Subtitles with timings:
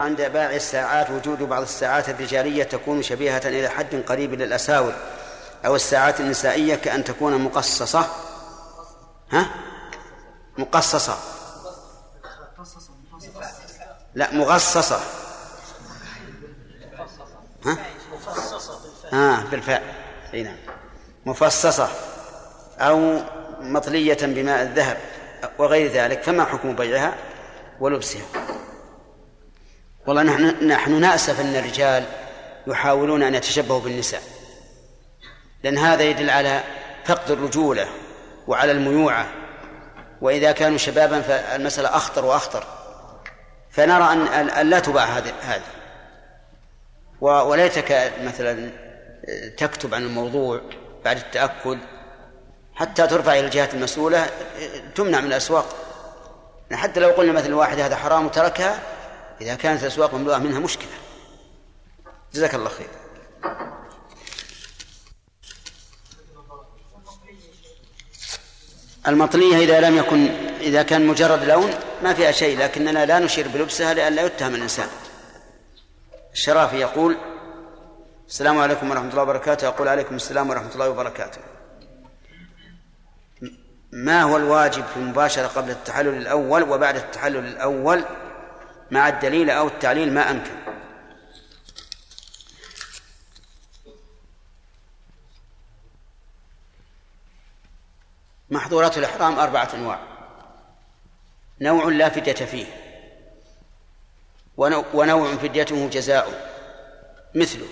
[0.00, 4.94] عند بائع الساعات وجود بعض الساعات الرجالية تكون شبيهة إلى حد قريب للأساور
[5.66, 8.06] أو الساعات النسائية كأن تكون مقصصة.
[9.30, 9.50] ها؟
[10.58, 11.18] مقصصة.
[14.14, 15.00] لا مغصصة.
[17.64, 17.78] ها؟
[19.12, 19.82] آه بالفعل
[20.34, 20.56] أي نعم.
[21.26, 21.88] مفصصة
[22.78, 23.20] أو
[23.60, 24.96] مطلية بماء الذهب
[25.58, 27.14] وغير ذلك فما حكم بيعها؟
[27.80, 28.22] ولبسها.
[30.06, 32.04] والله نحن نحن نأسف أن الرجال
[32.66, 34.22] يحاولون أن يتشبهوا بالنساء.
[35.62, 36.60] لأن هذا يدل على
[37.04, 37.86] فقد الرجولة
[38.46, 39.26] وعلى الميوعة.
[40.20, 42.66] وإذا كانوا شبابا فالمسألة أخطر وأخطر.
[43.70, 44.12] فنرى
[44.60, 45.62] أن لا تباع هذه
[47.20, 48.70] وليتك مثلا
[49.56, 50.60] تكتب عن الموضوع
[51.04, 51.78] بعد التأكد.
[52.74, 54.26] حتى ترفع إلى الجهات المسؤولة
[54.94, 55.66] تمنع من الأسواق.
[56.72, 58.78] حتى لو قلنا مثلا واحد هذا حرام وتركها
[59.40, 60.92] إذا كانت الأسواق مملوءة منها مشكلة.
[62.34, 62.88] جزاك الله خير.
[69.08, 70.26] المطلية إذا لم يكن
[70.60, 74.88] إذا كان مجرد لون ما فيها شيء لكننا لا نشير بلبسها لئلا يتهم الإنسان.
[76.32, 77.16] الشرافي يقول
[78.28, 79.64] السلام عليكم ورحمة الله وبركاته.
[79.64, 81.38] يقول عليكم السلام ورحمة الله وبركاته.
[83.92, 88.04] ما هو الواجب في المباشرة قبل التحلل الأول وبعد التحلل الأول؟
[88.94, 90.56] مع الدليل أو التعليل ما أمكن.
[98.50, 100.00] محظورات الإحرام أربعة أنواع.
[101.60, 102.66] نوع لا فدية فيه.
[104.94, 106.54] ونوع فديته جزاء.
[107.34, 107.66] مثله.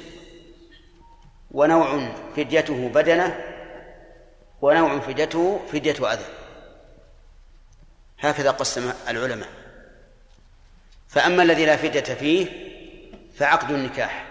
[1.50, 3.54] ونوع فديته بدنة.
[4.62, 6.24] ونوع فديته فدية أذى.
[8.18, 9.61] هكذا قسم العلماء.
[11.12, 12.46] فأما الذي لا فدية فيه
[13.38, 14.26] فعقد النكاح.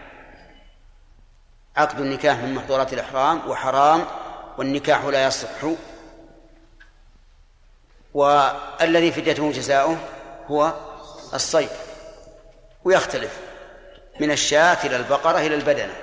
[1.77, 4.05] عقد النكاح من محظورات الإحرام وحرام
[4.57, 5.49] والنكاح لا يصح.
[8.13, 9.97] والذي فديته جزاؤه
[10.47, 10.73] هو
[11.33, 11.69] الصيد.
[12.83, 13.39] ويختلف
[14.19, 15.93] من الشاة إلى البقرة إلى البدنة.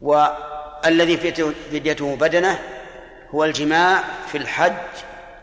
[0.00, 2.58] والذي فديته بدنة
[3.34, 4.72] هو الجماع في الحج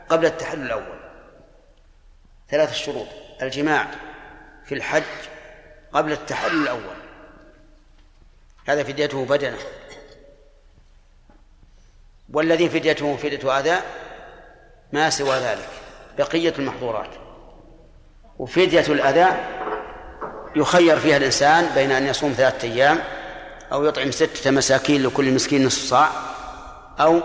[0.10, 1.05] قبل التحلل الأول.
[2.50, 3.08] ثلاث شروط.
[3.42, 3.88] الجماع
[4.66, 5.04] في الحج
[5.94, 6.96] قبل التحلل الأول.
[8.68, 9.58] هذا فديته بدنة.
[12.34, 13.82] والذي فديته فدية أذى
[14.94, 15.70] ما سوى ذلك.
[16.18, 17.10] بقية المحظورات.
[18.40, 19.38] وفدية الأذى
[20.56, 23.04] يخير فيها الإنسان بين أن يصوم ثلاثة أيام
[23.72, 26.10] أو يطعم ستة مساكين لكل مسكين نصف صاع
[27.00, 27.22] أو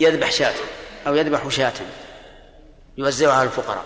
[0.00, 0.54] يذبح شاة
[1.06, 1.72] أو يذبح شاة
[2.98, 3.84] يوزعها على الفقراء.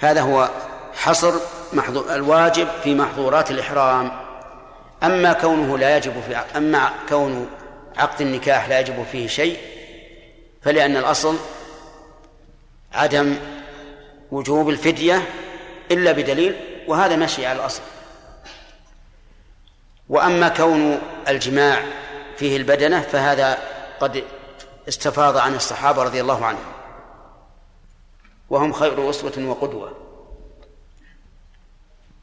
[0.00, 0.50] هذا هو
[0.94, 1.34] حصر
[1.72, 4.12] محظور الواجب في محظورات الإحرام.
[5.02, 7.50] أما كونه لا يجب في أما كون
[7.96, 9.58] عقد النكاح لا يجب فيه شيء
[10.62, 11.36] فلأن الأصل
[12.92, 13.36] عدم
[14.30, 15.22] وجوب الفدية
[15.90, 16.56] إلا بدليل
[16.88, 17.82] وهذا مشي على الأصل.
[20.08, 21.82] وأما كون الجماع
[22.36, 23.58] فيه البدنة فهذا
[24.00, 24.24] قد
[24.88, 26.79] استفاض عن الصحابة رضي الله عنهم.
[28.50, 29.92] وهم خير أسوة وقدوة.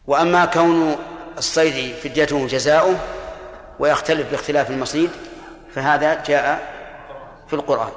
[0.07, 0.95] وأما كون
[1.38, 2.95] الصيد فديته جزاؤه
[3.79, 5.09] ويختلف باختلاف المصيد
[5.75, 6.73] فهذا جاء
[7.47, 7.91] في القرآن.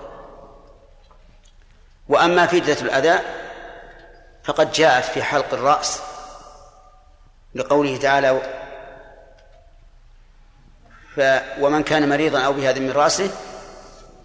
[2.08, 3.18] وأما فدية الأذى
[4.44, 6.00] فقد جاءت في حلق الرأس
[7.54, 8.40] لقوله تعالى
[11.16, 11.20] ف
[11.60, 13.30] ومن كان مريضا أو بهذا من رأسه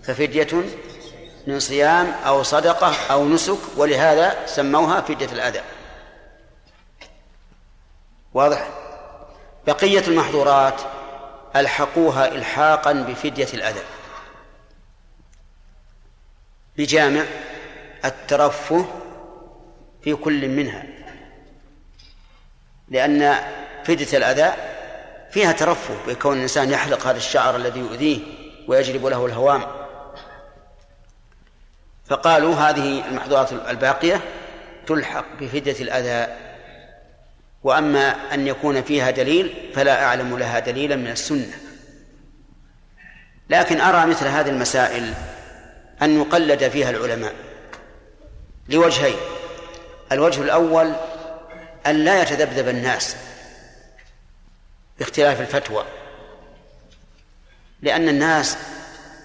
[0.04, 0.48] ففدية
[1.48, 5.62] من صيام أو صدقة أو نسك ولهذا سموها فدية الأذى.
[8.34, 8.70] واضح؟
[9.68, 10.82] بقية المحظورات
[11.56, 13.82] ألحقوها إلحاقا بفدية الأذى.
[16.78, 17.24] بجامع
[18.06, 18.86] الترفه
[20.04, 20.86] في كل منها
[22.90, 23.36] لأن
[23.84, 24.54] فدية الأذى
[25.32, 28.20] فيها ترفه بكون الإنسان يحلق هذا الشعر الذي يؤذيه
[28.68, 29.85] ويجلب له الهوام.
[32.06, 34.22] فقالوا هذه المحظورات الباقية
[34.88, 36.36] تلحق بفدية الأذى
[37.64, 41.58] وأما أن يكون فيها دليل فلا أعلم لها دليلا من السنة.
[43.50, 45.14] لكن أرى مثل هذه المسائل
[46.02, 47.34] أن يقلد فيها العلماء
[48.70, 49.18] لوجهين.
[50.12, 50.94] الوجه الأول
[51.88, 53.16] أن لا يتذبذب الناس
[55.00, 55.86] باختلاف الفتوى
[57.82, 58.58] لأن الناس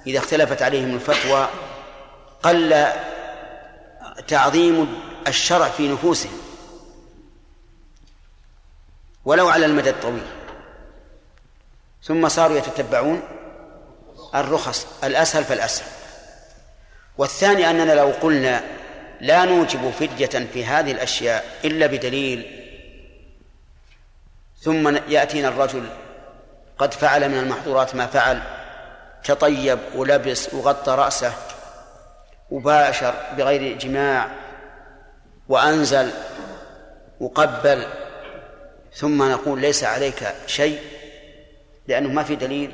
[0.06, 1.48] إذا اختلفت عليهم الفتوى
[2.42, 2.86] قل
[4.28, 6.40] تعظيم الشرع في نفوسهم
[9.24, 10.26] ولو على المدى الطويل.
[12.02, 13.22] ثم صاروا يتتبعون
[14.34, 15.86] الرخص الأسهل فالأسهل.
[17.18, 18.62] والثاني أننا لو قلنا
[19.20, 22.60] لا نوجب فدية في هذه الأشياء إلا بدليل
[24.60, 25.88] ثم يأتينا الرجل
[26.78, 28.42] قد فعل من المحظورات ما فعل
[29.24, 31.32] تطيب ولبس وغطى رأسه
[32.50, 34.30] وباشر بغير جماع
[35.48, 36.10] وأنزل
[37.20, 37.86] وقبل
[38.94, 40.80] ثم نقول ليس عليك شيء
[41.88, 42.72] لأنه ما في دليل.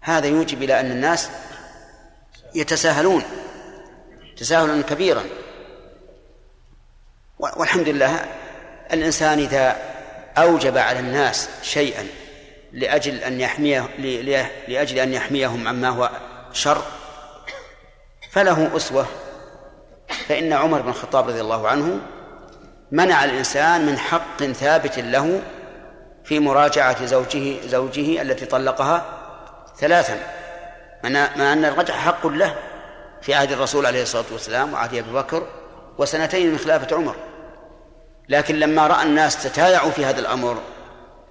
[0.00, 1.30] هذا يوجب إلى أن الناس
[2.54, 3.22] يتساهلون
[4.36, 5.24] تساهلا كبيرا.
[7.38, 8.24] والحمد لله
[8.92, 9.76] الإنسان إذا
[10.38, 12.06] أوجب على الناس شيئا
[12.72, 13.88] لأجل أن يحميه
[14.68, 16.10] لأجل أن يحميهم عما هو
[16.52, 16.82] شر
[18.30, 19.06] فله أسوة.
[20.28, 21.98] فإن عمر بن الخطاب رضي الله عنه
[22.92, 25.42] منع الإنسان من حق ثابت له
[26.24, 29.04] في مراجعة زوجه زوجه التي طلقها
[29.78, 30.20] ثلاثا.
[31.04, 32.54] مع أن الرجع حق له
[33.22, 35.46] في عهد الرسول عليه الصلاة والسلام وعهد أبي بكر
[35.98, 37.14] وسنتين من خلافة عمر.
[38.28, 40.58] لكن لما رأى الناس تتايعوا في هذا الأمر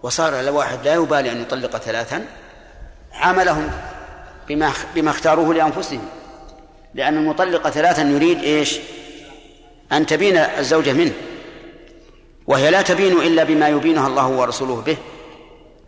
[0.03, 2.25] وصار الواحد لا يبالي أن يطلق ثلاثا
[3.13, 3.71] عاملهم
[4.47, 6.09] بما بما اختاروه لأنفسهم.
[6.97, 8.79] لأن المطلق ثلاثا يريد إيش؟
[9.91, 11.13] أن تبين الزوجة منه.
[12.47, 14.97] وهي لا تبين إلا بما يبينها الله ورسوله به.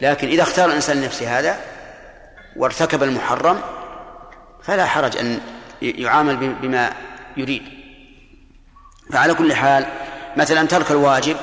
[0.01, 1.59] لكن إذا اختار الإنسان لنفسه هذا
[2.55, 3.61] وارتكب المحرم
[4.63, 5.39] فلا حرج أن
[5.81, 6.93] يعامل بما
[7.37, 7.63] يريد.
[9.11, 9.85] فعلى كل حال
[10.37, 11.37] مثلا ترك الواجب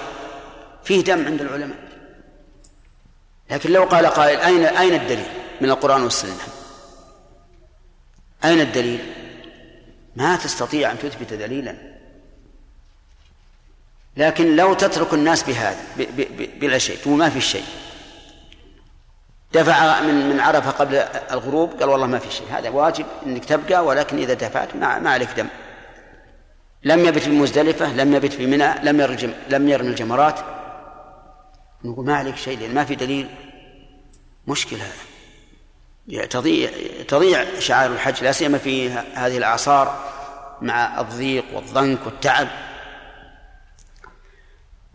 [0.84, 1.76] فيه دم عند العلماء.
[3.50, 5.26] لكن لو قال قائل أين أين الدليل؟
[5.60, 6.36] من القرآن والسنة.
[8.44, 9.25] أين الدليل؟
[10.16, 11.76] ما تستطيع أن تثبت دليلا.
[14.16, 15.80] لكن لو تترك الناس بهذا
[16.60, 17.64] بلا شيء تقول ما في شيء.
[19.52, 20.94] دفع من من عرفة قبل
[21.30, 22.46] الغروب قال والله ما في شيء.
[22.50, 25.48] هذا واجب إنك تبقى ولكن إذا دفعت ما, ما عليك دم.
[26.84, 30.40] لم يبت بمزدلفه لم يبت بمنى لم يرجم لم يرمي الجمرات.
[31.84, 33.28] نقول ما عليك شيء لأن ما في دليل.
[34.46, 34.82] مشكلة.
[34.82, 35.15] هذا
[36.30, 36.70] تضيع
[37.08, 40.04] تضيع شعائر الحج لا سيما في هذه الاعصار
[40.62, 42.48] مع الضيق والضنك والتعب.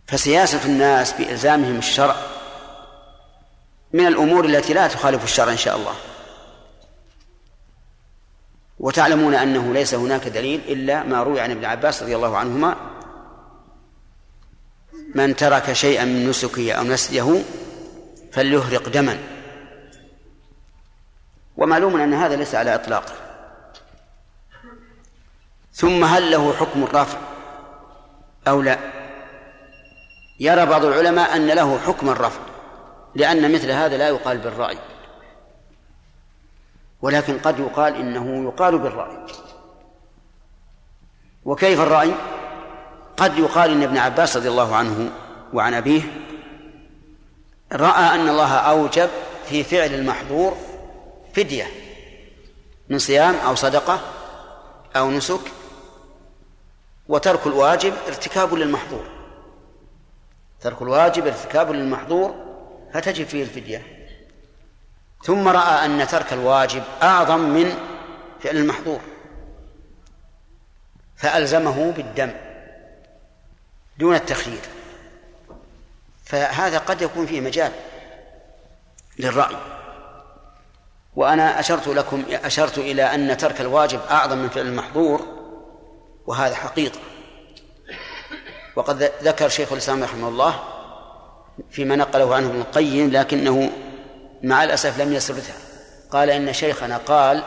[0.06, 2.16] فسياسة الناس بإلزامهم الشرع
[3.92, 5.94] من الأمور التي لا تخالف الشرع إن شاء الله.
[8.78, 12.76] وتعلمون أنه ليس هناك دليل إلا ما روي عن ابن عباس رضي الله عنهما.
[15.14, 17.42] من ترك شيئا من نسكه أو نسيه
[18.32, 19.41] فليهرق دما.
[21.56, 23.12] ومعلوم أن هذا ليس على إطلاقه
[25.72, 27.18] ثم هل له حكم الرفع
[28.48, 28.78] أو لا؟
[30.40, 32.40] يرى بعض العلماء أن له حكم الرفع
[33.14, 34.78] لأن مثل هذا لا يقال بالرأي.
[37.02, 39.18] ولكن قد يقال إنه يقال بالرأي.
[41.44, 42.12] وكيف الرأي؟
[43.16, 45.10] قد يقال إن ابن عباس رضي الله عنه
[45.52, 46.02] وعن أبيه
[47.72, 49.08] رأى أن الله أوجب
[49.48, 50.56] في فعل المحظور
[51.34, 51.66] فدية
[52.88, 54.00] من صيام أو صدقة
[54.96, 55.40] أو نسك
[57.08, 59.10] وترك الواجب ارتكاب للمحظور.
[60.60, 62.34] ترك الواجب ارتكاب للمحظور
[62.94, 64.08] فتجب فيه الفدية.
[65.24, 67.74] ثم رأى أن ترك الواجب أعظم من
[68.40, 69.00] فعل المحظور.
[71.16, 72.32] فألزمه بالدم
[73.98, 74.60] دون التخيير.
[76.24, 77.72] فهذا قد يكون فيه مجال
[79.18, 79.81] للرأي.
[81.16, 85.26] وأنا أشرت لكم أشرت إلى أن ترك الواجب أعظم من فعل المحظور
[86.26, 86.98] وهذا حقيقة.
[88.76, 90.62] وقد ذكر شيخ الإسلام رحمه الله
[91.70, 93.70] فيما نقله عنه ابن القيم لكنه
[94.42, 95.54] مع الأسف لم يسردها
[96.10, 97.42] قال إن شيخنا قال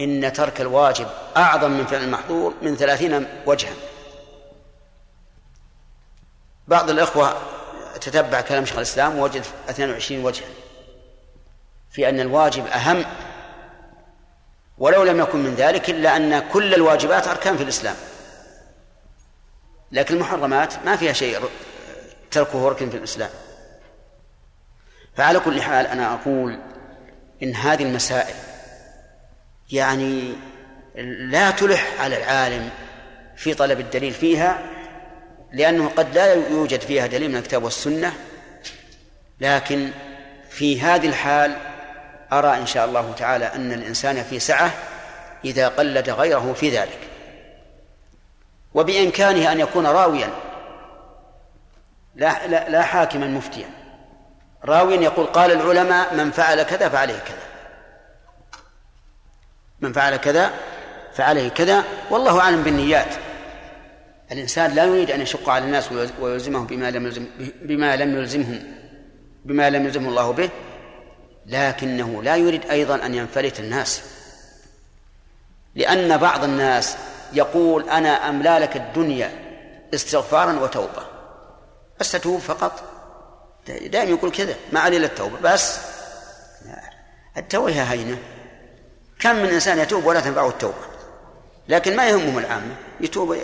[0.00, 1.06] إن ترك الواجب
[1.36, 3.74] أعظم من فعل المحظور من ثلاثين وجها.
[6.68, 7.34] بعض الإخوة
[8.00, 10.46] تتبع كلام شيخ الإسلام ووجد 22 وجها.
[11.94, 13.04] في أن الواجب أهم
[14.78, 17.96] ولو لم يكن من ذلك إلا أن كل الواجبات أركان في الإسلام.
[19.92, 21.40] لكن المحرمات ما فيها شيء
[22.30, 23.30] تركه ركن في الإسلام.
[25.16, 26.58] فعلى كل حال أنا أقول
[27.42, 28.34] إن هذه المسائل
[29.72, 30.34] يعني
[31.04, 32.70] لا تلح على العالم
[33.36, 34.58] في طلب الدليل فيها
[35.52, 38.12] لأنه قد لا يوجد فيها دليل من الكتاب والسنة
[39.40, 39.90] لكن
[40.50, 41.73] في هذه الحال
[42.38, 44.70] أرى إن شاء الله تعالى أن الإنسان في سعة
[45.44, 46.98] إذا قلد غيره في ذلك.
[48.74, 50.30] وبإمكانه أن يكون راويا
[52.14, 53.70] لا لا, لا حاكما مفتيا.
[54.64, 57.44] راوي يقول قال العلماء من فعل كذا فعليه كذا.
[59.80, 60.50] من فعل كذا
[61.14, 61.84] فعليه كذا.
[62.10, 63.14] والله أعلم بالنيات.
[64.32, 67.26] الإنسان لا يريد أن يشق على الناس ويلزمهم بما لم يلزم
[67.62, 68.62] بما لم يلزمهم
[69.44, 70.50] بما لم يلزمه الله به.
[71.46, 74.02] لكنه لا يريد أيضا أن ينفلت الناس.
[75.74, 76.96] لأن بعض الناس
[77.32, 79.30] يقول أنا املا لك الدنيا
[79.94, 81.06] استغفارا وتوبة.
[82.00, 82.82] بس تتوب فقط.
[83.66, 84.54] دائما يقول كذا.
[84.72, 85.38] ما علي إلا التوبة.
[85.40, 85.78] بس.
[87.36, 88.18] التوبه هينة.
[89.20, 90.84] كم من إنسان يتوب ولا تنفعه التوبة.
[91.68, 92.76] لكن ما يهمهم العامة.
[93.00, 93.36] يتوب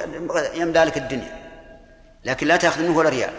[0.55, 1.41] يملا لك الدنيا.
[2.25, 3.33] لكن لا تأخذ منه ولا ريال.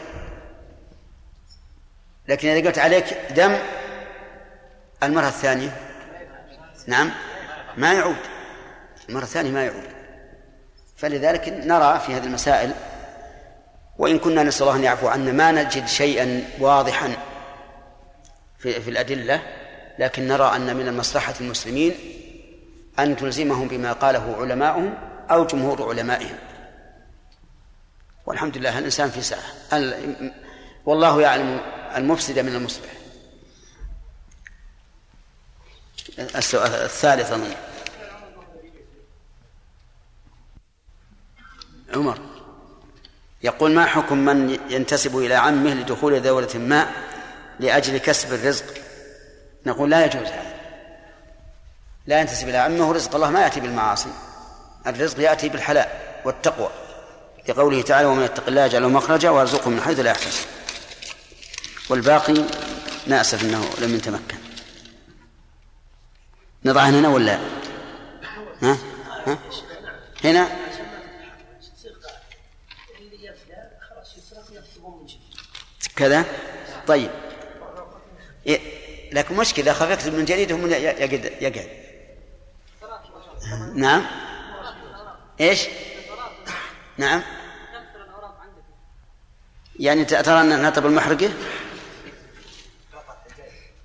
[2.28, 3.58] لكن إذا قلت عليك دم
[5.04, 5.78] المرة الثانية.
[6.88, 7.12] نعم.
[7.78, 8.16] ما يعود.
[9.10, 9.84] المرة الثانية ما يعود.
[10.98, 12.74] فلذلك نرى في هذه المسائل
[13.98, 17.14] وإن كنا نسأل الله أن يعفو عنا ما نجد شيئا واضحا
[18.60, 19.42] في, في الأدلة
[20.00, 21.96] لكن نرى أن من المصلحة المسلمين
[23.00, 24.94] أن تلزمهم بما قاله علماؤهم
[25.32, 26.38] أو جمهور علمائهم.
[28.26, 29.44] والحمد لله الإنسان في ساعة.
[30.86, 31.62] والله يعلم
[31.96, 33.02] المفسد من المصلح السؤال
[36.20, 37.54] الثالث أظن
[41.94, 42.20] عمر
[43.44, 46.92] يقول ما حكم من ينتسب إلى عمه لدخول دولة ما
[47.60, 48.66] لأجل كسب الرزق؟
[49.66, 50.54] نقول لا يجوز هذا.
[52.08, 54.10] لا ينتسب إلى عمه رزق الله ما يأتي بالمعاصي.
[54.88, 55.88] الرزق يأتي بالحلال
[56.26, 56.70] والتقوى.
[57.50, 60.46] لقوله تعالى ومن يتق الله يجعل له مخرجا ويرزقه من حيث لا يحتسب.
[61.90, 62.46] والباقي
[63.08, 64.41] نأسف أنه لم يتمكن.
[66.66, 67.40] نضعها هنا ولا
[68.62, 68.78] ها؟
[69.28, 69.38] ها؟
[70.24, 70.50] هنا
[75.96, 76.26] كذا
[76.88, 77.12] طيب
[78.48, 78.60] إيه؟
[79.14, 81.70] لكن مشكلة إذا خفقت من جديد هم يقعد يقعد
[83.76, 84.06] نعم
[85.40, 85.68] إيش؟
[86.98, 87.22] نعم
[89.80, 91.30] يعني ترى أن نطب المحرقة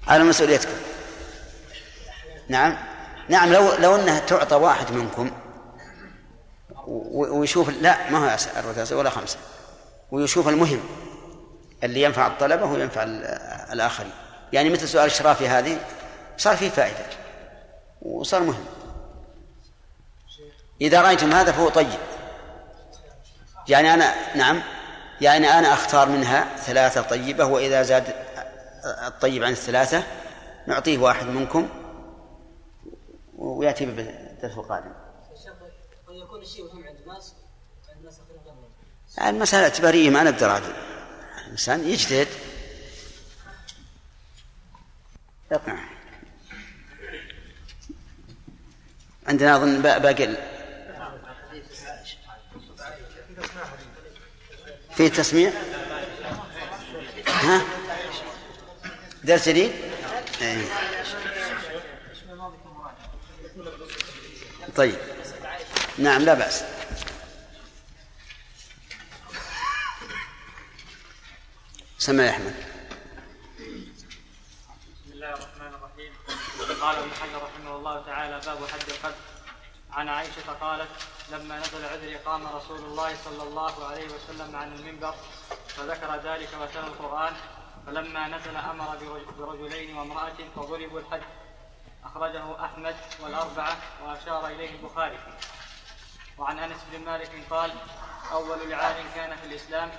[0.08, 0.85] على مسؤوليتكم
[2.48, 2.76] نعم.
[3.28, 5.30] نعم لو لو أنها تعطى واحد منكم
[6.86, 9.38] ويشوف لا ما هو أربعة ولا خمسة.
[10.10, 10.80] ويشوف المهم
[11.84, 13.02] اللي ينفع الطلبة وينفع
[13.72, 14.12] الآخرين.
[14.52, 15.78] يعني مثل سؤال الشرافي هذه
[16.36, 17.06] صار فيه فائدة
[18.02, 18.64] وصار مهم.
[20.80, 21.98] إذا رأيتم هذا فهو طيب.
[23.68, 24.62] يعني أنا نعم
[25.20, 28.04] يعني أنا أختار منها ثلاثة طيبة وإذا زاد
[29.06, 30.02] الطيب عن الثلاثة
[30.66, 31.68] نعطيه واحد منكم
[33.36, 34.92] ويأتي بالدرس القادم.
[36.08, 37.34] قد يكون الشيء مهم عند الناس
[37.88, 38.20] عند الناس
[39.22, 40.72] المسألة اعتبارية ما نقدر عدل
[41.46, 42.28] الإنسان يجتهد.
[45.52, 45.88] يقنع.
[49.26, 50.36] عندنا أظن باقي
[54.96, 55.52] في تسميع
[57.26, 57.62] ها؟
[59.24, 59.72] درس جديد؟
[60.40, 60.64] إيه.
[64.76, 64.98] طيب.
[65.98, 66.64] نعم لا بأس.
[71.98, 72.54] سمع يا أحمد.
[75.04, 76.12] بسم الله الرحمن الرحيم.
[76.80, 79.16] قال ابن حجر رحمه الله تعالى باب حد القذف
[79.92, 80.88] عن عائشة قالت
[81.32, 85.14] لما نزل عذري قام رسول الله صلى الله عليه وسلم عن المنبر
[85.68, 87.34] فذكر ذلك وتلا القرآن
[87.86, 88.96] فلما نزل أمر
[89.38, 91.22] برجلين وامرأة فضربوا الحد
[92.16, 95.18] أخرجه أحمد والأربعة وأشار إليه البخاري.
[96.38, 97.72] وعن أنس بن مالك قال
[98.32, 99.90] أول لعان كان في الإسلام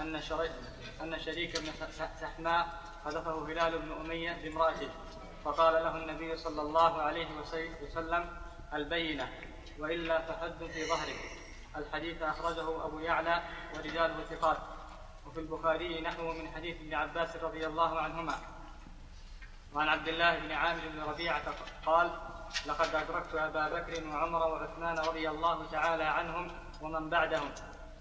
[0.00, 0.52] أن شريك
[1.00, 1.72] أن شريك بن
[2.20, 4.88] سحماء حذفه هلال بن أمية بامرأته
[5.44, 7.28] فقال له النبي صلى الله عليه
[7.82, 8.38] وسلم
[8.74, 9.28] البينة
[9.78, 11.20] وإلا فحد في ظهرك.
[11.76, 13.42] الحديث أخرجه أبو يعلى
[13.74, 14.58] ورجاله ثقات.
[15.26, 18.55] وفي البخاري نحوه من حديث ابن عباس رضي الله عنهما.
[19.74, 21.42] وعن عبد الله بن عامر بن ربيعة
[21.86, 22.10] قال
[22.66, 26.50] لقد أدركت أبا بكر وعمر وعثمان رضي الله تعالى عنهم
[26.82, 27.50] ومن بعدهم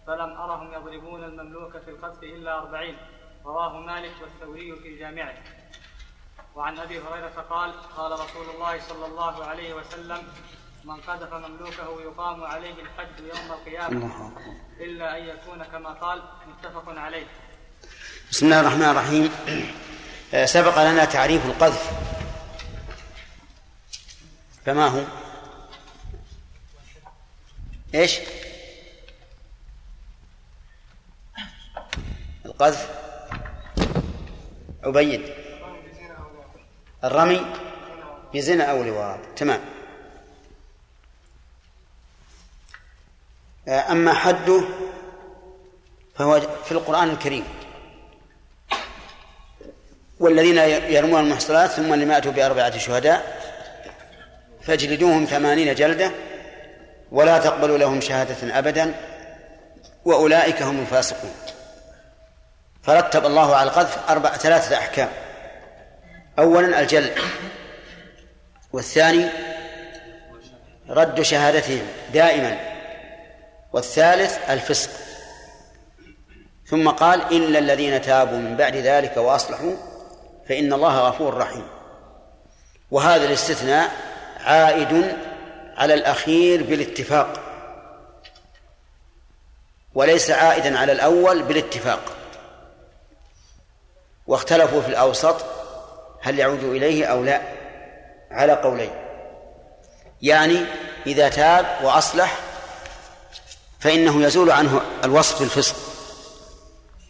[0.07, 2.97] فلم أرهم يضربون المملوك في القذف إلا أربعين
[3.45, 5.33] رواه مالك والثوري في جامعه
[6.55, 10.27] وعن أبي هريرة قال قال رسول الله صلى الله عليه وسلم
[10.83, 14.31] من قذف مملوكه يقام عليه الحد يوم القيامة
[14.79, 17.27] إلا أن يكون كما قال متفق عليه
[18.31, 19.31] بسم الله الرحمن الرحيم.
[20.31, 21.91] سبق لنا تعريف القذف.
[24.65, 25.03] فما هو؟
[27.95, 28.19] إيش؟
[32.45, 32.89] القذف.
[34.83, 35.33] عبيد.
[37.03, 37.45] الرمي
[38.33, 39.19] بزنا أو لواط.
[39.35, 39.61] تمام.
[43.67, 44.63] أما حده
[46.15, 47.64] فهو في القرآن الكريم.
[50.19, 50.57] والذين
[50.89, 53.39] يرمون المحصنات ثم لم يأتوا بأربعة شهداء
[54.61, 56.11] فاجلدوهم ثمانين جلدة
[57.11, 58.93] ولا تقبلوا لهم شهادة أبدا
[60.05, 61.33] وأولئك هم الفاسقون.
[62.83, 65.09] فرتب الله على القذف أربع ثلاثة أحكام.
[66.39, 67.13] أولا الجلد
[68.73, 69.25] والثاني
[70.89, 72.57] رد شهادتهم دائما
[73.73, 74.89] والثالث الفسق.
[76.65, 79.75] ثم قال إلا الذين تابوا من بعد ذلك وأصلحوا
[80.49, 81.67] فإن الله غفور رحيم.
[82.91, 83.91] وهذا الاستثناء
[84.39, 85.17] عائد
[85.77, 87.39] على الأخير بالاتفاق.
[89.95, 92.01] وليس عائدا على الأول بالاتفاق.
[94.27, 95.45] واختلفوا في الأوسط
[96.21, 97.41] هل يعود إليه أو لا.
[98.31, 98.91] على قولين.
[100.21, 100.65] يعني
[101.07, 102.37] إذا تاب وأصلح
[103.79, 105.75] فإنه يزول عنه الوصف بالفسق.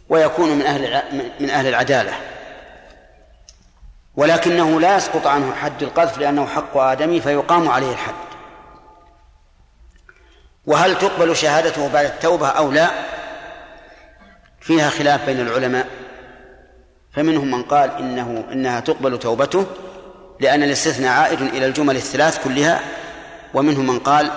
[0.08, 1.02] ويكون من أهل
[1.40, 2.35] من أهل العدالة.
[4.16, 8.14] ولكنه لا يسقط عنه حد القذف لأنه حق آدمي فيقام عليه الحد.
[10.66, 12.90] وهل تقبل شهادته بعد التوبة أو لا؟
[14.60, 15.86] فيها خلاف بين العلماء.
[17.12, 19.66] فمنهم من قال إنه إنها تقبل توبته
[20.40, 22.80] لأن الاستثناء عائد إلى الجمل الثلاث كلها.
[23.54, 24.30] ومنهم من قال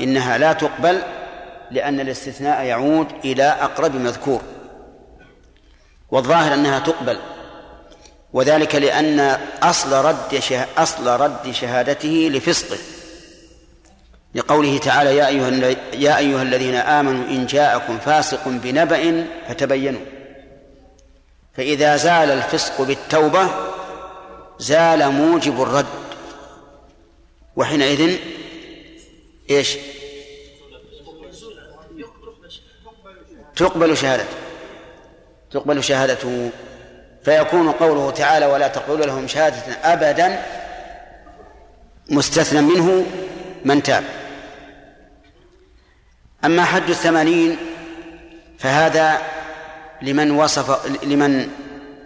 [0.00, 1.02] إنها لا تقبل
[1.70, 4.40] لأن الاستثناء يعود إلى أقرب مذكور.
[6.10, 7.18] والظاهر أنها تقبل
[8.32, 9.20] وذلك لأن
[9.62, 10.42] أصل رد
[10.78, 12.78] أصل رد شهادته لفسقه.
[14.34, 20.00] لقوله تعالى يا أيها يا أيها الذين آمنوا إن جاءكم فاسق بنبأ فتبينوا.
[21.54, 23.48] فإذا زال الفسق بالتوبة
[24.58, 25.86] زال موجب الرد.
[27.56, 28.18] وحينئذ
[29.50, 29.76] إيش؟
[33.56, 34.36] تقبل شهادته.
[35.50, 36.50] تقبل شهادته.
[37.24, 40.42] فيكون قوله تعالى ولا تقبلوا لهم شهادة أبدا
[42.10, 43.06] مستثنى منه
[43.64, 44.04] من تاب.
[46.44, 47.56] أما حد الثمانين
[48.58, 49.18] فهذا
[50.02, 51.48] لمن وصف لمن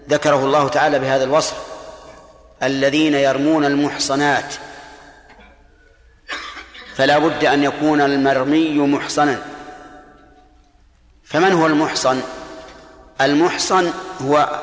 [0.08, 1.56] ذكره الله تعالى بهذا الوصف
[2.62, 4.54] الذين يرمون المحصنات.
[6.96, 9.42] فلا بد أن يكون المرمي محصنا.
[11.24, 12.20] فمن هو المحصن؟
[13.20, 14.62] المحصن هو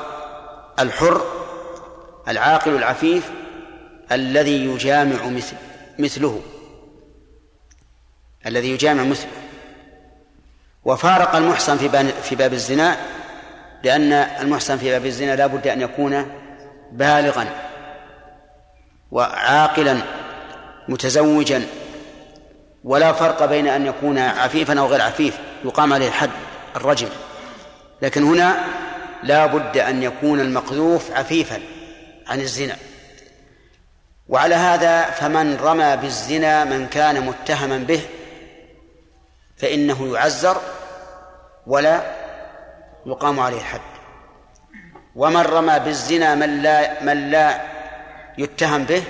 [0.79, 1.21] الحر
[2.27, 3.29] العاقل العفيف
[4.11, 5.55] الذي يجامع مثل
[5.99, 6.41] مثله
[8.45, 9.29] الذي يجامع مثله.
[10.85, 12.97] وفارق المحصن في في باب الزنا
[13.83, 16.31] لأن المحصن في باب الزنا لا بد أن يكون
[16.91, 17.47] بالغا
[19.11, 19.97] وعاقلا
[20.87, 21.67] متزوجا
[22.83, 26.29] ولا فرق بين أن يكون عفيفا أو غير عفيف يقام عليه الحد
[26.75, 27.07] الرجم.
[28.01, 28.63] لكن هنا
[29.23, 31.61] لا بد أن يكون المقذوف عفيفا
[32.27, 32.77] عن الزنا.
[34.29, 38.01] وعلى هذا فمن رمى بالزنا من كان متهما به
[39.57, 40.61] فإنه يعزر
[41.67, 42.15] ولا
[43.05, 43.81] يقام عليه الحد.
[45.15, 47.61] ومن رمى بالزنا من لا من لا
[48.37, 49.03] يتهم به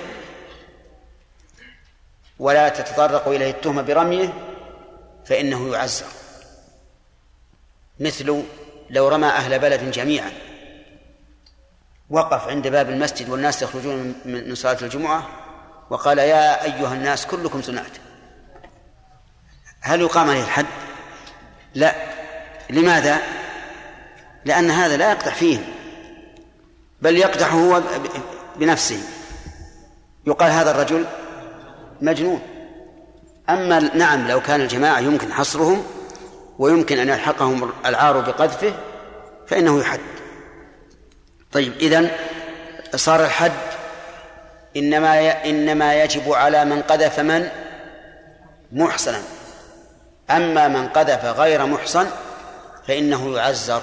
[2.40, 4.34] ولا تتطرق إليه التهمة برميه
[5.26, 6.06] فإنه يعزر.
[8.00, 8.44] مثل
[8.90, 10.32] لو رمى أهل بلد جميعا.
[12.10, 15.28] وقف عند باب المسجد والناس يخرجون من صلاة الجمعة
[15.90, 17.92] وقال يا أيها الناس كلكم زنات
[19.82, 20.66] هل يقام عليه الحد؟
[21.76, 21.96] لا.
[22.70, 23.18] لماذا؟
[24.46, 25.60] لأن هذا لا يقدح فيه.
[27.02, 27.82] بل يقدح هو
[28.56, 29.04] بنفسه.
[30.28, 31.06] يقال هذا الرجل
[32.02, 32.42] مجنون.
[33.50, 35.84] أما نعم لو كان الجماعة يمكن حصرهم
[36.60, 38.74] ويمكن أن يلحقهم العار بقذفه
[39.48, 40.00] فإنه يحد.
[41.52, 42.12] طيب إذن
[42.96, 43.52] صار الحد
[44.78, 47.50] إنما إنما يجب على من قذف من؟
[48.72, 49.22] محصنا.
[50.30, 52.08] أما من قذف غير محصن
[52.88, 53.82] فإنه يعزر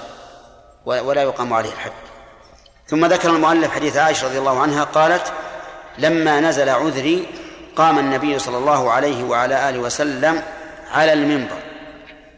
[0.84, 1.92] ولا يقام عليه الحد.
[2.88, 5.32] ثم ذكر المؤلف حديث عائشة رضي الله عنها قالت
[5.98, 7.26] لما نزل عذري
[7.76, 10.42] قام النبي صلى الله عليه وعلى آله وسلم
[10.92, 11.65] على المنبر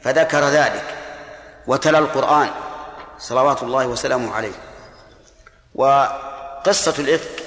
[0.02, 0.84] فذكر ذلك
[1.66, 2.50] وتلا القرآن
[3.18, 4.52] صلوات الله وسلامه عليه.
[5.74, 7.42] وقصة الإفك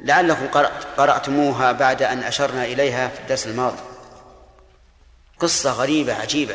[0.00, 0.48] لعلكم
[0.96, 3.80] قرأتموها بعد أن أشرنا إليها في الدرس الماضي.
[5.40, 6.54] قصة غريبة عجيبة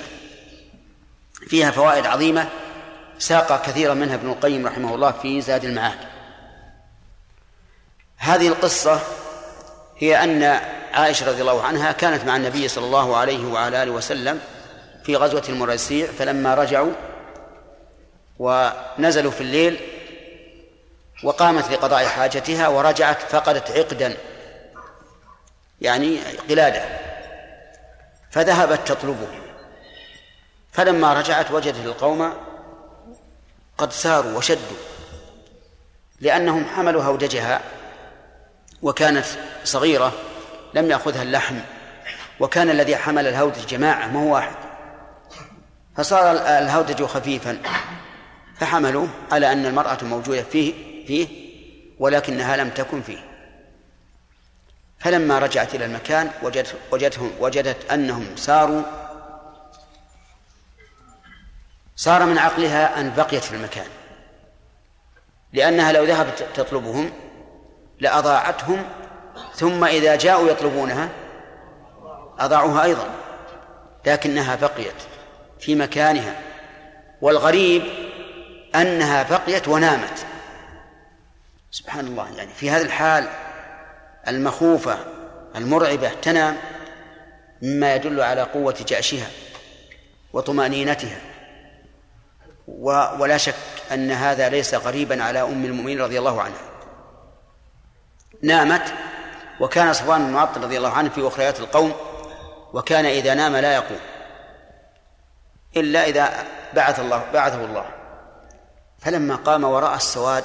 [1.48, 2.50] فيها فوائد عظيمة
[3.20, 6.00] ساق كثيرا منها ابن القيم رحمه الله في زاد المعاد.
[8.18, 9.00] هذه القصة
[9.98, 10.44] هي أن
[10.94, 14.40] عائشة رضي الله عنها كانت مع النبي صلى الله عليه وعلى آله وسلم
[15.08, 16.92] في غزوة المريسيع فلما رجعوا
[18.40, 19.80] ونزلوا في الليل
[21.24, 24.18] وقامت لقضاء حاجتها ورجعت فقدت عقدا
[25.82, 26.84] يعني قلادة
[28.32, 29.28] فذهبت تطلبه.
[30.72, 32.34] فلما رجعت وجدت القوم
[33.78, 34.78] قد ساروا وشدوا
[36.22, 37.62] لأنهم حملوا هودجها
[38.82, 39.26] وكانت
[39.64, 40.14] صغيرة
[40.74, 41.56] لم يأخذها اللحم
[42.40, 44.67] وكان الذي حمل الهودج جماعة ما هو واحد.
[45.98, 47.58] فصار الهودج خفيفا.
[48.60, 50.74] فحملوه على أن المرأة موجودة فيه
[51.08, 51.28] فيه
[52.00, 53.18] ولكنها لم تكن فيه.
[55.00, 58.82] فلما رجعت إلى المكان وجدت وجدتهم وجدت أنهم ساروا.
[61.96, 63.88] صار من عقلها أن بقيت في المكان.
[65.54, 67.12] لأنها لو ذهبت تطلبهم
[68.00, 68.86] لأضاعتهم
[69.56, 71.10] ثم إذا جاءوا يطلبونها
[72.40, 73.10] أضاعوها أيضا
[74.06, 75.17] لكنها بقيت.
[75.60, 76.36] في مكانها
[77.22, 77.84] والغريب
[78.76, 80.26] أنها بقيت ونامت.
[81.72, 83.28] سبحان الله يعني في هذا الحال
[84.28, 84.98] المخوفة
[85.56, 86.58] المرعبة تنام
[87.62, 89.28] مما يدل على قوة جأشها
[90.34, 91.18] وطمأنينتها.
[93.20, 93.56] ولا شك
[93.92, 96.62] أن هذا ليس غريبا على أم المؤمنين رضي الله عنها.
[98.42, 98.94] نامت
[99.60, 101.94] وكان صفوان بن معطل رضي الله عنه في أخريات القوم
[102.74, 104.00] وكان إذا نام لا يقوم.
[105.76, 107.86] إلا إذا بعث الله بعثه الله.
[109.00, 110.44] فلما قام وراء السواد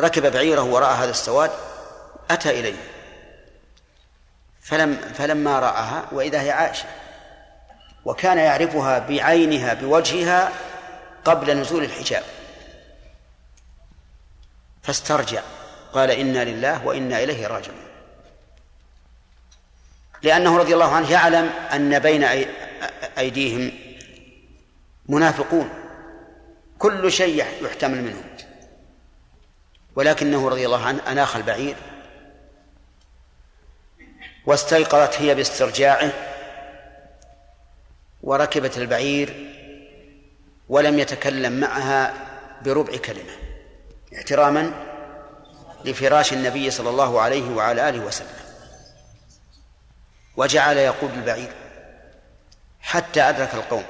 [0.00, 1.50] ركب بعيره وراء هذا السواد
[2.30, 2.76] أتى إليه.
[4.62, 6.86] فلم فلما رآها وإذا هي عائشة
[8.04, 10.52] وكان يعرفها بعينها بوجهها
[11.24, 12.22] قبل نزول الحجاب.
[14.82, 15.42] فاسترجع
[15.92, 17.82] قال إنا لله وإنا إليه راجعون.
[20.22, 22.24] لأنه رضي الله عنه يعلم أن بين
[23.18, 23.72] أيديهم
[25.08, 25.70] منافقون.
[26.78, 28.24] كل شيء يحتمل منهم
[29.96, 31.76] ولكنه رضي الله عنه أناخ البعير.
[34.46, 36.12] واستيقظت هي باسترجاعه.
[38.22, 39.52] وركبت البعير.
[40.68, 42.14] ولم يتكلم معها
[42.64, 43.32] بربع كلمة.
[44.16, 44.72] احتراما
[45.84, 48.42] لفراش النبي صلى الله عليه وعلى آله وسلم.
[50.36, 51.52] وجعل يقود البعير.
[52.80, 53.84] حتى أدرك القوم.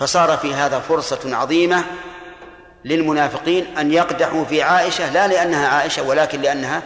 [0.00, 1.84] فصار في هذا فرصة عظيمة
[2.84, 6.82] للمنافقين أن يقدحوا في عائشة لا لأنها عائشة ولكن لأنها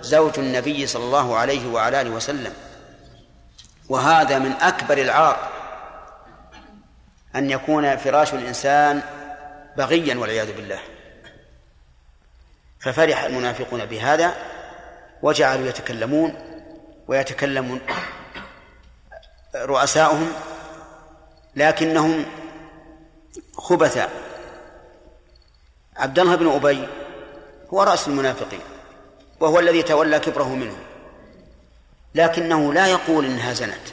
[0.00, 2.52] زوج النبي صلى الله عليه وعلى آله وسلم.
[3.88, 5.48] وهذا من أكبر العار
[7.36, 9.02] أن يكون فراش الإنسان
[9.76, 10.80] بغيا والعياذ بالله.
[12.80, 14.34] ففرح المنافقون بهذا
[15.22, 16.34] وجعلوا يتكلمون
[17.08, 17.80] ويتكلم
[19.54, 20.32] رؤساؤهم
[21.56, 22.26] لكنهم
[23.52, 24.10] خبثاء.
[25.96, 26.88] عبد الله بن أبي
[27.70, 28.60] هو رأس المنافقين
[29.40, 30.78] وهو الذي تولى كبره منهم.
[32.14, 33.88] لكنه لا يقول إنها زنت.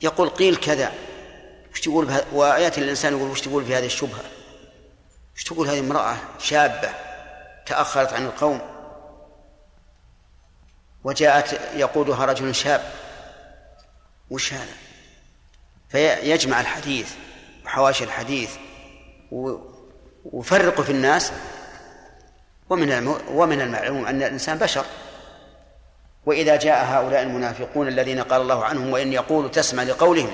[0.00, 0.92] يقول قيل كذا.
[1.72, 4.22] وش تقول بها؟ وياتي الإنسان يقول وش تقول في هذه الشبهة؟
[5.36, 6.94] وش تقول هذه امرأة شابة
[7.66, 8.60] تأخرت عن القوم؟
[11.04, 12.92] وجاءت يقودها رجل شاب.
[14.30, 14.81] وش هذا؟
[15.92, 17.14] فيجمع الحديث
[17.64, 18.56] وحواشي الحديث
[20.24, 21.32] ويفرق في الناس.
[22.70, 24.84] ومن ومن المعلوم أن الإنسان بشر.
[26.26, 30.32] وإذا جاء هؤلاء المنافقون الذين قال الله عنهم وإن يقولوا تسمع لقولهم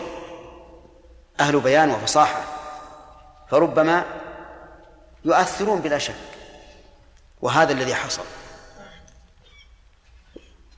[1.40, 2.44] أهل بيان وفصاحة
[3.51, 4.05] فربما
[5.25, 6.14] يؤثرون بلا شك.
[7.40, 8.25] وهذا الذي حصل.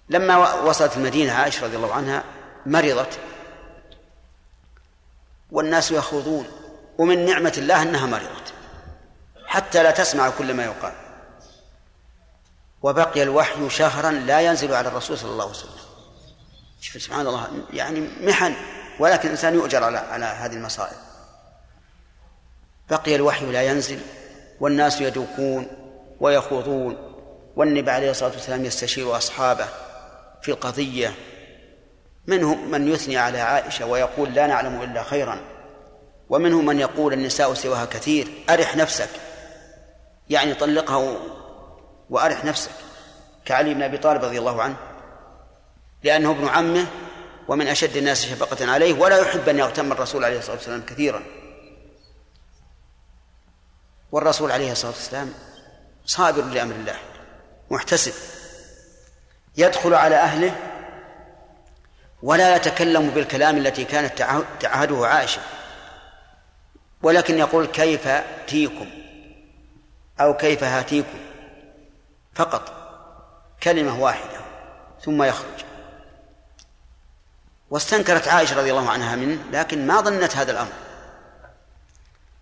[0.09, 2.25] لما وصلت المدينة عائشة رضي الله عنها
[2.67, 3.19] مرضت.
[5.53, 6.47] والناس يخوضون
[6.99, 8.53] ومن نعمة الله أنها مرضت
[9.47, 10.93] حتى لا تسمع كل ما يقال.
[12.83, 15.71] وبقي الوحي شهرا لا ينزل على الرسول صلى الله عليه وسلم.
[16.81, 18.55] شوف سبحان الله يعني محن
[18.99, 20.97] ولكن الإنسان يؤجر على على هذه المصائب.
[22.91, 24.01] بقي الوحي لا ينزل
[24.61, 25.67] والناس يدوكون
[26.21, 27.11] ويخوضون
[27.57, 29.69] والنبي عليه الصلاة والسلام يستشير أصحابه
[30.43, 31.15] في القضية
[32.31, 35.41] منهم من يثني على عائشة ويقول لا نعلم إلا خيرا
[36.29, 39.09] ومنهم من يقول النساء سواها كثير أرح نفسك.
[40.31, 41.17] يعني طلقها
[42.11, 42.71] وأرح نفسك.
[43.45, 44.77] كعلي بن أبي طالب رضي الله عنه.
[46.05, 46.87] لأنه ابن عمه
[47.49, 51.23] ومن أشد الناس شفقة عليه ولا يحب أن يغتم الرسول عليه الصلاة والسلام كثيرا.
[54.13, 55.33] والرسول عليه الصلاة والسلام
[56.07, 56.97] صابر لأمر الله
[57.71, 58.13] محتسب.
[59.57, 60.70] يدخل على أهله
[62.23, 64.19] ولا يتكلم بالكلام التي كانت
[64.61, 65.41] تعهده عائشة.
[67.03, 68.09] ولكن يقول كيف
[68.47, 68.91] تيكم؟
[70.21, 71.19] أو كيف هاتيكم؟
[72.35, 72.73] فقط
[73.63, 74.41] كلمة واحدة
[75.05, 75.65] ثم يخرج.
[77.71, 80.73] واستنكرت عائشة رضي الله عنها منه لكن ما ظنت هذا الأمر.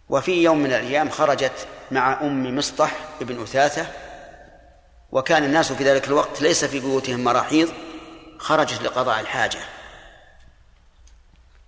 [0.08, 3.86] وفي يوم من الأيام خرجت مع أم مصطح ابن أثاثة
[5.12, 7.68] وكان الناس في ذلك الوقت ليس في بيوتهم مراحيض
[8.38, 9.58] خرجت لقضاء الحاجة.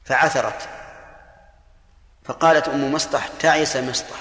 [0.05, 0.69] فعثرت.
[2.25, 4.21] فقالت أم مصطح تعس مصطح.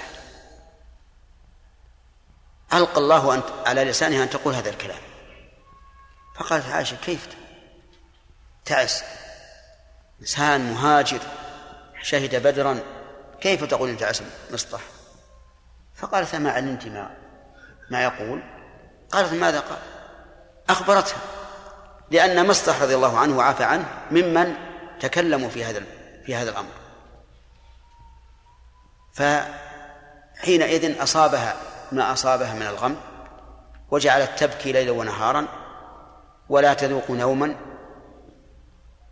[2.74, 5.02] ألقى الله أن على لسانها أن تقول هذا الكلام.
[6.36, 7.28] فقالت عائشة كيف؟
[8.66, 9.04] تعس.
[10.22, 11.20] إنسان مهاجر
[12.02, 12.80] شهد بدرا.
[13.42, 14.82] كيف تقول تعس مصطح؟
[15.96, 17.18] فقالت ما علمت ما
[17.90, 18.44] ما يقول؟
[19.12, 19.80] قالت ماذا قال؟
[20.70, 21.39] أخبرتها.
[22.12, 24.56] لأن مصطح رضي الله عنه وعافى عنه ممن
[25.00, 25.84] تكلموا في هذا
[26.26, 26.70] في هذا الأمر.
[29.14, 31.56] فحينئذ أصابها
[31.92, 32.96] ما أصابها من الغم
[33.92, 35.48] وجعلت تبكي ليلا ونهارا
[36.50, 37.56] ولا تذوق نوما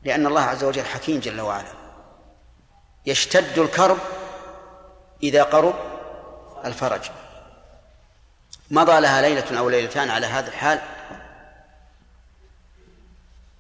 [0.04, 1.68] لأن الله عز وجل حكيم جل وعلا.
[3.06, 3.98] يشتد الكرب
[5.24, 5.76] إذا قرب
[6.66, 7.02] الفرج.
[8.72, 10.82] مضى لها ليلة أو ليلتان على هذا الحال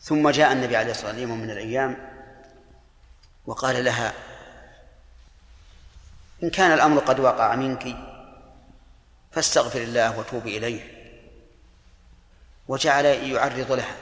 [0.02, 1.98] ثم جاء النبي عليه الصلاة والسلام من الأيام
[3.46, 4.14] وقال لها
[6.44, 7.98] إن كان الأمر قد وقع منك
[9.32, 10.98] فاستغفر الله وتوبي إليه.
[12.68, 13.96] وجعل يعرض لها.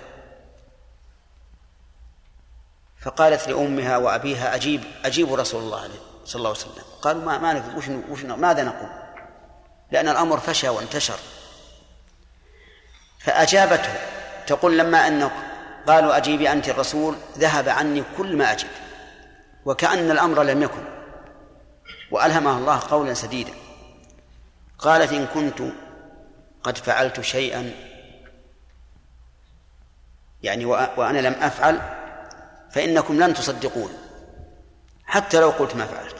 [3.02, 5.90] فقالت لأمها وأبيها أجيب أجيبوا رسول الله
[6.26, 6.84] صلى الله عليه وسلم.
[7.02, 8.90] قالوا ما ما وش وش ماذا نقول؟
[9.92, 11.20] لأن الأمر فشى وانتشر.
[13.20, 13.94] فأجابته
[14.48, 15.55] تقول لما أنه
[15.88, 18.68] قالوا أجيبي أنت الرسول ذهب عني كل ما أجد
[19.66, 20.84] وكأن الأمر لم يكن.
[22.12, 23.52] وألهمها الله قولا سديدا.
[24.80, 25.62] قالت إن كنت
[26.64, 27.72] قد فعلت شيئا
[30.44, 31.80] يعني وأنا لم أفعل
[32.72, 33.90] فإنكم لن تصدقون.
[35.06, 36.16] حتى لو قلت ما فعلت.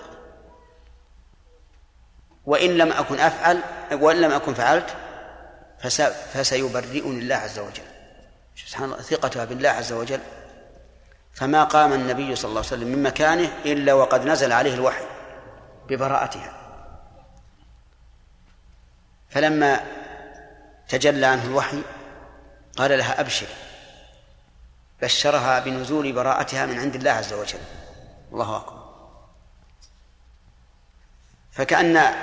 [2.46, 3.60] وإن لم أكن أفعل
[3.92, 4.96] وإن لم أكن فعلت
[6.34, 7.95] فسيبرئني الله عز وجل.
[8.56, 10.20] سبحان الله ثقتها بالله عز وجل.
[11.34, 15.06] فما قام النبي صلى الله عليه وسلم من مكانه إلا وقد نزل عليه الوحي
[15.88, 16.54] ببراءتها.
[19.30, 19.86] فلما
[20.88, 21.82] تجلى عنه الوحي
[22.78, 23.48] قال لها أبشر.
[25.02, 27.60] بشرها بنزول براءتها من عند الله عز وجل.
[28.32, 28.86] الله أكبر.
[31.52, 32.14] فكأن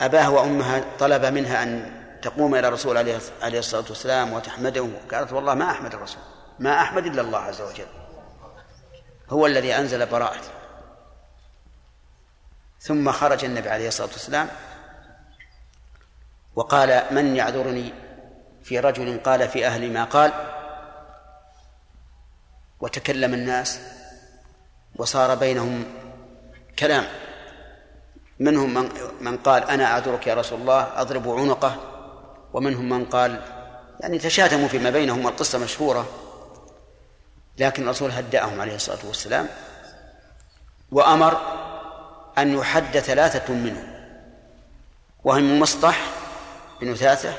[0.00, 1.95] أباه وأمها طلب منها أن
[2.26, 2.96] تقوم إلى الرسول
[3.42, 4.88] عليه الصلاة والسلام وتحمده.
[5.12, 6.22] قالت والله ما أحمد الرسول
[6.58, 7.86] ما أحمد إلا الله عز وجل.
[9.30, 10.48] هو الذي أنزل براءتي
[12.80, 14.48] ثم خرج النبي عليه الصلاة والسلام
[16.56, 17.92] وقال من يعذرني
[18.62, 20.32] في رجل قال في أهل ما قال؟
[22.80, 23.80] وتكلم الناس
[24.96, 25.84] وصار بينهم
[26.78, 27.04] كلام.
[28.38, 31.95] منهم من, من قال أنا أعذرك يا رسول الله أضرب عنقه.
[32.56, 33.42] ومنهم من قال
[34.00, 36.08] يعني تشاتموا فيما بينهم والقصة مشهورة
[37.58, 39.48] لكن الرسول هدأهم عليه الصلاة والسلام
[40.92, 41.40] وأمر
[42.38, 43.86] أن يحد ثلاثة منهم
[45.24, 46.00] وهم مصطح
[46.80, 47.34] بن ثاثة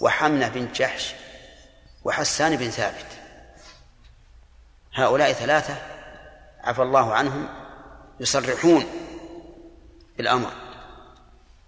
[0.00, 1.14] وحمنة بن جحش
[2.04, 3.06] وحسان بن ثابت.
[4.94, 5.74] هؤلاء ثلاثة
[6.60, 7.48] عفى الله عنهم
[8.20, 8.84] يصرحون
[10.16, 10.52] بالأمر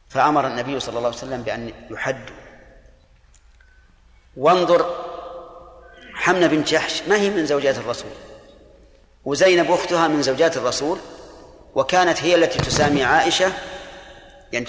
[0.09, 2.40] فأمر النبي صلى الله عليه وسلم بأن يحدوا
[4.37, 4.95] وانظر
[6.15, 8.11] حمنة بن جحش ما هي من زوجات الرسول؟
[9.25, 10.99] وزينب أختها من زوجات الرسول
[11.75, 13.53] وكانت هي التي تسامي عائشة
[14.53, 14.67] يعني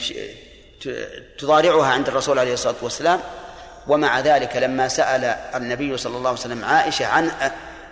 [1.40, 3.20] تضارعها عند الرسول عليه الصلاة والسلام.
[3.88, 5.24] ومع ذلك لما سأل
[5.56, 7.32] النبي صلى الله عليه وسلم عائشة عن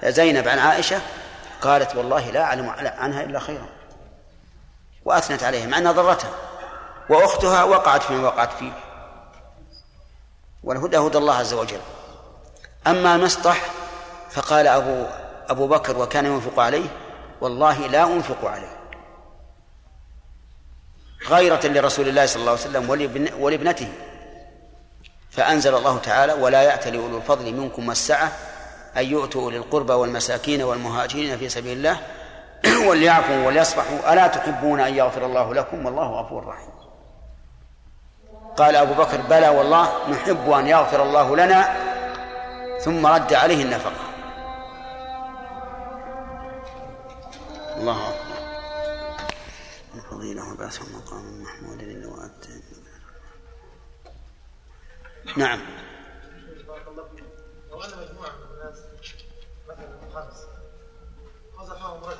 [0.03, 1.01] زينب عن عائشة
[1.61, 3.69] قالت والله لا أعلم عنها إلا خيرا.
[5.05, 6.31] وأثنت عليها مع أنها ضرتها.
[7.09, 8.71] وأختها وقعت فيما وقعت فيه.
[10.63, 11.79] والهدى هدى الله عز وجل.
[12.87, 13.61] أما مسطح
[14.31, 15.05] فقال أبو
[15.49, 16.87] أبو بكر وكان ينفق عليه
[17.41, 18.79] والله لا أنفق عليه.
[21.29, 22.89] غيرة لرسول الله صلى الله عليه وسلم
[23.39, 23.87] ولابنته.
[25.31, 28.31] فأنزل الله تعالى ولا يأتل أولو الفضل منكم والسعة
[28.97, 31.97] أن يؤتوا أولي القربى والمساكين والمهاجرين في سبيل الله
[32.89, 34.13] وليعفوا وليصفحوا.
[34.13, 36.68] ألا تحبون أن يغفر الله لكم؟ والله غفور رحيم.
[38.59, 41.89] قال أبو بكر بلى والله نحب أن يغفر الله لنا
[42.79, 44.09] ثم رد عليه النفقة.
[47.77, 48.29] الله أكبر.
[50.53, 51.81] وبعثه مقام محمود
[55.37, 55.59] نعم.
[57.71, 58.79] لو أن مجموعة من الناس
[59.69, 60.47] مثلا خمس
[61.57, 62.17] قذفهم رجل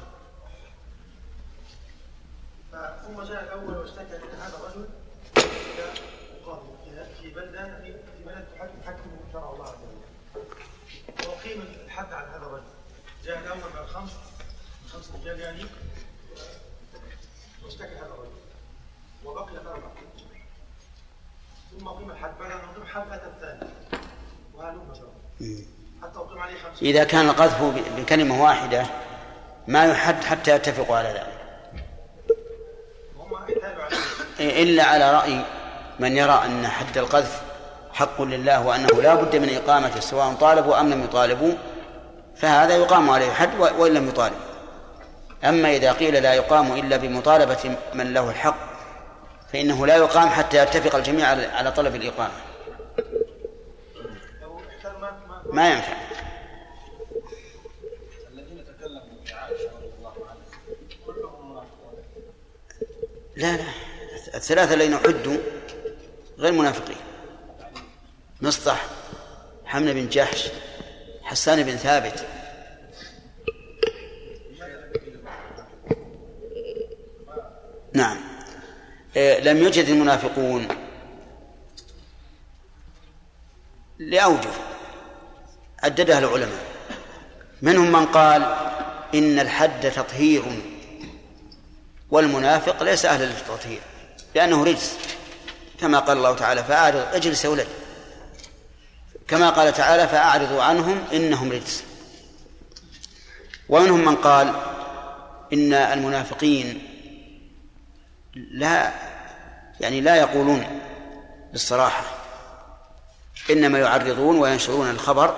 [3.03, 4.89] ثم جاء الأول واشتكى إلى هذا الرجل.
[7.29, 8.45] في بلدة في بلد
[8.85, 11.27] تحكم شرع الله عز وجل.
[11.27, 12.63] وأقيم الحد على هذا الرجل.
[13.25, 14.11] جاء الأول من الخمس.
[14.93, 15.65] خمس رجال يعني
[17.63, 18.31] واشتكى هذا الرجل.
[19.25, 19.91] وبقي أربعة
[21.71, 22.31] ثم أقيم الحد.
[22.39, 23.71] بعد أن أقيم حد أتى الثاني.
[24.53, 24.93] وهلم
[26.03, 26.81] حتى أقيم عليه خمسة.
[26.81, 27.63] إذا كان القذف
[27.97, 28.85] بكلمة واحدة
[29.67, 31.39] ما يحد حتى يتفقوا على ذلك.
[34.39, 35.45] إلا على رأي
[35.99, 37.41] من يرى أن حد القذف
[37.93, 41.53] حق لله وأنه لا بد من إقامته سواء طالبوا أم لم يطالبوا
[42.35, 44.35] فهذا يقام عليه حد وإن لم يطالب.
[45.43, 48.57] أما إذا قيل لا يقام إلا بمطالبة من له الحق
[49.53, 52.33] فإنه لا يقام حتى يتفق الجميع على طلب الإقامة.
[55.45, 55.93] ما ينفع.
[63.35, 63.63] لا لا.
[64.35, 65.37] الثلاثة الذين عدوا
[66.39, 66.97] غير منافقين.
[68.41, 68.85] مصطح
[69.65, 70.49] حمل بن جحش
[71.23, 72.25] حسان بن ثابت.
[77.93, 78.17] نعم.
[79.15, 80.67] إيه، لم يوجد المنافقون.
[83.99, 84.49] لأوجه.
[85.83, 86.65] عددها العلماء.
[87.61, 88.41] منهم من قال
[89.15, 90.43] إن الحد تطهير
[92.11, 93.81] والمنافق ليس أهلا للتطهير
[94.35, 95.18] لأنه رجس.
[95.81, 97.67] كما قال الله تعالى فأعرض اجلس ولد.
[99.27, 101.83] كما قال تعالى فأعرضوا عنهم إنهم رجس.
[103.69, 104.53] ومنهم من قال
[105.53, 106.87] إن المنافقين
[108.35, 108.93] لا
[109.79, 110.79] يعني لا يقولون
[111.51, 112.03] بالصراحة.
[113.49, 115.35] إنما يعرضون وينشرون الخبر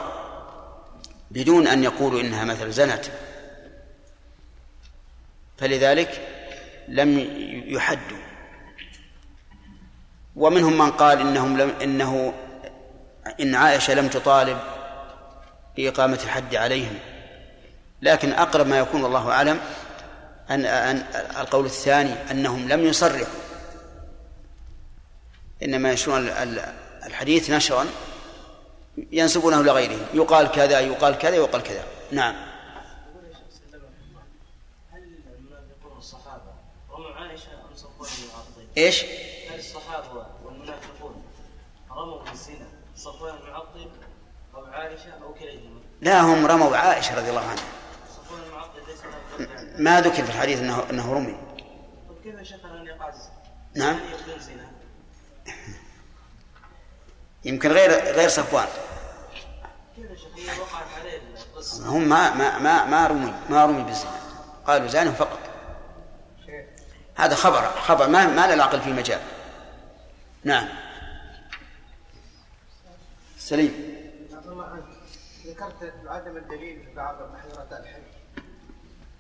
[1.32, 3.06] بدون أن يقولوا إنها مثل زنت.
[5.58, 6.28] فلذلك
[6.88, 7.20] لم
[7.68, 8.21] يحدوا.
[10.42, 12.34] ومنهم من قال إنهم لم إنه
[13.42, 14.60] إن عائشة لم تطالب
[15.78, 17.00] بإقامة الحد عليهم.
[18.02, 19.60] لكن أقرب ما يكون الله أعلم
[20.50, 20.98] أن أن
[21.40, 23.34] القول الثاني أنهم لم يصرحوا.
[25.64, 26.28] إنما ينشرون
[27.06, 27.86] الحديث نشرا
[29.12, 30.06] ينسبونه لغيرهم.
[30.14, 31.84] يقال كذا يقال كذا يقال كذا.
[32.12, 32.36] نعم.
[38.78, 39.04] إيش؟
[39.52, 41.24] هل الصحابه والمنافقون
[41.92, 43.90] رموا بالزنا صفوان المعطل
[44.56, 47.64] أو عائشه أو كليهما؟ لا هم رموا عائشه رضي الله عنها.
[49.78, 51.38] ما ذكر في الحديث انه إنه رمي.
[52.24, 52.36] كيف
[53.76, 54.00] نعم.
[57.46, 58.68] يمكن غير غير صفوان.
[61.86, 64.20] هم ما ما ما ما رمي ما رمي بالزنا.
[64.68, 65.40] قالوا زانه فقط.
[67.16, 69.22] هذا خبر خبر ما ما العقل في مجال
[70.44, 70.68] نعم.
[73.38, 73.91] سليم.
[75.68, 78.02] ذكرت عدم الدليل في بعض محظورات الحج.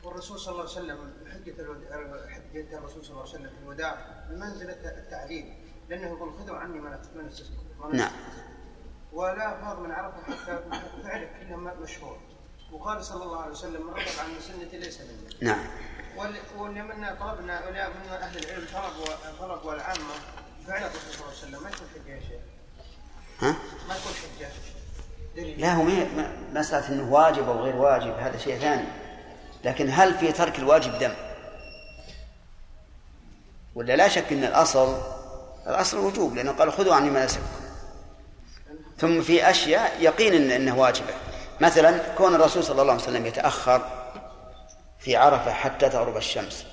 [0.03, 1.53] والرسول صلى الله عليه وسلم حجة
[2.29, 5.55] حجة الرسول صلى الله عليه وسلم في الوداع بمنزلة التعليم
[5.89, 6.79] لأنه يقول خذوا عني
[7.15, 8.11] منسككم نعم.
[9.13, 10.63] ولا فاض من عرفة حتى
[11.03, 12.17] فعله كله مشهور.
[12.71, 15.35] وقال صلى الله عليه وسلم من رغب عن سنتي ليس مني.
[15.41, 15.67] نعم.
[16.57, 20.13] ولمنا طلبنا ولا من أهل العلم طلبوا طلبوا العامه
[20.67, 22.41] فعل الرسول صلى الله عليه وسلم ما يكون حجة يا شيخ.
[23.39, 23.51] ها؟
[23.87, 24.49] ما يكون حجة
[25.35, 25.83] لا هو
[26.53, 28.87] مسألة أنه واجب أو غير واجب هذا شيء ثاني.
[29.63, 31.13] لكن هل في ترك الواجب دم؟
[33.75, 35.01] ولا لا شك أن الأصل
[35.67, 37.45] الأصل الوجوب لأنه قال خذوا عني مناسككم.
[38.97, 41.13] ثم في أشياء يقين أنه واجبة.
[41.61, 43.81] مثلا كون الرسول صلى الله عليه وسلم يتأخر
[44.99, 46.65] في عرفة حتى تغرب الشمس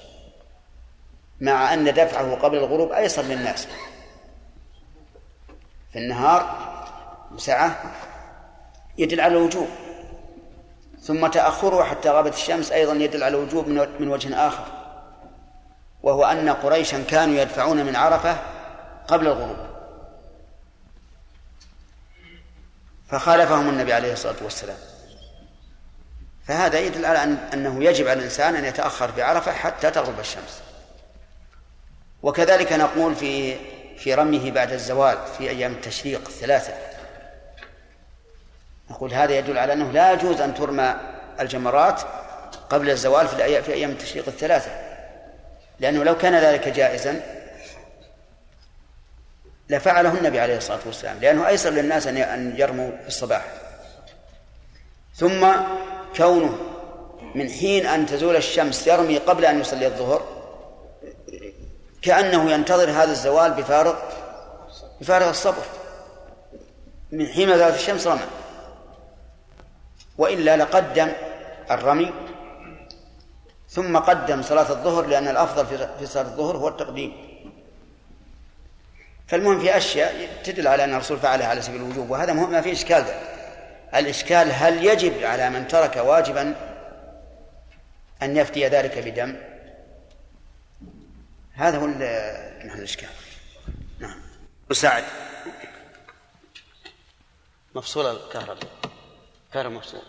[1.40, 3.68] مع أن دفعه قبل الغروب أيسر للناس.
[5.92, 6.68] في النهار
[7.36, 7.94] سعة
[8.98, 9.68] يدل على الوجوب.
[11.02, 14.64] ثم تأخره حتى غابت الشمس أيضا يدل على الوجوب من وجه آخر.
[16.02, 18.36] وهو أن قريشا كانوا يدفعون من عرفة
[19.08, 19.56] قبل الغروب.
[23.08, 24.76] فخالفهم النبي عليه الصلاة والسلام.
[26.44, 30.62] فهذا يدل على أن أنه يجب على الإنسان أن يتأخر في عرفة حتى تغرب الشمس.
[32.22, 33.56] وكذلك نقول في
[33.96, 36.87] في رميه بعد الزوال في أيام التشريق الثلاثة.
[38.90, 40.94] نقول هذا يدل على أنه لا يجوز أن ترمى
[41.40, 42.02] الجمرات
[42.70, 44.70] قبل الزوال في في أيام التشريق الثلاثة.
[45.80, 47.22] لأنه لو كان ذلك جائزا
[49.68, 53.44] لفعله النبي عليه الصلاة والسلام لأنه أيسر للناس أن يرموا في الصباح.
[55.14, 55.46] ثم
[56.16, 56.58] كونه
[57.34, 60.22] من حين أن تزول الشمس يرمي قبل أن يصلي الظهر
[62.02, 63.94] كأنه ينتظر هذا الزوال بفارغ
[65.00, 65.62] بفارغ الصبر.
[67.12, 68.20] من حين زالت الشمس رمى
[70.18, 71.12] وإلا لقدم
[71.70, 72.12] الرمي
[73.68, 77.28] ثم قدم صلاة الظهر لأن الأفضل في صلاة الظهر هو التقديم.
[79.26, 82.72] فالمهم في أشياء تدل على أن الرسول فعلها على سبيل الوجوب وهذا مهم ما في
[82.72, 83.22] إشكال ذلك.
[83.94, 86.54] الإشكال هل يجب على من ترك واجبا
[88.22, 89.36] أن يفتي ذلك بدم؟
[91.52, 93.08] هذا هو محل الإشكال.
[93.98, 94.20] نعم.
[94.70, 95.04] مساعد
[97.74, 98.68] مفصول الكهرباء.
[99.52, 100.00] كهرباء مفصول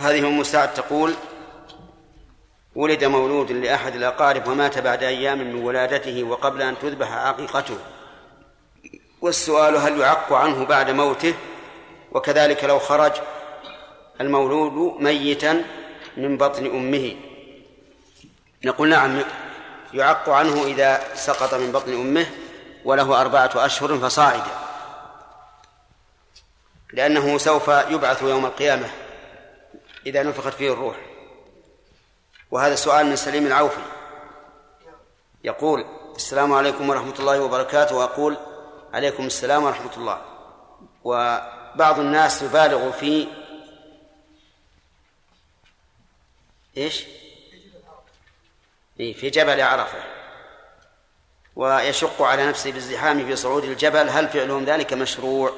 [0.00, 1.14] هذه أم سعد تقول
[2.74, 7.78] ولد مولود لأحد الأقارب ومات بعد أيام من ولادته وقبل أن تذبح عقيقته.
[9.20, 11.34] والسؤال هل يعق عنه بعد موته؟
[12.12, 13.12] وكذلك لو خرج
[14.20, 15.64] المولود ميتا
[16.16, 17.16] من بطن أمه.
[18.64, 19.22] نقول نعم
[19.92, 22.26] يعق عنه إذا سقط من بطن أمه
[22.84, 24.50] وله أربعة أشهر فصاعدا
[26.92, 28.90] لأنه سوف يبعث يوم القيامة
[30.06, 30.96] إذا نفخت فيه الروح.
[32.50, 33.82] وهذا سؤال من سليم العوفي.
[35.44, 35.84] يقول
[36.16, 37.96] السلام عليكم ورحمة الله وبركاته.
[37.96, 38.36] وأقول
[38.94, 40.22] عليكم السلام ورحمة الله.
[41.04, 43.28] وبعض الناس يبالغ في
[46.76, 47.04] إيش؟
[49.00, 49.98] في جبل عرفة.
[51.56, 54.08] ويشق على نفسه بالزحام في صعود الجبل.
[54.10, 55.52] هل فعلهم ذلك مشروع؟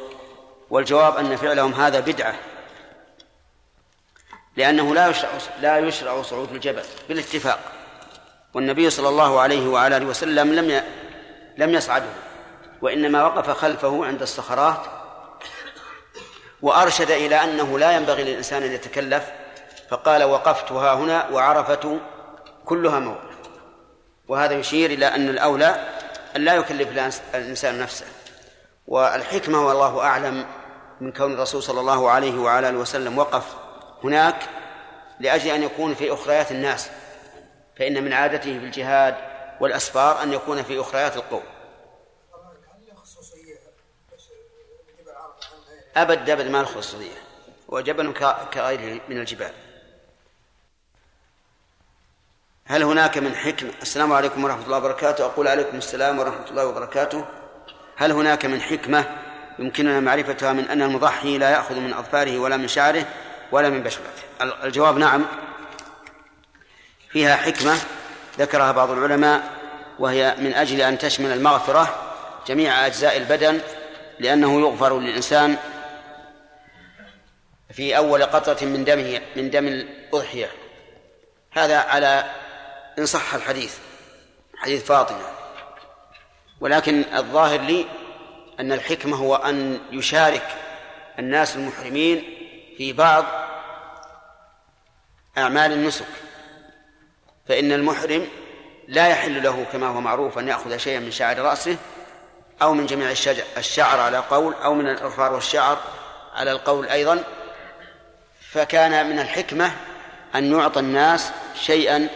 [0.70, 2.34] والجواب أن فعلهم هذا بدعة.
[4.56, 5.30] لأنه لا يشرع
[5.60, 6.84] لا يشرع صعود الجبل.
[7.08, 7.58] بالاتفاق.
[8.54, 10.82] والنبي صلى الله عليه وعلى آله وسلم لم
[11.56, 12.12] لم يصعده.
[12.82, 14.86] وإنما وقف خلفه عند الصخرات.
[16.62, 19.30] وأرشد إلى أنه لا ينبغي للإنسان أن يتكلف.
[19.90, 21.98] فقال وقفت ها هنا وعرفة
[22.64, 23.31] كلها موقف.
[24.32, 25.88] وهذا يشير إلى أن الأولى
[26.36, 28.06] أن لا يكلف الإنسان نفسه.
[28.86, 30.46] والحكمة والله أعلم
[31.00, 33.44] من كون الرسول صلى الله عليه وعلى آله وسلم وقف
[34.04, 34.36] هناك
[35.20, 36.90] لأجل أن يكون في أخريات الناس
[37.78, 39.14] فإن من عادته في الجهاد
[39.60, 41.42] والأسفار أن يكون في أخريات القوم
[45.96, 47.22] أبد أبد ما الخصوصية
[47.68, 48.12] وجبل
[48.52, 49.52] كغيره من الجبال.
[52.64, 55.24] هل هناك من حكمة السلام عليكم ورحمة الله وبركاته.
[55.24, 57.24] أقول عليكم السلام ورحمة الله وبركاته.
[57.96, 59.04] هل هناك من حكمة
[59.58, 63.06] يمكننا معرفتها من أن المضحي لا يأخذ من أظفاره ولا من شعره
[63.52, 64.22] ولا من بشرته؟
[64.64, 65.24] الجواب نعم.
[67.10, 67.76] فيها حكمة
[68.38, 69.42] ذكرها بعض العلماء
[69.98, 72.14] وهي من أجل أن تشمل المغفرة
[72.46, 73.60] جميع أجزاء البدن
[74.18, 75.56] لأنه يغفر للإنسان
[77.72, 80.50] في أول قطرة من دمه من دم الأضحية.
[81.50, 82.24] هذا على
[82.98, 83.78] إن صح الحديث
[84.56, 85.24] حديث فاطمة.
[86.60, 87.86] ولكن الظاهر لي
[88.60, 90.56] أن الحكمة هو أن يشارك
[91.18, 92.24] الناس المحرمين
[92.78, 93.24] في بعض
[95.38, 96.06] أعمال النسك.
[97.48, 98.28] فإن المحرم
[98.88, 101.76] لا يحل له كما هو معروف أن يأخذ شيئا من شعر رأسه
[102.62, 103.10] أو من جميع
[103.56, 105.78] الشعر على قول أو من الأظفار والشعر
[106.34, 107.24] على القول أيضا.
[108.50, 109.72] فكان من الحكمة
[110.34, 112.08] أن يعطى الناس شيئا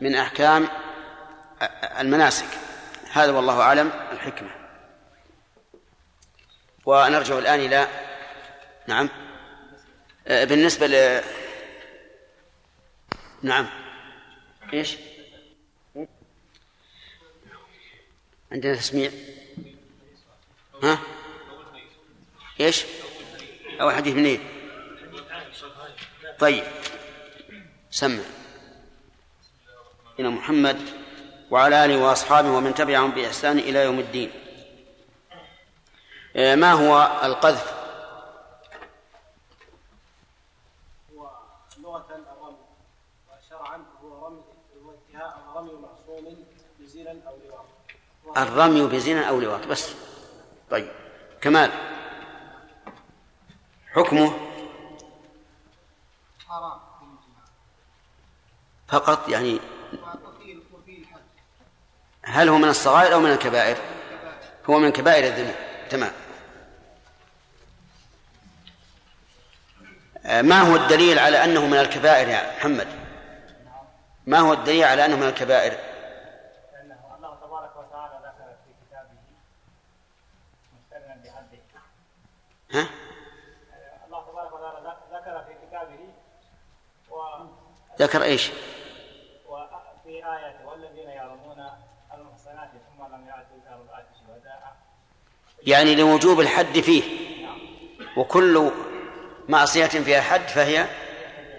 [0.00, 0.68] من أحكام
[1.98, 2.46] المناسك
[3.12, 4.50] هذا والله أعلم الحكمة
[6.84, 7.88] ونرجع الآن إلى
[8.86, 9.08] نعم
[10.26, 11.22] بالنسبة ل
[13.42, 13.66] نعم
[14.72, 14.96] إيش؟
[18.52, 19.10] عندنا تسميع
[20.82, 20.98] ها؟
[22.60, 22.84] إيش؟
[23.80, 24.40] أول حديث منين؟
[26.38, 26.64] طيب
[27.90, 28.22] سمع
[30.18, 30.88] إلى محمد
[31.50, 34.30] وعلى آله وأصحابه ومن تبعهم بإحسان إلى يوم الدين.
[36.34, 37.74] ما هو القذف؟
[48.36, 49.94] الرمي بزنا أو لواط بس.
[50.70, 50.92] طيب
[51.40, 51.70] كمال.
[53.92, 54.32] حكمه؟
[56.48, 56.80] حرام.
[58.88, 59.60] فقط يعني
[62.34, 63.76] هل هو من الصغائر أو من الكبائر؟
[64.70, 65.54] هو من كبائر الذنوب.
[65.90, 66.12] تمام.
[70.26, 72.88] آه، ما هو الدليل على أنه من الكبائر يا محمد؟
[74.26, 75.72] ما هو الدليل على أنه من الكبائر؟
[76.72, 79.18] لأنه الله تبارك وتعالى ذكر في كتابه
[80.76, 81.58] مستغنى بحده
[82.72, 82.86] ها؟
[84.06, 86.08] الله تبارك وتعالى ذكر في كتابه
[87.98, 88.50] ذكر إيش؟
[89.48, 91.66] وفي آية والذين يرمون
[92.14, 94.76] المحصنات ثم لم يأتوا بأربعة شهداء
[95.66, 97.02] يعني لوجوب الحد فيه.
[98.16, 98.70] وكل
[99.48, 100.88] معصية فيها حد فهي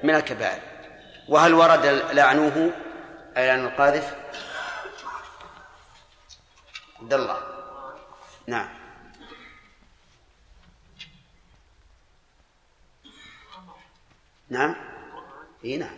[0.03, 0.61] من الكبائر.
[1.29, 2.71] وهل ورد لعنوه؟
[3.37, 4.15] أي لعن القاذف؟
[7.01, 7.37] عبد الله.
[8.47, 8.69] نعم.
[14.49, 14.75] نعم.
[15.65, 15.97] إي نعم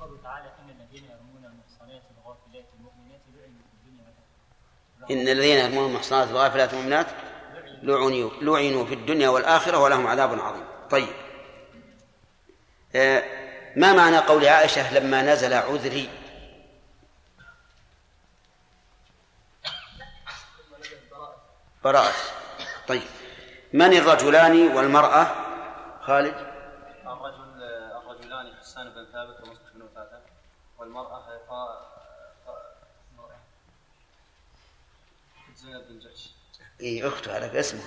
[0.00, 5.90] قوله تعالى إن الذين يرمون المحصنات الغافلات المؤمنات لعنوا في الدنيا والآخرة إن الذين يرمون
[5.90, 7.06] المحصنات الغافلات المؤمنات
[7.82, 10.64] لعنوا لعنوا في الدنيا والآخرة ولهم عذاب عظيم.
[10.90, 11.08] طيب.
[12.96, 13.22] آه،
[13.76, 16.08] ما معنى قول عائشة لما نزل عذري؟
[21.84, 22.12] براءة.
[22.88, 23.02] طيب.
[23.72, 25.26] من الرجلان والمرأة؟
[26.00, 26.34] خالد.
[27.06, 27.62] الرجل
[28.02, 29.88] الرجلان حسان بن ثابت ومصطفى بن
[30.78, 31.23] والمرأة
[35.74, 36.30] زينب بن جحش
[36.80, 37.80] إيه أخته على اسمه.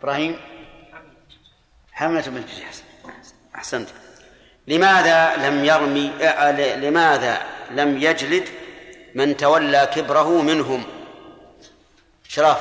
[0.00, 0.40] إبراهيم.
[1.92, 2.76] حملة بنت جحش.
[3.54, 3.88] أحسنت.
[4.66, 8.48] لماذا لم يرمي آه، لماذا لم يجلد
[9.14, 10.84] من تولى كبره منهم؟
[12.28, 12.58] شراف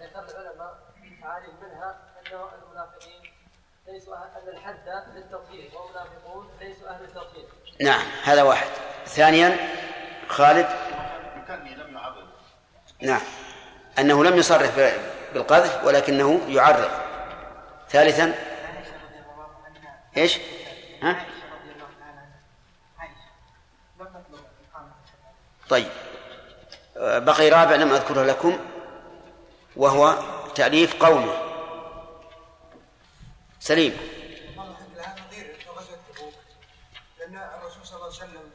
[0.00, 0.78] ذكر العلماء
[1.22, 3.32] تعاليم منها انه المنافقين
[3.86, 7.48] ليسوا ان الحد للتطهير والمنافقون ليسوا أهل التطهير
[7.80, 8.87] نعم هذا واحد.
[9.08, 9.56] ثانيا
[10.28, 10.68] خالد.
[13.02, 13.20] نعم.
[13.98, 14.70] أنه لم يصرح
[15.34, 16.90] بالقذف ولكنه يعرض
[17.88, 18.34] ثالثا.
[20.16, 20.38] إيش؟
[21.02, 21.26] ها؟
[25.68, 25.88] طيب.
[26.96, 28.58] بقي رابع لم أذكره لكم
[29.76, 30.18] وهو
[30.54, 31.48] تأليف قومه.
[33.60, 33.96] سليم
[34.56, 36.34] والله الحمد لله هذا نظير في غزوه تبوك
[37.18, 38.50] لأن الرسول صلى الله عليه وسلم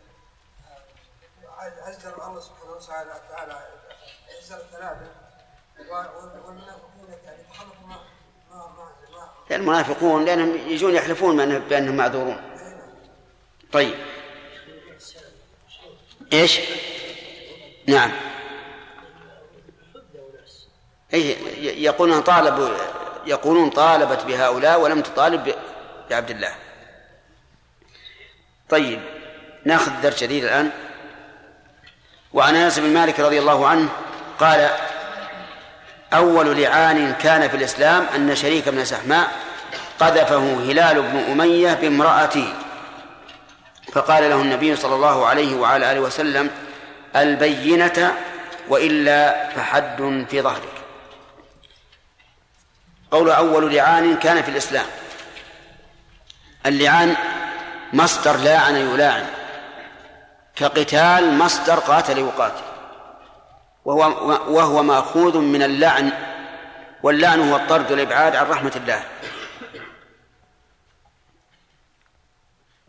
[1.64, 3.53] عزر الله سبحانه وتعالى تعالى
[4.41, 5.07] عزر الثلاثة.
[5.80, 5.93] و-
[6.47, 7.95] والمنافقون يعني تخلفوا ما
[8.49, 11.38] ما المنافقون لأنهم يجون يحلفون
[11.70, 12.41] بأنهم- معذورون.
[13.74, 13.95] طيب.
[16.34, 16.59] إيش؟
[17.88, 18.11] نعم.
[21.14, 21.30] أي
[21.84, 22.78] يقولون طالب
[23.26, 25.55] يقولون طالبت بهؤلاء ولم تطالب
[26.09, 26.55] بعبد الله.
[28.70, 29.01] طيب.
[29.66, 30.72] نأخذ درس جديد الآن.
[32.34, 33.89] وعن انس بن مالك رضي الله عنه
[34.39, 34.69] قال
[36.13, 39.31] أول لعان كان في الإسلام أن شريك بن سحماء
[39.99, 42.53] قذفه هلال بن أمية بامرأته
[43.93, 46.49] فقال له النبي صلى الله عليه وعلى آله وسلم
[47.15, 48.13] البينة
[48.69, 50.73] وإلا فحد في ظهرك.
[53.11, 54.86] قول أول لعان كان في الإسلام.
[56.65, 57.15] اللعان
[57.93, 59.25] مصدر لاعن يلاعن.
[60.56, 62.64] كقتال مصدر قاتل يقاتل.
[63.86, 64.01] وهو
[64.56, 66.12] وهو مأخوذ من اللعن
[67.04, 69.04] واللعن هو الطرد والإبعاد عن رحمة الله.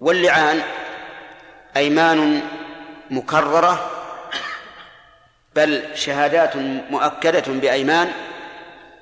[0.00, 0.62] واللعان
[1.76, 2.42] أيمان
[3.10, 3.90] مكررة
[5.56, 6.56] بل شهادات
[6.90, 8.12] مؤكدة بأيمان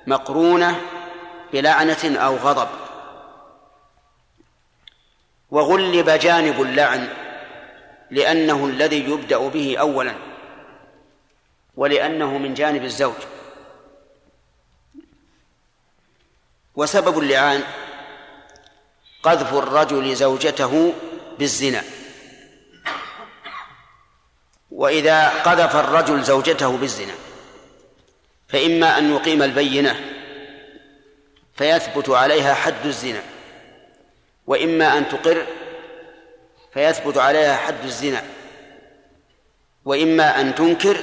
[0.07, 0.81] مقرونة
[1.53, 2.67] بلعنة أو غضب.
[5.51, 7.07] وغلب جانب اللعن
[8.13, 10.15] لأنه الذي يبدأ به اولا
[11.75, 13.15] ولأنه من جانب الزوج.
[16.75, 17.63] وسبب اللعان
[19.23, 20.93] قذف الرجل زوجته
[21.39, 21.83] بالزنا.
[24.71, 27.13] وإذا قذف الرجل زوجته بالزنا
[28.47, 29.99] فإما أن يقيم البينة
[31.55, 33.23] فيثبت عليها حد الزنا
[34.47, 35.45] وإما أن تقر
[36.73, 38.23] فيثبت عليها حد الزنا.
[39.85, 40.97] وإما أن تنكر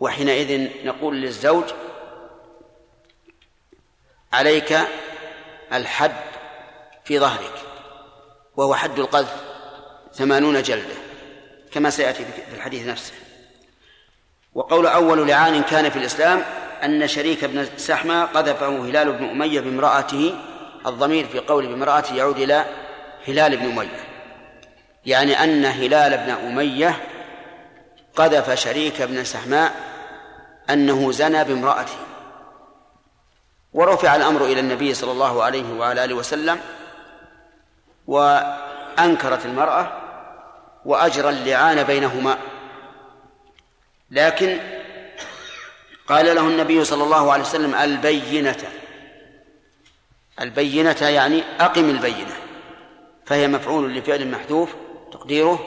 [0.00, 1.64] وحينئذ نقول للزوج
[4.32, 4.78] عليك
[5.72, 6.16] الحد
[7.04, 7.54] في ظهرك
[8.56, 9.36] وهو حد القذف
[10.14, 10.94] ثمانون جلدة
[11.72, 13.12] كما سيأتي في الحديث نفسه.
[14.54, 16.42] وقول أول لعان كان في الإسلام
[16.84, 20.34] أن شريك بن سحمة قذفه هلال بن أمية بامرأته
[20.86, 22.64] الضمير في قول بامرأته يعود إلى
[23.28, 24.09] هلال بن أمية.
[25.06, 26.96] يعني أن هلال بن أمية
[28.16, 29.74] قذف شريك بن سحماء
[30.70, 31.96] أنه زنى بامرأته.
[33.72, 36.60] ورفع الأمر إلى النبي صلى الله عليه وعلى آله وسلم
[38.06, 39.92] وأنكرت المرأة
[40.84, 42.38] وأجرى اللعان بينهما.
[44.10, 44.58] لكن
[46.08, 48.62] قال له النبي صلى الله عليه وسلم البينة.
[50.40, 52.36] البينة يعني أقم البينة
[53.26, 54.74] فهي مفعول لفعل محذوف
[55.12, 55.58] تقديره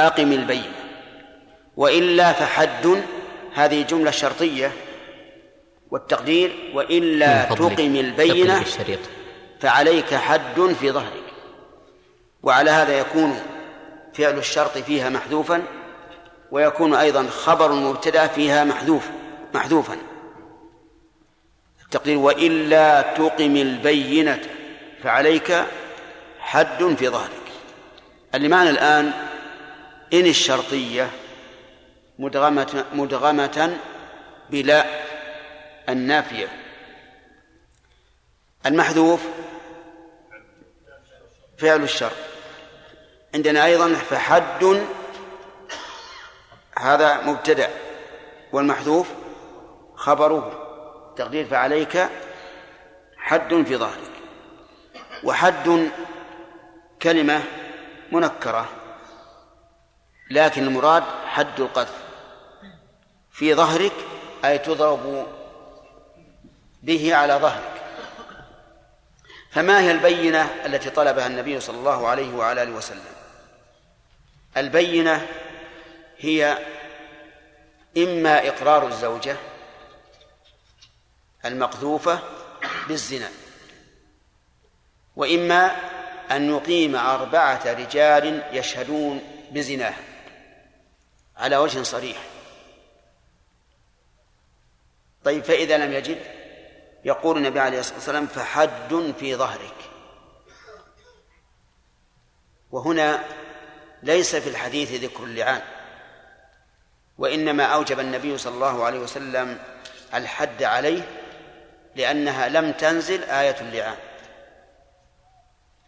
[0.00, 0.74] أقم البينة.
[1.76, 3.02] وإلا فحد
[3.54, 4.72] هذه جملة شرطية.
[5.90, 8.64] والتقدير وإلا تقم البينة
[9.60, 11.24] فعليك حد في ظهرك.
[12.42, 13.40] وعلى هذا يكون
[14.14, 15.62] فعل الشرط فيها محذوفا
[16.50, 19.08] ويكون أيضا خبر المبتدأ فيها محذوف
[19.54, 19.96] محذوفا.
[21.84, 24.40] التقدير وإلا تقم البينة
[25.02, 25.64] فعليك
[26.38, 27.43] حد في ظهرك.
[28.34, 29.12] المعنى الآن
[30.12, 31.10] إن الشرطية
[32.18, 33.78] مدغمة مدغمة
[34.50, 34.84] بلا
[35.88, 36.48] النافية.
[38.66, 39.20] المحذوف
[41.58, 42.12] فعل الشر
[43.34, 44.82] عندنا أيضا فحد
[46.78, 47.70] هذا مبتدأ.
[48.52, 49.08] والمحذوف
[49.94, 50.60] خبره.
[51.16, 52.08] تقدير فعليك
[53.16, 54.10] حد في ظهرك.
[55.24, 55.90] وحد
[57.02, 57.42] كلمة
[58.14, 58.68] منكرة
[60.30, 62.04] لكن المراد حد القذف.
[63.30, 63.92] في ظهرك
[64.44, 65.26] أي تضرب
[66.82, 67.82] به على ظهرك.
[69.50, 73.14] فما هي البينة التي طلبها النبي صلى الله عليه وعلى آله وسلم؟
[74.56, 75.26] البينة
[76.18, 76.58] هي
[77.96, 79.36] إما إقرار الزوجة
[81.44, 82.18] المقذوفة
[82.88, 83.28] بالزنا
[85.16, 85.76] وإما
[86.30, 89.20] أن يقيم أربعة رجال يشهدون
[89.50, 89.94] بزناه
[91.36, 92.16] على وجه صريح.
[95.24, 96.18] طيب فإذا لم يجد
[97.04, 99.74] يقول النبي عليه الصلاة والسلام فحد في ظهرك.
[102.70, 103.24] وهنا
[104.02, 105.62] ليس في الحديث ذكر اللعان
[107.18, 109.58] وإنما أوجب النبي صلى الله عليه وسلم
[110.14, 111.02] الحد عليه
[111.96, 113.96] لأنها لم تنزل آية اللعان.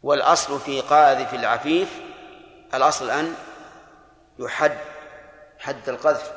[0.07, 1.88] والأصل في قاذف العفيف
[2.74, 3.34] الأصل أن
[4.38, 4.78] يحد
[5.59, 6.32] حد القذف.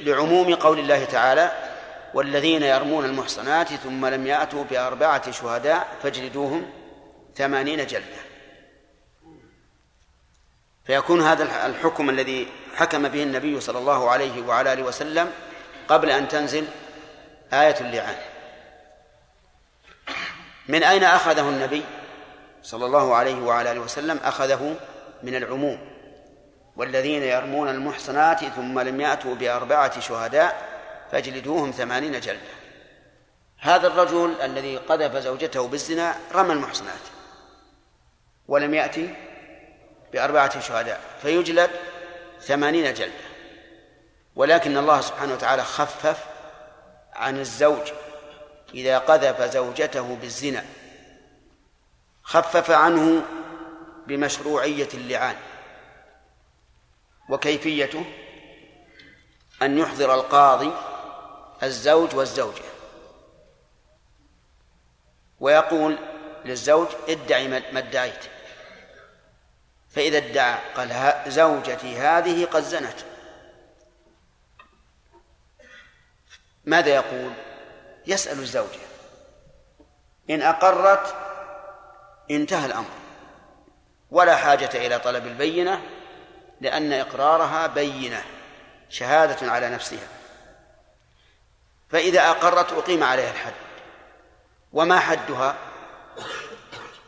[0.00, 1.52] لعموم قول الله تعالى
[2.14, 6.70] والذين يرمون المحصنات ثم لم يأتوا بأربعة شهداء فاجلدوهم
[7.36, 8.22] ثمانين جلدة.
[10.84, 15.32] فيكون هذا الحكم الذي حكم به النبي صلى الله عليه وعلى آله وسلم
[15.88, 16.66] قبل أن تنزل
[17.52, 18.33] آية اللعان.
[20.68, 21.82] من أين أخذه النبي؟
[22.62, 24.76] صلى الله عليه وعلى آله وسلم أخذه
[25.22, 25.78] من العموم
[26.76, 30.68] والذين يرمون المحصنات ثم لم يأتوا بأربعة شهداء
[31.12, 32.54] فاجلدوهم ثمانين جلدة.
[33.58, 37.00] هذا الرجل الذي قذف زوجته بالزنا رمى المحصنات
[38.48, 39.14] ولم يأتي
[40.12, 41.70] بأربعة شهداء فيجلد
[42.40, 43.24] ثمانين جلدة.
[44.36, 46.24] ولكن الله سبحانه وتعالى خفف
[47.12, 47.92] عن الزوج
[48.74, 50.64] إذا قذف زوجته بالزنا
[52.22, 53.26] خفف عنه
[54.06, 55.36] بمشروعية اللعان.
[57.28, 58.04] وكيفيته؟
[59.62, 60.72] أن يحضر القاضي
[61.62, 62.64] الزوج والزوجة.
[65.40, 65.98] ويقول
[66.44, 68.24] للزوج ادعي ما ادعيت.
[69.90, 72.96] فإذا ادعى قال زوجتي هذه قد زنت.
[76.64, 77.32] ماذا يقول؟
[78.06, 78.80] يسأل الزوجة.
[80.30, 81.14] إن أقرت
[82.30, 82.90] انتهى الأمر.
[84.10, 85.82] ولا حاجة إلى طلب البينة
[86.60, 88.24] لأن إقرارها بينة
[88.88, 90.08] شهادة على نفسها.
[91.90, 93.54] فإذا أقرت أقيم عليها الحد.
[94.72, 95.56] وما حدها؟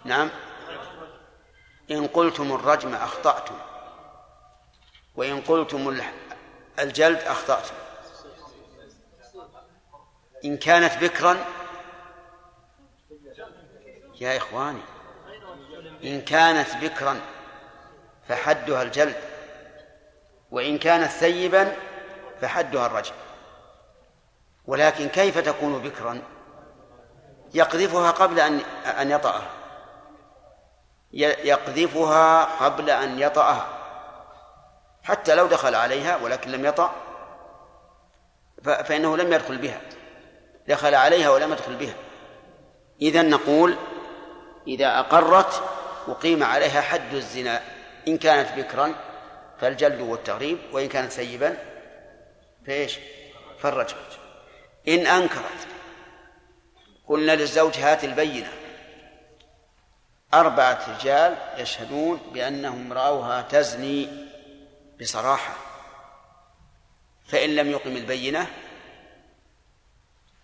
[0.04, 0.30] نعم.
[1.90, 3.58] إن قلتم الرجم أخطأتم.
[5.16, 6.00] وإن قلتم
[6.78, 7.74] الجلد أخطأتم.
[10.44, 11.36] إن كانت بكرا
[14.20, 14.80] يا إخواني
[16.04, 17.20] إن كانت بكرا
[18.28, 19.16] فحدها الجلد
[20.50, 21.76] وإن كانت ثيبا
[22.40, 23.14] فحدها الرجم.
[24.66, 26.22] ولكن كيف تكون بكرا؟
[27.54, 28.60] يقذفها قبل أن
[29.00, 29.50] أن يطأها.
[31.12, 33.66] يقذفها قبل أن يطأها.
[35.02, 36.94] حتى لو دخل عليها ولكن لم يطأ
[38.64, 39.80] فإنه لم يدخل بها.
[40.68, 41.94] دخل عليها ولم يدخل بها.
[43.02, 43.76] إذا نقول
[44.66, 45.62] إذا أقرت
[46.08, 47.62] أقيم عليها حد الزنا
[48.08, 48.94] إن كانت بكرا
[49.60, 51.56] فالجلد والتغريب وإن كانت سيبا
[52.66, 52.98] فإيش؟
[53.58, 53.96] فالرجم
[54.88, 55.66] إن أنكرت
[57.08, 58.52] قلنا للزوج هات البينة.
[60.34, 64.08] أربعة رجال يشهدون بأنهم رأوها تزني
[65.00, 65.56] بصراحة.
[67.28, 68.46] فإن لم يقم البينة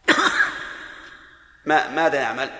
[1.66, 2.50] ما ماذا نعمل؟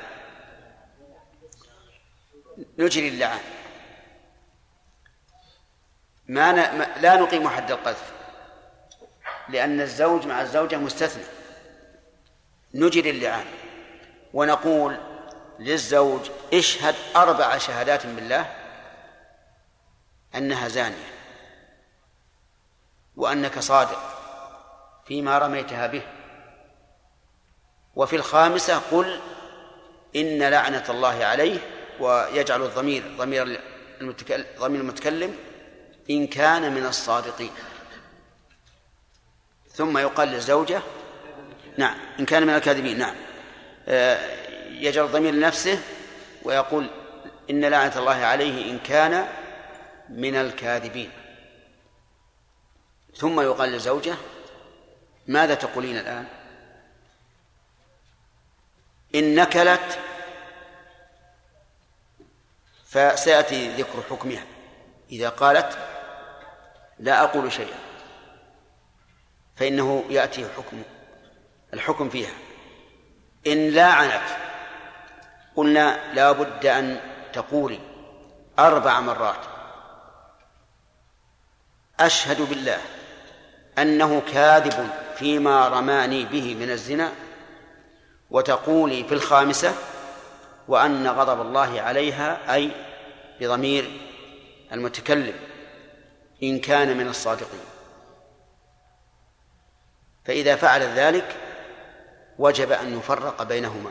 [2.78, 3.40] نجري اللعان
[6.28, 6.78] ما, ن...
[6.78, 8.12] ما لا نقيم حد القذف
[9.48, 11.24] لأن الزوج مع الزوجة مستثنى.
[12.74, 13.46] نجري اللعان
[14.34, 14.96] ونقول
[15.58, 18.56] للزوج اشهد أربع شهادات بالله
[20.34, 21.12] أنها زانية
[23.16, 24.00] وأنك صادق
[25.06, 26.02] فيما رميتها به.
[27.96, 29.20] وفي الخامسة قل
[30.16, 31.58] إن لعنة الله عليه
[32.00, 33.60] ويجعل الضمير ضمير
[34.00, 35.36] المتكلم ضمير المتكلم
[36.10, 37.50] إن كان من الصادقين.
[39.72, 40.82] ثم يقال للزوجة
[41.76, 43.14] نعم إن كان من الكاذبين نعم.
[43.88, 44.18] آه،
[44.70, 45.78] يجعل الضمير لنفسه
[46.42, 46.86] ويقول
[47.50, 49.26] إن لعنة الله عليه إن كان
[50.08, 51.10] من الكاذبين.
[53.16, 54.14] ثم يقال للزوجة
[55.26, 56.26] ماذا تقولين الآن؟
[59.14, 59.98] إن نكلت
[62.84, 64.44] فسيأتي ذكر حكمها.
[65.10, 65.78] إذا قالت
[66.98, 67.78] لا أقول شيئا
[69.56, 70.82] فإنه يأتي حكم
[71.74, 72.34] الحكم فيها.
[73.46, 74.28] إن لاعنت
[75.56, 77.00] قلنا لا بد أن
[77.32, 77.78] تقولي
[78.58, 79.44] أربع مرات
[82.00, 82.78] أشهد بالله
[83.78, 87.12] أنه كاذب فيما رماني به من الزنا
[88.32, 89.74] وتقولي في الخامسة
[90.68, 92.70] وأن غضب الله عليها أي
[93.40, 94.00] بضمير
[94.72, 95.34] المتكلم
[96.42, 97.64] إن كان من الصادقين.
[100.24, 101.36] فإذا فعل ذلك
[102.38, 103.90] وجب أن يفرق بينهما.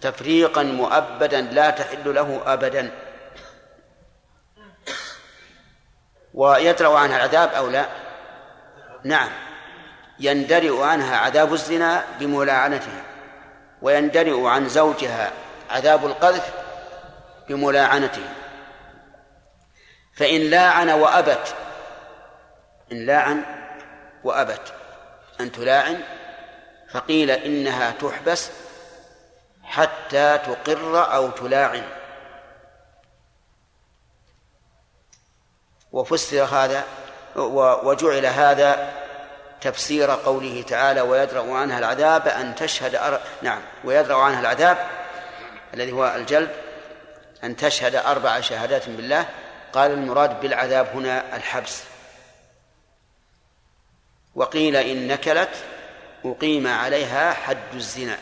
[0.00, 2.90] تفريقا مؤبدا لا تحل له أبدا.
[6.34, 7.88] ويدرأ عنها العذاب أو لا؟
[9.04, 9.47] نعم.
[10.20, 13.02] يندرئ عنها عذاب الزنا بملاعنتها
[13.82, 15.32] ويندرئ عن زوجها
[15.70, 16.52] عذاب القذف
[17.48, 18.28] بملاعنته
[20.16, 21.54] فإن لاعن وأبت
[22.92, 23.44] إن لاعن
[24.24, 24.72] وأبت
[25.40, 26.00] أن تلاعن
[26.90, 28.50] فقيل إنها تحبس
[29.62, 31.82] حتى تقر أو تلاعن.
[35.92, 36.84] وفسر هذا
[37.84, 38.92] وجعل هذا
[39.60, 43.20] تفسير قوله تعالى ويدرأ عنها العذاب أن تشهد أر...
[43.42, 44.78] نعم ويدرأ عنها العذاب
[45.74, 46.50] الذي هو الجلد
[47.44, 49.26] أن تشهد أربع شهادات بالله.
[49.72, 51.82] قال المراد بالعذاب هنا الحبس.
[54.34, 55.50] وقيل إن نكلت
[56.24, 58.18] أقيم عليها حد الزنا.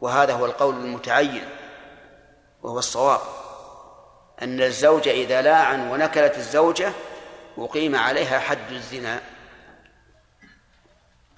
[0.00, 1.44] وهذا هو القول المتعين
[2.62, 3.20] وهو الصواب
[4.42, 6.92] أن الزوج إذا لاعن ونكلت الزوجة
[7.58, 9.20] أقيم عليها حد الزنا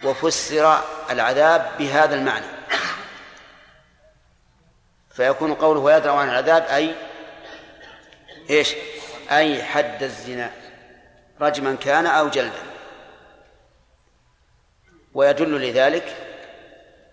[0.04, 2.46] وفسر العذاب بهذا المعنى.
[5.10, 6.94] فيكون قوله ويدرأ عن العذاب أي
[8.50, 8.74] إيش؟
[9.30, 10.50] أي حد الزنا.
[11.40, 12.62] رجما كان أو جلدا.
[15.14, 16.16] ويدل لذلك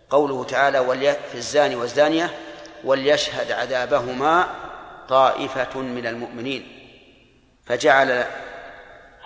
[0.10, 2.40] قوله تعالى في الزاني والزانية
[2.84, 4.56] وليشهد عذابهما
[5.10, 6.80] طائفة من المؤمنين.
[7.66, 8.26] فجعل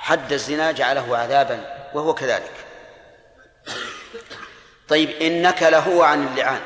[0.07, 2.51] حد الزنا جعله عذابا وهو كذلك.
[4.87, 6.61] طيب إن نكل هو عن اللعان.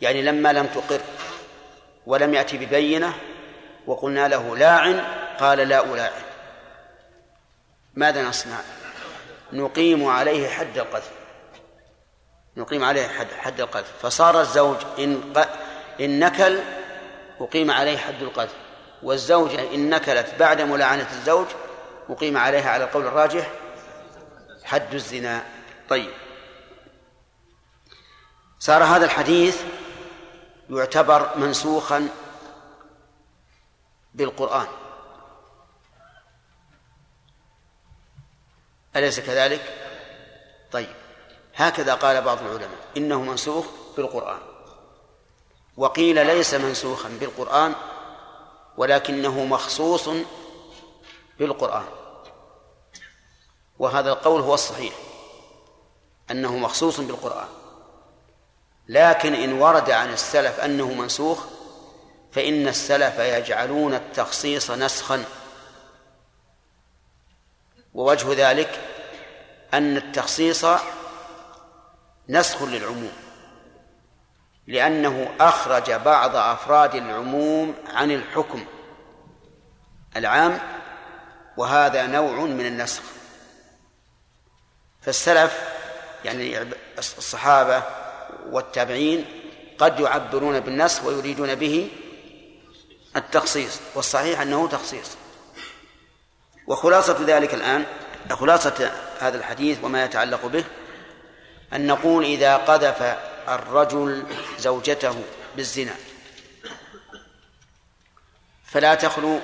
[0.00, 1.00] يعني لما لم تقر
[2.06, 3.12] ولم يأتي ببينة
[3.86, 5.04] وقلنا له لاعن
[5.40, 6.22] قال لا ألاعن.
[7.94, 8.60] ماذا نصنع؟
[9.52, 11.12] نقيم عليه حد القذف.
[12.56, 13.92] نقيم عليه حد حد القذف.
[14.02, 15.44] فصار الزوج إن
[16.00, 16.58] إن نكل
[17.40, 18.63] أقيم عليه حد القذف.
[19.04, 21.46] والزوجة إن نكلت بعد ملاعنة الزوج
[22.08, 23.50] أقيم عليها على القول الراجح
[24.64, 25.46] حد الزنا.
[25.88, 26.10] طيب.
[28.58, 29.62] صار هذا الحديث
[30.70, 32.08] يعتبر منسوخا
[34.14, 34.66] بالقرآن.
[38.96, 39.62] أليس كذلك؟
[40.72, 40.94] طيب.
[41.54, 42.78] هكذا قال بعض العلماء.
[42.96, 44.40] إنه منسوخ بالقرآن.
[45.76, 47.74] وقيل ليس منسوخا بالقرآن
[48.76, 50.08] ولكنه مخصوص
[51.38, 51.84] بالقرآن.
[53.78, 54.94] وهذا القول هو الصحيح
[56.30, 57.48] أنه مخصوص بالقرآن.
[58.88, 61.44] لكن إن ورد عن السلف أنه منسوخ
[62.32, 65.24] فإن السلف يجعلون التخصيص نسخا.
[67.94, 68.80] ووجه ذلك
[69.74, 70.66] أن التخصيص
[72.28, 73.23] نسخ للعموم.
[74.66, 78.64] لأنه أخرج بعض أفراد العموم عن الحكم
[80.16, 80.58] العام
[81.56, 83.02] وهذا نوع من النسخ.
[85.02, 85.68] فالسلف
[86.24, 86.58] يعني
[86.98, 87.82] الصحابة
[88.50, 89.24] والتابعين
[89.78, 91.90] قد يعبرون بالنسخ ويريدون به
[93.16, 95.16] التخصيص والصحيح أنه تخصيص.
[96.66, 97.84] وخلاصة ذلك الآن
[98.30, 100.64] خلاصة هذا الحديث وما يتعلق به
[101.72, 103.16] أن نقول إذا قذف
[103.48, 104.26] الرجل
[104.58, 105.22] زوجته
[105.56, 105.94] بالزنا.
[108.64, 109.40] فلا تخلو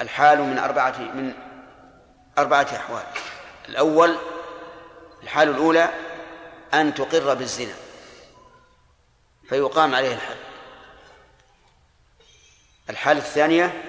[0.00, 1.34] الحال من أربعة من
[2.38, 3.04] أربعة أحوال.
[3.68, 4.16] الأول
[5.22, 5.88] الحال الأولى
[6.74, 7.74] أن تقر بالزنا.
[9.48, 10.36] فيقام عليه الحد
[12.90, 13.82] الحالة الثانية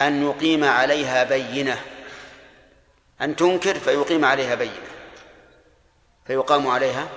[0.00, 1.82] أن يقيم عليها بينة.
[3.20, 4.88] أن تنكر فيقيم عليها بينة.
[6.26, 7.08] فيقام عليها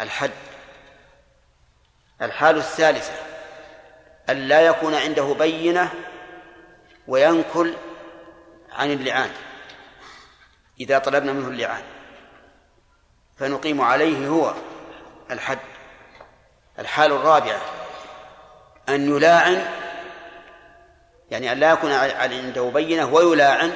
[0.00, 0.30] الحد.
[2.22, 3.12] الحال الثالثة
[4.30, 5.92] أن لا يكون عنده بينة
[7.08, 7.74] وينكل
[8.72, 9.30] عن اللعان
[10.80, 11.82] إذا طلبنا منه اللعان.
[13.36, 14.54] فنقيم عليه هو
[15.30, 15.58] الحد.
[16.78, 17.60] الحال الرابعة
[18.88, 19.64] أن يلاعن
[21.30, 23.72] يعني أن لا يكون عنده بينة ويلاعن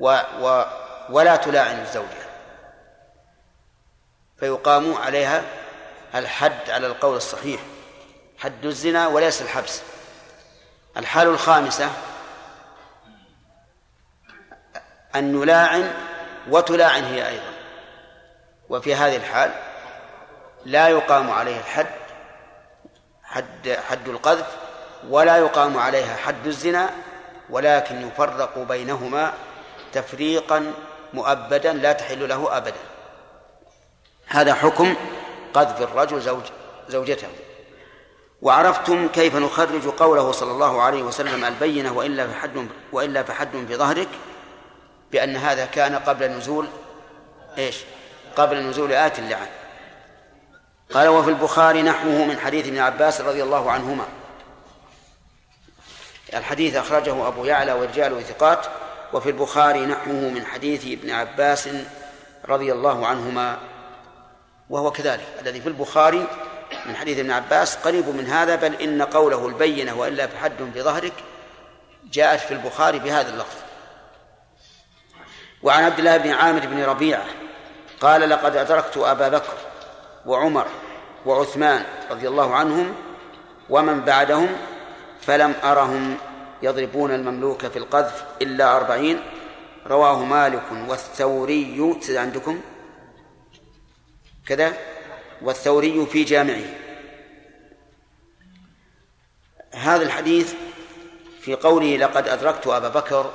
[0.00, 0.64] و و
[1.10, 2.21] ولا تلاعن الزوجة.
[4.42, 5.42] فيقام عليها
[6.14, 7.60] الحد على القول الصحيح.
[8.38, 9.82] حد الزنا وليس الحبس.
[10.96, 11.90] الحال الخامسة
[15.14, 15.94] أن نلاعن
[16.50, 17.52] وتلاعن هي أيضا.
[18.68, 19.50] وفي هذه الحال
[20.64, 21.86] لا يقام عليه الحد
[23.22, 24.46] حد حد القذف
[25.08, 26.90] ولا يقام عليها حد الزنا
[27.50, 29.32] ولكن يفرق بينهما
[29.92, 30.72] تفريقا
[31.12, 32.91] مؤبدا لا تحل له ابدا.
[34.32, 34.94] هذا حكم
[35.54, 36.42] قذف الرجل زوج
[36.88, 37.28] زوجته.
[38.42, 44.08] وعرفتم كيف نخرج قوله صلى الله عليه وسلم البينة وإلا فحد وإلا فحد في ظهرك
[45.12, 46.68] بأن هذا كان قبل نزول
[47.58, 47.76] إيش؟
[48.36, 49.48] قبل نزول آية اللعان
[50.94, 54.04] قال وفي البخاري نحوه من حديث ابن عباس رضي الله عنهما.
[56.34, 58.66] الحديث أخرجه أبو يعلى ورجاله ثقات.
[59.12, 61.68] وفي البخاري نحوه من حديث ابن عباس
[62.48, 63.71] رضي الله عنهما.
[64.72, 66.26] وهو كذلك الذي في البخاري
[66.86, 71.12] من حديث ابن عباس قريب من هذا بل إن قوله البينة وإلا فحد في ظهرك
[72.12, 73.56] جاءت في البخاري بهذا اللفظ.
[75.62, 77.24] وعن عبد الله بن عامر بن ربيعة
[78.00, 79.54] قال لقد أدركت أبا بكر
[80.26, 80.66] وعمر
[81.26, 82.94] وعثمان رضي الله عنهم
[83.70, 84.48] ومن بعدهم
[85.20, 86.16] فلم أرهم
[86.62, 89.20] يضربون المملوك في القذف إلا أربعين.
[89.86, 92.60] رواه مالك والثوري عندكم؟
[94.46, 94.72] كذا
[95.42, 96.64] والثوري في جامعه.
[99.74, 100.54] هذا الحديث
[101.40, 103.30] في قوله لقد أدركت أبا بكر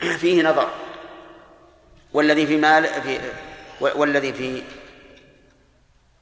[0.20, 0.68] فيه نظر.
[2.12, 3.20] والذي في مال في
[3.80, 4.62] والذي في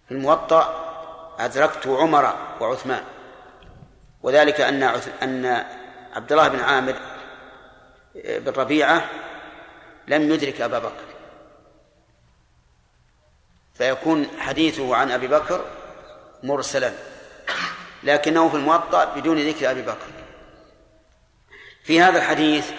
[0.09, 0.85] في الموطأ
[1.39, 3.05] أدركت عمر وعثمان.
[4.23, 4.83] وذلك أن
[5.23, 5.65] أن
[6.13, 6.95] عبد الله بن عامر
[8.15, 9.05] بن ربيعة
[10.09, 11.08] لم يدرك أبا بكر.
[13.79, 15.65] فيكون حديثه عن أبي بكر
[16.43, 16.93] مرسلا
[18.03, 20.07] لكنه في الموطأ بدون ذكر أبي بكر.
[21.85, 22.71] في هذا الحديث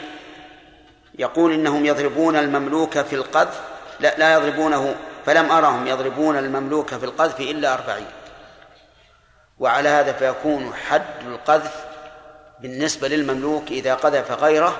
[1.19, 3.61] يقول إنهم يضربون المملوك في القذف
[3.99, 4.95] لا لا يضربونه
[5.25, 8.07] فلم أرهم يضربون المملوك في القذف إلا أربعين.
[9.59, 11.85] وعلى هذا فيكون حد القذف
[12.61, 14.79] بالنسبة للمملوك إذا قذف غيره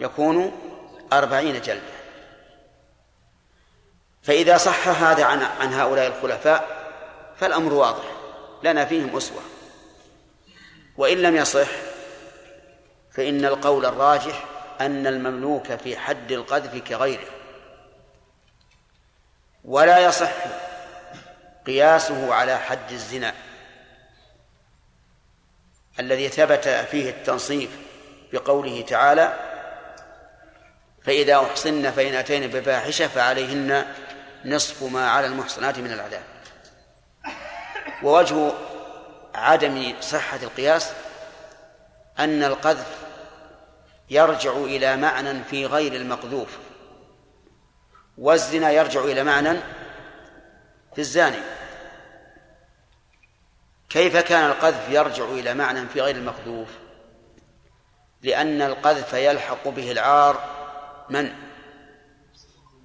[0.00, 0.52] يكون
[1.12, 1.99] أربعين جلدة
[4.22, 6.80] فإذا صح هذا عن عن هؤلاء الخلفاء
[7.36, 8.04] فالأمر واضح
[8.62, 9.42] لنا فيهم أسوة.
[10.96, 11.68] وإن لم يصح
[13.12, 14.44] فإن القول الراجح
[14.80, 17.28] أن المملوك في حد القذف كغيره.
[19.64, 20.32] ولا يصح
[21.66, 23.34] قياسه على حد الزنا
[25.98, 27.70] الذي ثبت فيه التنصيف
[28.32, 29.34] بقوله تعالى
[31.04, 33.84] فإذا أحصن فإن أتينا بفاحشة فعليهن
[34.44, 36.22] نصف ما على المحصنات من العذاب.
[38.02, 38.52] ووجه
[39.34, 40.92] عدم صحة القياس
[42.18, 42.86] أن القذف
[44.10, 46.58] يرجع إلى معنى في غير المقذوف
[48.18, 49.58] والزنا يرجع إلى معنى
[50.94, 51.42] في الزاني.
[53.90, 56.68] كيف كان القذف يرجع إلى معنى في غير المقذوف؟
[58.22, 60.44] لأن القذف يلحق به العار
[61.10, 61.32] من؟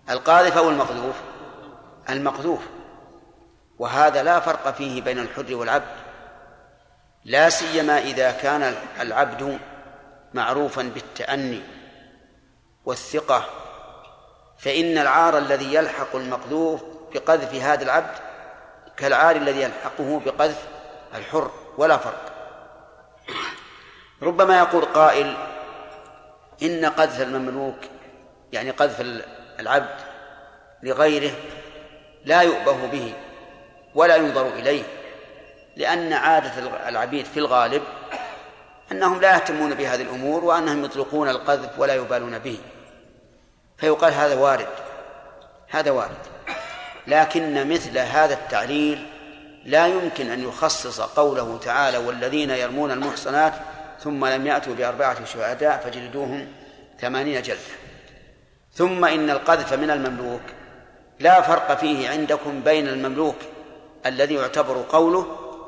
[0.10, 1.16] القاذف أو المقذوف؟
[2.10, 2.62] المقذوف.
[3.80, 5.96] وهذا لا فرق فيه بين الحر والعبد.
[7.26, 9.60] لا سيما إذا كان العبد
[10.34, 11.62] معروفا بالتأني
[12.86, 13.46] والثقة.
[14.58, 16.84] فإن العار الذي يلحق المقذوف
[17.14, 18.16] بقذف هذا العبد
[18.98, 20.68] كالعار الذي يلحقه بقذف
[21.16, 22.32] الحر ولا فرق.
[24.22, 25.38] ربما يقول قائل
[26.64, 27.78] إن قذف المملوك
[28.54, 29.02] يعني قذف
[29.60, 29.96] العبد
[30.84, 31.32] لغيره
[32.26, 33.14] لا يؤبه به
[33.96, 34.84] ولا ينظر إليه
[35.76, 36.52] لأن عادة
[36.90, 37.84] العبيد في الغالب
[38.92, 42.58] أنهم لا يهتمون بهذه الأمور وأنهم يطلقون القذف ولا يبالون به.
[43.78, 44.68] فيقال هذا وارد
[45.70, 46.18] هذا وارد.
[47.08, 49.08] لكن مثل هذا التعليل
[49.66, 53.54] لا يمكن أن يخصص قوله تعالى والذين يرمون المحصنات
[54.00, 56.48] ثم لم يأتوا بأربعة شهداء فجلدوهم
[57.00, 57.60] ثمانين جلدة
[58.74, 60.42] ثم إن القذف من المملوك
[61.20, 63.36] لا فرق فيه عندكم بين المملوك
[64.06, 65.26] الذي يعتبر قوله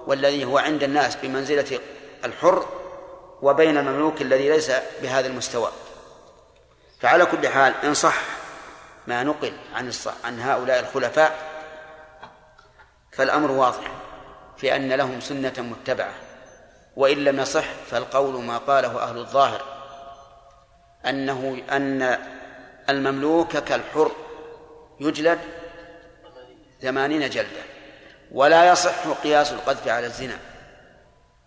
[0.07, 1.79] والذي هو عند الناس بمنزلة
[2.25, 2.65] الحر
[3.41, 4.71] وبين المملوك الذي ليس
[5.01, 5.71] بهذا المستوى.
[6.99, 8.17] فعلى كل حال إن صح
[9.07, 9.91] ما نقل عن
[10.23, 11.35] عن هؤلاء الخلفاء
[13.11, 13.91] فالأمر واضح
[14.57, 16.13] في أن لهم سنة متبعة.
[16.95, 19.61] وإن لم يصح فالقول ما قاله أهل الظاهر
[21.05, 22.17] أنه أن
[22.89, 24.11] المملوك كالحر
[24.99, 25.39] يجلد
[26.81, 27.61] ثمانين جلدة
[28.31, 30.37] ولا يصح قياس القذف على الزنا.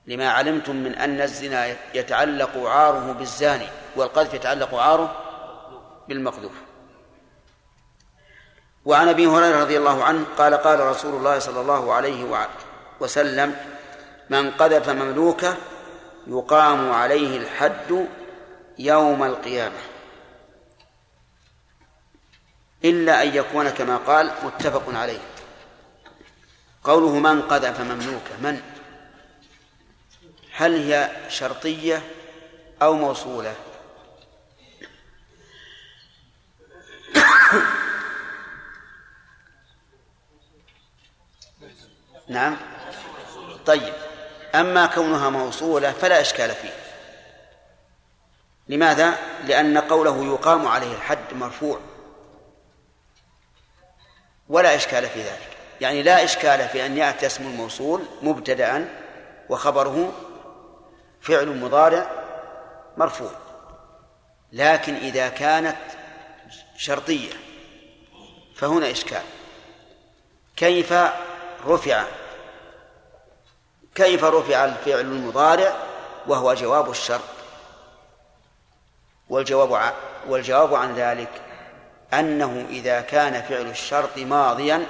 [0.07, 5.17] لما علمتم من أن الزنا يتعلق عاره بالزاني والقذف يتعلق عاره
[6.09, 6.53] بالمقذوف.
[8.85, 12.49] وعن أبي هريرة رضي الله عنه قال قال رسول الله صلى الله عليه
[13.01, 13.57] وسلم
[14.31, 15.57] من قذف مملوكه
[16.27, 18.07] يقام عليه الحد
[18.79, 19.90] يوم القيامة.
[22.85, 25.21] إلا أن يكون كما قال متفق عليه.
[26.85, 28.63] قوله من قذف مملوكه من؟
[30.53, 32.03] هل هي شرطية
[32.83, 33.55] أو موصولة؟
[42.29, 42.57] نعم.
[43.67, 43.95] طيب.
[44.55, 46.75] أما كونها موصولة فلا إشكال فيه.
[48.69, 51.81] لماذا؟ لأن قوله يقام عليه الحد مرفوع.
[54.51, 55.57] ولا إشكال في ذلك.
[55.81, 58.89] يعني لا إشكال في أن يأتي اسم الموصول مبتدأ
[59.49, 60.13] وخبره
[61.21, 62.07] فعل مضارع
[62.97, 63.31] مرفوع.
[64.53, 65.77] لكن إذا كانت
[66.77, 67.33] شرطية
[68.57, 69.23] فهنا إشكال.
[70.57, 70.93] كيف
[71.67, 72.05] رفع؟
[73.95, 75.73] كيف رفع الفعل المضارع
[76.27, 77.21] وهو جواب الشرط؟
[79.29, 79.95] والجواب
[80.29, 81.50] والجواب عن ذلك
[82.15, 84.87] أنه إذا كان فعل الشرط ماضيا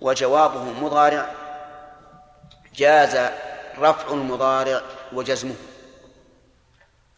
[0.00, 1.26] وجوابه مضارع
[2.74, 3.30] جاز
[3.78, 4.80] رفع المضارع
[5.12, 5.54] وجزمه.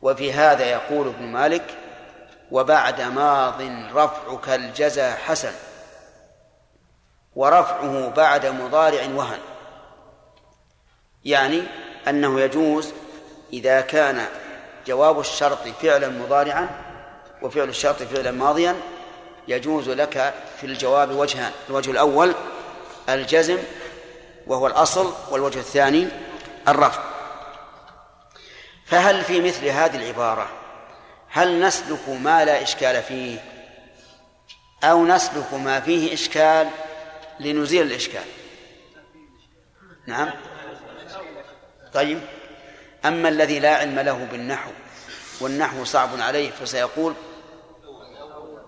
[0.03, 1.79] وفي هذا يقول ابن مالك
[2.51, 3.63] وبعد ماض
[3.95, 5.53] رفعك الجزى حسن
[7.37, 9.39] ورفعه بعد مضارع وهن.
[11.25, 11.63] يعني
[12.09, 12.93] أنه يجوز
[13.53, 14.27] إذا كان
[14.87, 16.69] جواب الشرط فعلا مضارعا
[17.43, 18.77] وفعل الشرط فعلا ماضيا
[19.49, 22.35] يجوز لك في الجواب وجهان الوجه الأول
[23.09, 23.59] الجزم
[24.47, 26.09] وهو الأصل والوجه الثاني
[26.69, 27.03] الرفع.
[28.87, 30.49] فهل في مثل هذه العبارة
[31.29, 33.39] هل نسلك ما لا إشكال فيه
[34.85, 36.69] أو نسلك ما فيه إشكال
[37.41, 38.25] لنزيل الإشكال؟
[40.07, 40.31] نعم.
[41.95, 42.21] طيب.
[43.05, 44.71] أما الذي لا علم له بالنحو
[45.41, 47.15] والنحو صعب عليه فسيقول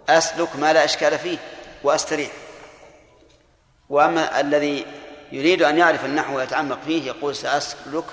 [0.08, 1.38] أسلك ما لا إشكال فيه
[1.82, 2.30] وأستريح.
[3.88, 4.86] وأما الذي
[5.32, 8.04] يريد أن يعرف النحو ويتعمق فيه يقول سأسلك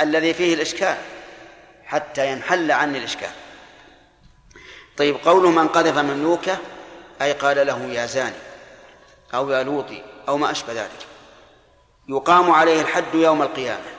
[0.00, 0.96] الذي فيه الإشكال
[1.84, 3.30] حتى ينحل عني الإشكال.
[4.96, 6.58] طيب قوله من قذف مملوكه
[7.22, 8.36] أي قال له يا زاني
[9.34, 11.06] أو يا لوطي أو ما أشبه ذلك
[12.08, 13.90] يقام عليه الحد يوم القيامة.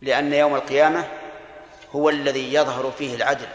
[0.00, 1.21] لأن يوم القيامة
[1.92, 3.48] هو الذي يظهر فيه العدل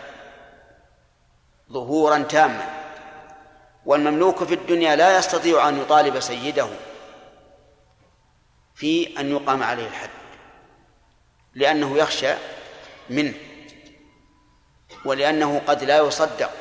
[1.71, 2.65] ظهورا تاما
[3.85, 6.67] والمملوك في الدنيا لا يستطيع أن يطالب سيده
[8.75, 10.09] في أن يقام عليه الحد
[11.53, 12.33] لأنه يخشى
[13.09, 13.33] منه
[15.05, 16.51] ولأنه قد لا يصدق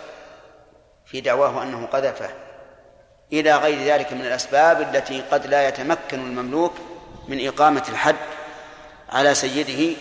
[1.07, 2.31] في دعواه أنه قذفه
[3.33, 6.73] إلى غير ذلك من الأسباب التي قد لا يتمكن المملوك
[7.29, 8.17] من إقامة الحد
[9.09, 9.97] على سيده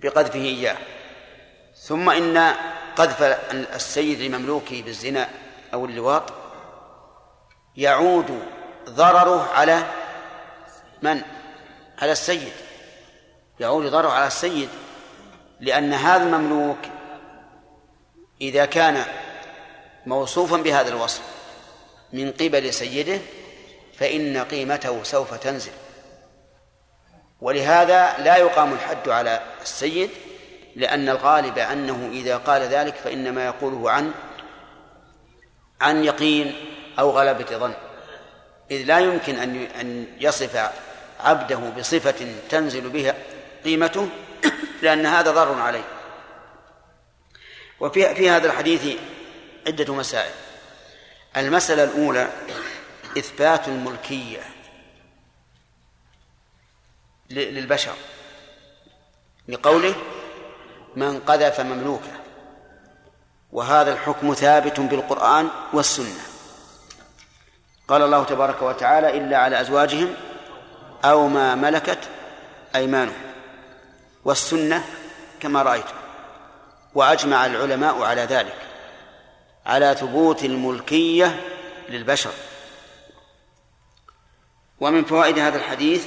[0.00, 0.76] بقذفه إياه.
[1.76, 2.54] ثم إن
[2.96, 3.22] قذف
[3.74, 5.28] السيد لمملوكه بالزنا
[5.74, 6.32] أو اللواط
[7.76, 8.42] يعود
[8.88, 9.86] ضرره على
[11.02, 11.22] من؟
[11.98, 12.52] على السيد.
[13.60, 14.68] يعود ضرره على السيد
[15.60, 16.78] لأن هذا المملوك
[18.40, 19.04] إذا كان
[20.06, 21.22] موصوفا بهذا الوصف
[22.12, 23.20] من قبل سيده
[23.98, 25.72] فإن قيمته سوف تنزل.
[27.40, 30.10] ولهذا لا يقام الحد على السيد
[30.76, 34.12] لأن الغالب أنه إذا قال ذلك فإنما يقوله عن
[35.80, 36.54] عن يقين
[36.98, 37.74] أو غلبة ظن.
[38.70, 40.70] إذ لا يمكن أن أن يصف
[41.20, 43.14] عبده بصفة تنزل بها
[43.64, 44.08] قيمته
[44.82, 45.84] لأن هذا ضر عليه.
[47.80, 48.96] وفي في هذا الحديث
[49.66, 50.32] عدة مسائل.
[51.36, 52.28] المسألة الأولى
[53.18, 54.55] إثبات الملكية.
[57.30, 57.94] للبشر
[59.48, 59.94] لقوله
[60.96, 62.12] من قذف مملوكه.
[63.52, 66.20] وهذا الحكم ثابت بالقرآن والسنة.
[67.88, 70.14] قال الله تبارك وتعالى إلا على أزواجهم
[71.04, 71.98] أو ما ملكت
[72.74, 73.22] أيمانهم.
[74.24, 74.84] والسنة
[75.40, 75.96] كما رأيتم
[76.94, 78.56] وأجمع العلماء على ذلك.
[79.66, 81.40] على ثبوت الملكية
[81.88, 82.32] للبشر.
[84.80, 86.06] ومن فوائد هذا الحديث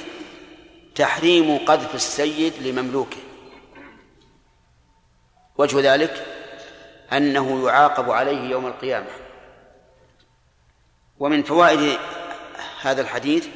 [1.00, 3.20] تحريم قذف السيد لمملوكه.
[5.58, 6.26] وجه ذلك
[7.12, 9.06] أنه يعاقب عليه يوم القيامة.
[11.18, 11.98] ومن فوائد
[12.82, 13.48] هذا الحديث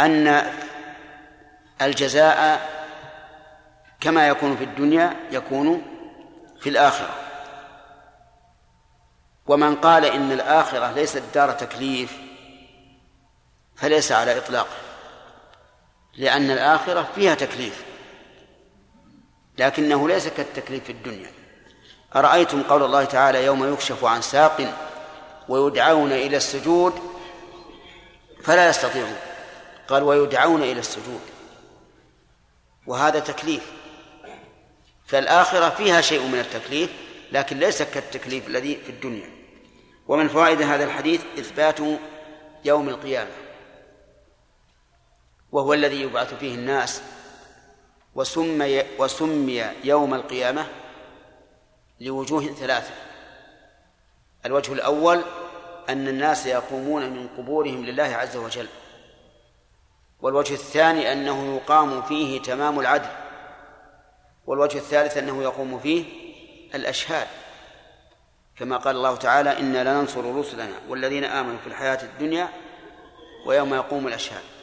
[0.00, 0.52] أن
[1.82, 2.70] الجزاء
[4.00, 5.82] كما يكون في الدنيا يكون
[6.60, 7.14] في الآخرة.
[9.46, 12.18] ومن قال إن الآخرة ليست دار تكليف
[13.76, 14.93] فليس على إطلاقه.
[16.16, 17.84] لأن الآخرة فيها تكليف.
[19.58, 21.30] لكنه ليس كالتكليف في الدنيا.
[22.16, 24.74] أرأيتم قول الله تعالى يوم يكشف عن ساق
[25.48, 26.92] ويدعون إلى السجود
[28.42, 29.16] فلا يستطيعون.
[29.88, 31.20] قال ويدعون إلى السجود.
[32.86, 33.72] وهذا تكليف.
[35.06, 36.90] فالآخرة فيها شيء من التكليف
[37.32, 39.30] لكن ليس كالتكليف الذي في الدنيا.
[40.08, 41.78] ومن فوائد هذا الحديث إثبات
[42.64, 43.30] يوم القيامة.
[45.54, 47.02] وهو الذي يبعث فيه الناس
[48.14, 50.66] وسمي وسمي يوم القيامة
[52.00, 52.94] لوجوه ثلاثة.
[54.46, 55.22] الوجه الأول
[55.88, 58.68] أن الناس يقومون من قبورهم لله عز وجل.
[60.20, 63.10] والوجه الثاني أنه يقام فيه تمام العدل.
[64.46, 66.04] والوجه الثالث أنه يقوم فيه
[66.74, 67.26] الأشهاد.
[68.58, 72.48] كما قال الله تعالى إنا لننصر رسلنا والذين آمنوا في الحياة الدنيا
[73.46, 74.53] ويوم يقوم الأشهاد.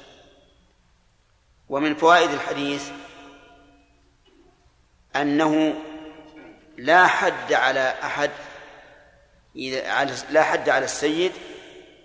[1.71, 2.89] ومن فوائد الحديث
[5.15, 5.73] أنه
[6.77, 8.31] لا حد على أحد
[9.55, 11.31] إذا لا حد على السيد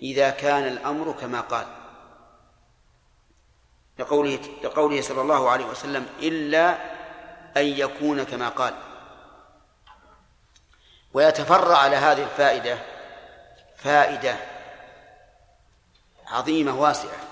[0.02, 1.66] إذا كان الأمر كما قال.
[3.98, 6.70] لقوله لقوله صلى الله عليه وسلم إلا
[7.56, 8.74] أن يكون كما قال.
[11.14, 12.78] ويتفرع على هذه الفائدة
[13.76, 14.36] فائدة
[16.26, 17.25] عظيمة واسعة.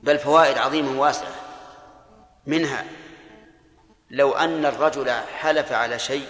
[0.00, 1.34] بل فوائد عظيمة واسعة.
[2.46, 2.84] منها
[4.10, 6.26] لو أن الرجل حلف على شيء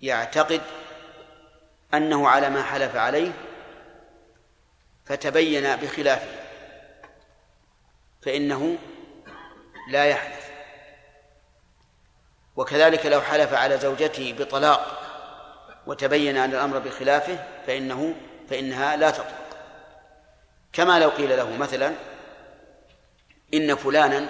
[0.00, 0.60] يعتقد
[1.94, 3.32] أنه على ما حلف عليه
[5.06, 6.38] فتبين بخلافه
[8.22, 8.78] فإنه
[9.90, 10.48] لا يحلف.
[12.56, 15.02] وكذلك لو حلف على زوجته بطلاق
[15.86, 18.14] وتبين أن الأمر بخلافه فإنه
[18.50, 19.47] فإنها لا تطلق.
[20.72, 21.94] كما لو قيل له مثلا
[23.54, 24.28] إن فلانا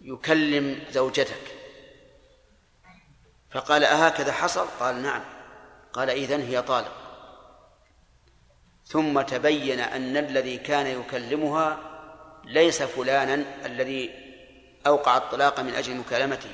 [0.00, 1.56] يكلم زوجتك.
[3.50, 5.22] فقال أهكذا حصل؟ قال نعم.
[5.92, 6.92] قال إذن هي طالق.
[8.86, 11.78] ثم تبين أن الذي كان يكلمها
[12.44, 14.10] ليس فلانا الذي
[14.86, 16.50] أوقع الطلاق من أجل مكالمته.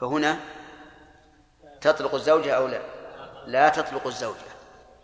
[0.00, 0.40] فهنا
[1.80, 2.80] تطلق الزوجة أو لا؟
[3.46, 4.57] لا تطلق الزوجة.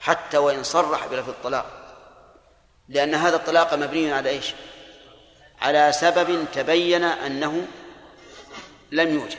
[0.04, 1.66] حتى وإن صرح بلفظ الطلاق.
[2.88, 4.54] لأن هذا الطلاق مبني على إيش؟
[5.62, 7.66] على سبب تبين أنه
[8.92, 9.38] لم يوجد.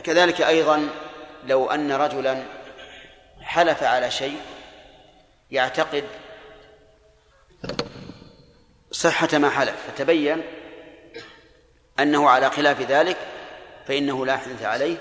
[0.00, 0.88] كذلك أيضا
[1.46, 2.42] لو أن رجلا
[3.40, 4.40] حلف على شيء
[5.50, 6.04] يعتقد
[8.90, 10.42] صحة ما حلف فتبين
[12.00, 13.16] أنه على خلاف ذلك
[13.88, 14.96] فإنه لا حنث عليه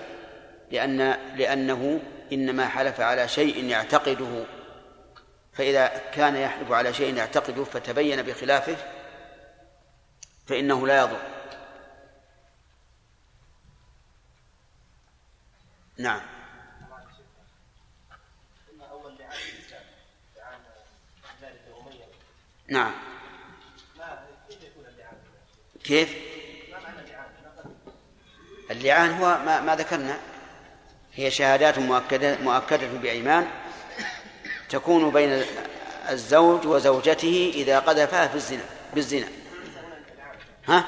[0.71, 1.99] لأن لأنه
[2.31, 4.45] إنما حلف على شيء يعتقده.
[5.53, 8.77] فإذا كان يحلف على شيء يعتقده فتبين بخلافه
[10.47, 11.21] فإنه لا يضر.
[15.97, 16.21] نعم.
[22.67, 22.91] نعم.
[25.83, 26.15] كيف؟
[28.71, 30.34] اللعان هو ما, ما ذكرنا.
[31.15, 33.47] هي شهادات مؤكدة مؤكدة بأيمان
[34.69, 35.45] تكون بين
[36.09, 38.63] الزوج وزوجته إذا قذفها في الزنا
[38.93, 39.27] بالزنا.
[40.67, 40.85] ها؟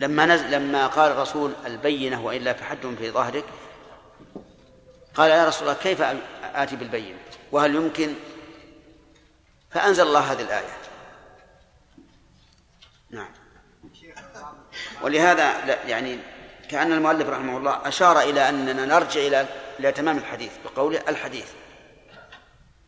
[0.00, 3.44] لما نزل لما قال الرسول البينة وإلا فحد في ظهرك
[5.14, 6.02] قال يا رسول الله كيف
[6.54, 7.18] آتي بالبينة؟
[7.52, 8.14] وهل يمكن؟
[9.70, 10.76] فأنزل الله هذه الآية.
[13.10, 13.30] نعم.
[15.02, 16.18] ولهذا يعني
[16.70, 19.46] كأن المؤلف رحمه الله أشار إلى أننا نرجع إلى
[19.80, 21.52] إلى تمام الحديث بقوله الحديث.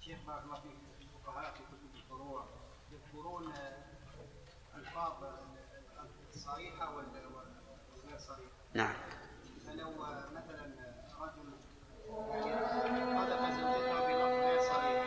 [0.00, 2.44] شيخ بارك الله فيك الفقهاء في كتب الفروع
[2.92, 3.52] يذكرون
[4.76, 5.12] الفاظ
[6.34, 7.28] الصريحة والغير
[8.18, 8.50] صريحة.
[8.74, 8.94] نعم.
[9.66, 9.90] فلو
[10.36, 10.64] مثلا
[11.20, 11.48] رجل
[13.18, 15.02] قذف زوجته بلفظ غير صريح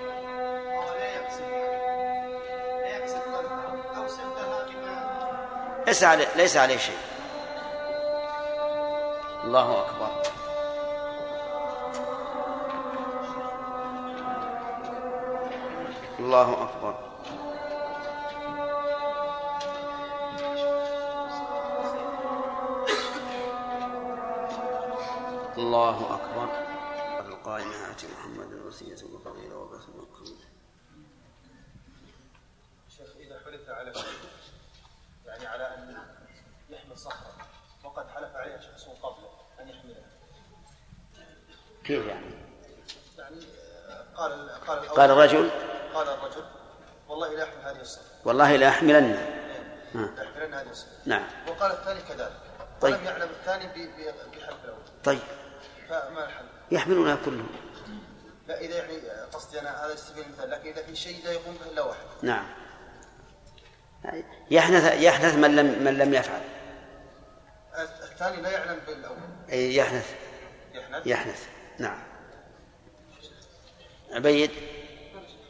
[0.78, 1.42] وهو لا يقصد
[2.82, 3.28] لا يقصد
[3.96, 6.98] أو سبها بما ليس عليه ليس عليه شيء.
[9.52, 10.12] الله أكبر.
[16.20, 16.96] الله أكبر.
[25.58, 26.50] الله أكبر.
[27.28, 30.38] القائم آتي محمد الوسيلة والفضيلة وبث المقام
[32.90, 33.94] شيخ إذا حلف على
[35.26, 35.98] يعني على أن
[36.70, 37.48] يحمل صخرة
[37.84, 39.30] وقد حلف عليها شخص قبله
[39.60, 40.10] أن يحملها
[41.84, 42.26] كيف يعني؟
[43.18, 43.36] يعني
[43.90, 45.50] آه، قال قال قال الرجل؟
[45.94, 46.44] قال الرجل
[47.10, 49.12] والله لا أحمل هذه الصخرة والله لأحملن
[49.94, 51.24] لا أحملن هذه الصخرة نعم.
[51.48, 52.32] وقال الثاني كذلك.
[52.82, 52.94] طيب.
[52.94, 54.80] ولم يعلم الثاني بحلف الأول.
[55.04, 55.20] طيب.
[55.90, 57.50] فما الحل؟ يحملونها كلهم
[58.48, 58.98] لا إذا يعني
[59.34, 62.00] قصدي أنا هذا سبيل المثال لكن إذا في شيء لا يقوم به إلا واحد.
[62.22, 62.46] نعم.
[64.52, 66.42] يحنث يحنث من لم من لم يفعل.
[67.78, 69.18] الثاني لا يعلم بالأول.
[69.52, 70.16] أي يحنث.
[70.74, 71.08] يحنث.
[71.08, 71.48] يحنث.
[71.82, 72.00] نعم.
[74.12, 74.52] عبيد.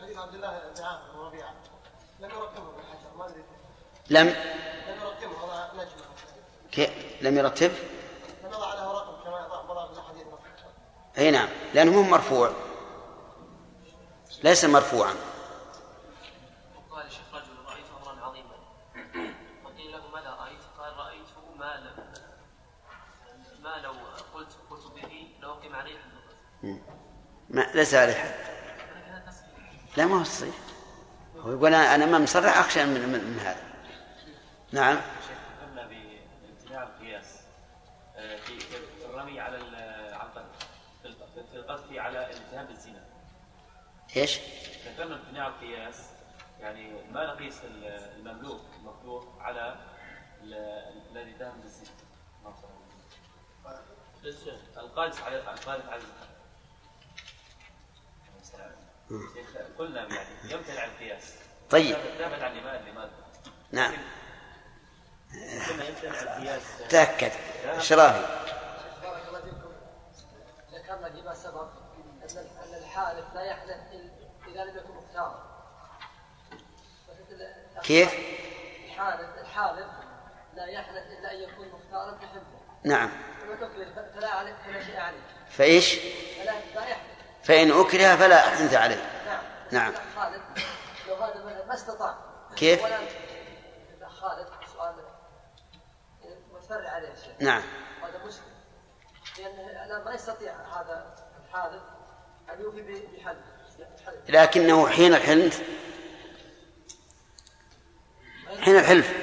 [0.01, 1.53] حديث عبد الله بن عامر وربيعه
[2.19, 3.43] لم يركبه بالحجر ما أدري.
[4.09, 6.05] لم؟ لم يركبه وضع نجمة.
[6.71, 6.87] كي
[7.21, 7.71] لم يرتب؟
[8.43, 10.27] لم يضع له رقم كما يضع بعض الاحاديث
[11.17, 12.51] أي نعم لأنه مو مرفوع.
[14.43, 15.13] ليس مرفوعا
[16.91, 18.55] قال الشيخ رجل رأيت أمرا عظيما
[19.65, 22.11] وقيل له ماذا رأيت؟ قال رأيته ما لم
[23.63, 23.91] ما لو
[24.33, 26.21] قلت قلت به لأقيم عليه حد
[27.51, 28.33] ما ليس عليه حد.
[29.97, 30.55] لا ما هو صحيح
[31.37, 33.63] هو يقول أنا أنا ما مصرح أخشى من, من, من هذا.
[34.71, 34.95] نعم.
[35.27, 35.37] شيخ
[35.69, 37.25] قلنا بامتناع القياس
[38.45, 40.67] في الرمي على ال- على القذف
[41.01, 43.03] في الق- في القذف على الاتهام بالزنا
[44.17, 44.39] إيش؟
[44.87, 45.95] ذكرنا امتناع القياس
[46.59, 49.75] يعني ما نقيس ال- المملوك المخلوق على
[50.43, 51.89] ال- الذي اتهم بالزنا.
[54.77, 56.30] القاذف على القاذف على الزنا
[59.79, 61.35] قلنا يعني يمتنع القياس
[61.69, 61.95] طيب.
[61.95, 63.11] ثابت عن لماذا لماذا
[63.71, 63.93] نعم.
[66.89, 67.31] تأكد.
[67.65, 68.25] اشرافي
[69.03, 69.71] بارك الله فيكم
[70.73, 71.67] ذكرنا فيما سبق
[72.23, 73.77] ان الحالف لا يحلف
[74.47, 75.51] إلا اذا لم يكن مختارا
[77.83, 78.13] كيف؟
[78.85, 79.87] الحالف الحالف
[80.53, 83.09] لا يحلف الا ان يكون مختارا بحلفه نعم
[84.15, 85.19] فلا عليه فلا شيء عليه
[85.49, 87.10] فإيش؟ فلا لا يحلف
[87.51, 89.01] فإن أكره فلا حنث عليه.
[89.25, 89.41] نعم.
[89.71, 89.93] نعم.
[90.15, 90.41] خالد
[91.07, 92.15] لو هذا ما استطاع
[92.55, 92.81] كيف؟
[94.21, 94.95] خالد سؤال
[96.53, 97.61] متفرع عليه شيء نعم.
[98.03, 98.41] هذا مشكل
[99.37, 101.13] لأنه لا ما يستطيع هذا
[101.47, 101.81] الحادث
[102.53, 103.37] أن يوفي ب- بحد
[104.29, 105.61] لكنه حين الحنث
[108.61, 109.13] حين الحلف.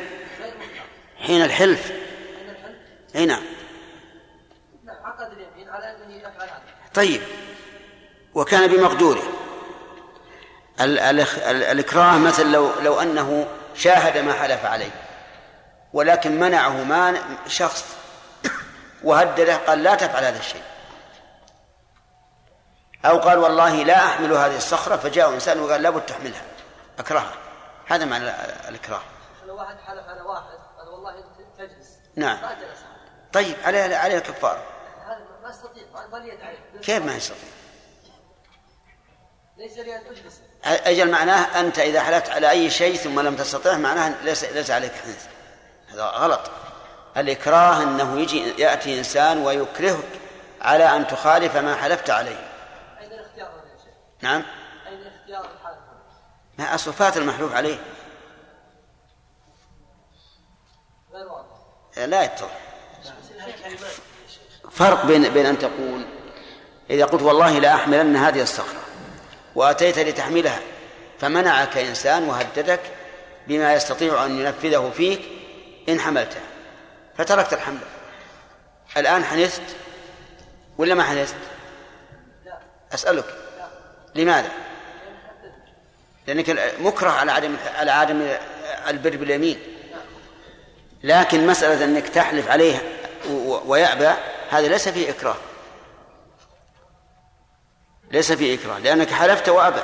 [1.19, 1.93] حين الحلف.
[3.17, 3.43] أي نعم.
[4.89, 6.49] عقد اليمين على أنه يفعل
[6.95, 7.23] طيب.
[8.39, 9.23] وكان بمقدوره.
[10.81, 14.91] الإكراه مثل لو لو أنه شاهد ما حلف عليه
[15.93, 17.97] ولكن منعه مانع شخص
[19.05, 20.63] وهدده قال لا تفعل هذا الشيء.
[23.05, 26.43] أو قال والله لا أحمل هذه الصخرة فجاء إنسان وقال لابد تحملها.
[26.99, 27.35] أكرهها.
[27.87, 28.31] هذا معنى
[28.69, 29.03] الإكراه.
[29.47, 31.25] لو واحد حلف على واحد قال والله
[31.59, 31.89] تجلس.
[32.17, 32.41] نعم.
[32.43, 32.79] ما جلس
[33.33, 34.63] طيب عليه عليه الكفارة.
[35.07, 35.83] هذا ما يستطيع
[36.83, 37.47] كيف ما يستطيع ليس لي ان اجلس
[40.65, 44.93] أجل معناه أنت إذا حلفت على أي شيء ثم لم تستطع معناه ليس ليس عليك
[44.93, 45.27] حنث
[45.89, 46.51] هذا غلط.
[47.17, 50.09] الإكراه أنه يجي يأتي إنسان ويكرهك
[50.61, 52.51] على أن تخالف ما حلفت عليه.
[53.01, 53.51] أين الاختيار؟
[54.23, 54.43] نعم.
[54.87, 55.79] أين اختيار الحالف؟
[56.59, 57.79] ما أصل فات المحلوف عليه.
[61.13, 62.07] غير واضح.
[62.07, 62.59] لا يتضح.
[64.71, 66.07] فرق بين بين أن تقول
[66.91, 68.88] إذا قلت والله لا أحملن هذه الصخرة.
[69.55, 70.61] وأتيت لتحملها
[71.21, 72.81] فمنعك إنسان وهددك
[73.47, 75.21] بما يستطيع أن ينفذه فيك
[75.89, 76.41] إن حملته.
[77.19, 77.79] فتركت الحمل.
[78.97, 79.63] الآن حنثت
[80.79, 81.35] ولا ما حنثت؟
[82.95, 83.25] أسألك.
[84.15, 84.49] لماذا؟
[86.27, 88.29] لأنك مكره على عدم على عدم
[88.89, 89.59] البر باليمين.
[91.05, 92.79] لكن مسألة أنك تحلف عليه
[93.31, 94.11] و- ويأبى
[94.51, 95.37] هذا ليس فيه إكراه.
[98.11, 99.81] ليس فيه إكراه لأنك حلفت وأبى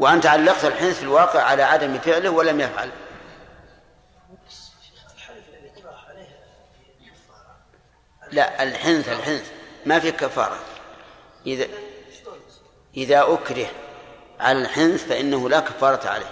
[0.00, 2.90] وأنت علقت الحنث في الواقع على عدم فعله ولم يفعل.
[8.32, 9.50] لا الحنث الحنث
[9.86, 10.58] ما في كفارة.
[11.46, 11.66] إذا
[12.96, 13.66] إذا أكره
[14.40, 16.30] على الحنث فإنه لا كفارة عليه.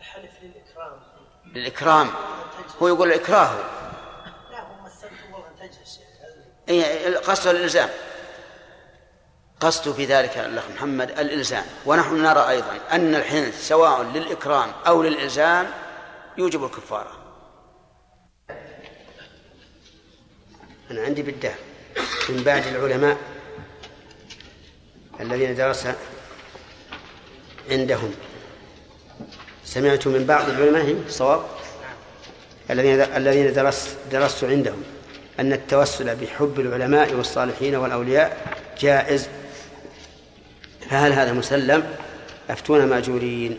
[0.00, 0.30] الحلف
[1.46, 2.10] للإكرام
[2.82, 3.50] هو يقول الإكراه
[4.50, 4.84] لا هم
[5.32, 6.00] والله تجلس.
[6.68, 7.88] إيه قصده الإلزام.
[9.62, 11.64] قصده في ذلك الأخ محمد الإلزام.
[11.86, 15.66] ونحن نرى أيضا أن الحنث سواء للإكرام أو للإلزام
[16.38, 17.12] يوجب الكفارة.
[20.90, 21.54] أنا عندي بالدار
[22.28, 23.16] من بعد العلماء
[25.20, 25.86] الذين درس
[27.70, 28.14] عندهم.
[29.64, 31.42] سمعت من بعض العلماء صواب؟
[32.70, 34.82] الذين الذين درست درست عندهم
[35.40, 39.28] أن التوسل بحب العلماء والصالحين والأولياء جائز
[40.92, 41.96] فهل هذا مسلم؟
[42.50, 43.58] أفتونا مأجورين.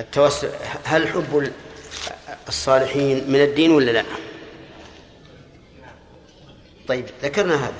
[0.00, 0.50] التوسل
[0.84, 1.52] هل حب
[2.48, 4.04] الصالحين من الدين ولا لا؟
[6.88, 7.74] طيب ذكرنا هذا.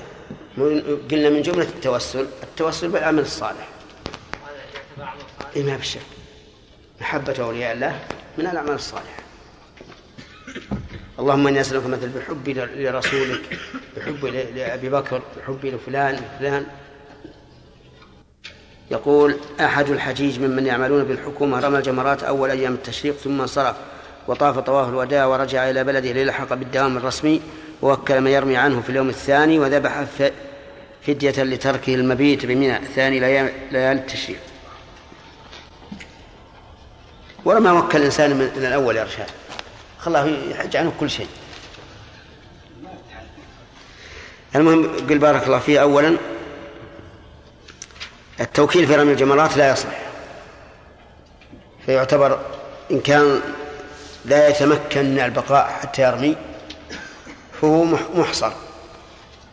[1.11, 3.69] قلنا من جملة التوسل التوسل بالعمل الصالح.
[5.57, 6.01] إيه ما بالشك
[7.01, 8.01] محبة أولياء الله
[8.39, 9.26] من الأعمال الصالحة.
[11.19, 13.59] اللهم إني أسألك مثل بحبي لرسولك
[13.97, 16.67] بحبي ل- لأبي بكر بحبي لفلان فلان
[18.91, 23.77] يقول أحد الحجيج ممن يعملون بالحكومة رمى الجمرات أول أيام التشريق ثم انصرف
[24.29, 27.41] وطاف طواف الوداع ورجع إلى بلده ليلحق بالدوام الرسمي
[27.83, 30.05] ووكل من يرمي عنه في اليوم الثاني وذبح
[31.07, 34.39] فدية لتركه المبيت بمنى ثاني ليالي التشريق.
[37.45, 39.27] ولا ما وكل الإنسان من من الأول يا رشاد
[40.07, 41.29] خلاه يحج عنه كل شيء.
[44.57, 45.83] المهم قل بارك الله فيه.
[45.83, 46.17] أولا
[48.41, 49.89] التوكيل في رمي الجمرات لا يصح.
[51.87, 52.41] فيعتبر
[52.91, 53.41] إن كان
[54.25, 56.37] لا يتمكن من البقاء حتى يرمي
[57.61, 58.53] فهو مح- محصر.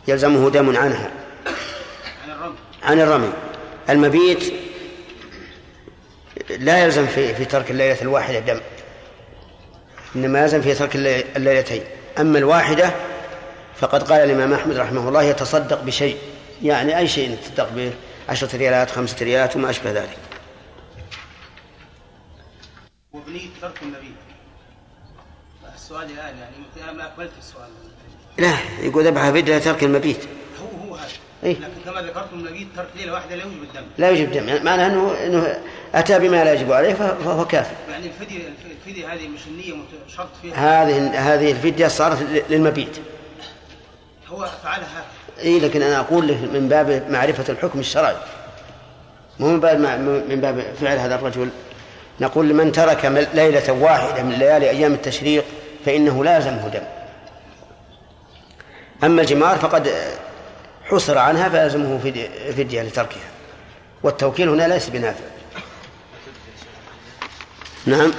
[0.08, 1.12] يلزمه دم عنها.
[2.84, 3.34] عن الرمي.
[3.90, 4.54] المبيت
[6.50, 8.60] لا يلزم في في ترك الليلة الواحدة دم.
[10.16, 11.84] إنما يلزم في ترك اللي- الليلتين.
[12.20, 12.92] أما الواحدة
[13.76, 16.18] فقد قال الإمام أحمد رحمه الله يتصدق بشيء.
[16.64, 17.94] يعني أي شيء يتصدق به؟
[18.30, 20.18] عشرة ريالات خمسة ريالات وما أشبه ذلك.
[23.14, 24.12] وبنية ترك النبي.
[25.76, 27.70] السؤال الآن يعني أنا ما أكملت السؤال.
[28.38, 30.18] لا يقول ذبح فدية ترك المبيت.
[30.62, 31.08] هو هو هذا.
[31.44, 33.84] إيه؟ لكن كما ذكرتم النبي ترك ليلة واحدة لا يوجب الدم.
[33.98, 35.64] لا يجب دم يعني معناه أنه أنه
[35.96, 37.76] أتى بما لا يجب عليه فه- فهو كافر.
[37.92, 38.38] يعني الفدية
[38.72, 39.74] الفدية هذه مش النية
[40.18, 42.18] شرط فيها؟ هذه هذه الفدية صارت
[42.50, 42.98] للمبيت.
[44.28, 45.04] هو فعلها؟
[45.40, 48.16] اي لكن أنا أقول له من باب معرفة الحكم الشرعي.
[49.40, 49.80] مو من باب
[50.30, 51.50] من باب فعل هذا الرجل.
[52.20, 55.46] نقول لمن ترك ليلة واحدة من ليالي أيام التشريق
[55.86, 56.84] فإنه لازمه دم.
[59.04, 59.92] أما الجمار فقد
[60.84, 63.18] حصر عنها فلازمه فدية- فدية لتركها.
[64.04, 65.24] والتوكيل هنا ليس بنافع.
[67.86, 68.12] نعم.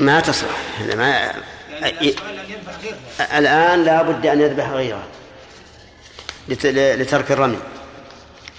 [0.00, 0.56] ما تصلح.
[0.94, 5.06] ما يعني غيرها الآن لا بد أن يذبح غيره
[6.48, 7.58] لت- لترك الرمي.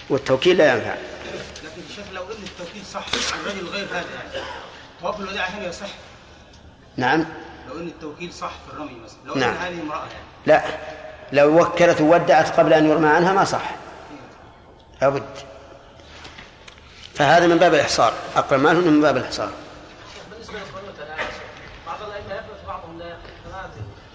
[0.09, 0.95] والتوكيل لا ينفع.
[1.63, 4.45] لكن الشيخ لو ان التوكيد صح عن رجل غير هذا يعني
[5.01, 5.87] طواف الوداع هل يصح؟
[6.97, 7.25] نعم.
[7.69, 9.49] لو ان التوكيل صح في الرمي مثلا لو نعم.
[9.53, 9.97] ان هذه امرأة.
[9.99, 10.13] يعني
[10.45, 10.63] لا.
[11.31, 13.75] لو وكلت وودعت قبل أن يرمى عنها ما صح.
[15.01, 15.23] لابد
[17.19, 18.13] فهذا من باب الإحصار.
[18.35, 19.49] أقرب ما من باب الإحصار.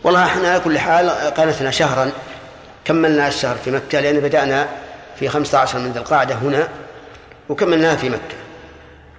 [0.05, 2.13] والله إحنا على كل حال قنتنا شهرا
[2.85, 4.69] كملنا الشهر في مكة لأن بدأنا
[5.19, 6.69] في 15 من ذي القعدة هنا
[7.49, 8.37] وكملناها في مكة.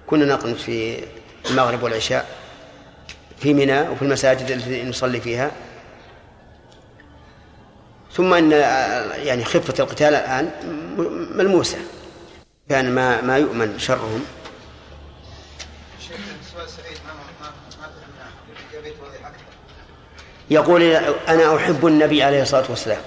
[0.07, 1.03] كنا نقنت في
[1.49, 2.25] المغرب والعشاء
[3.39, 5.51] في منى وفي المساجد التي نصلي فيها.
[8.13, 8.51] ثم إن
[9.23, 10.45] يعني خفة القتال الآن
[10.97, 11.77] م- ملموسة.
[12.69, 14.25] كان ما ما يؤمن شرهم.
[20.49, 20.81] يقول
[21.27, 23.01] أنا أحب النبي عليه الصلاة والسلام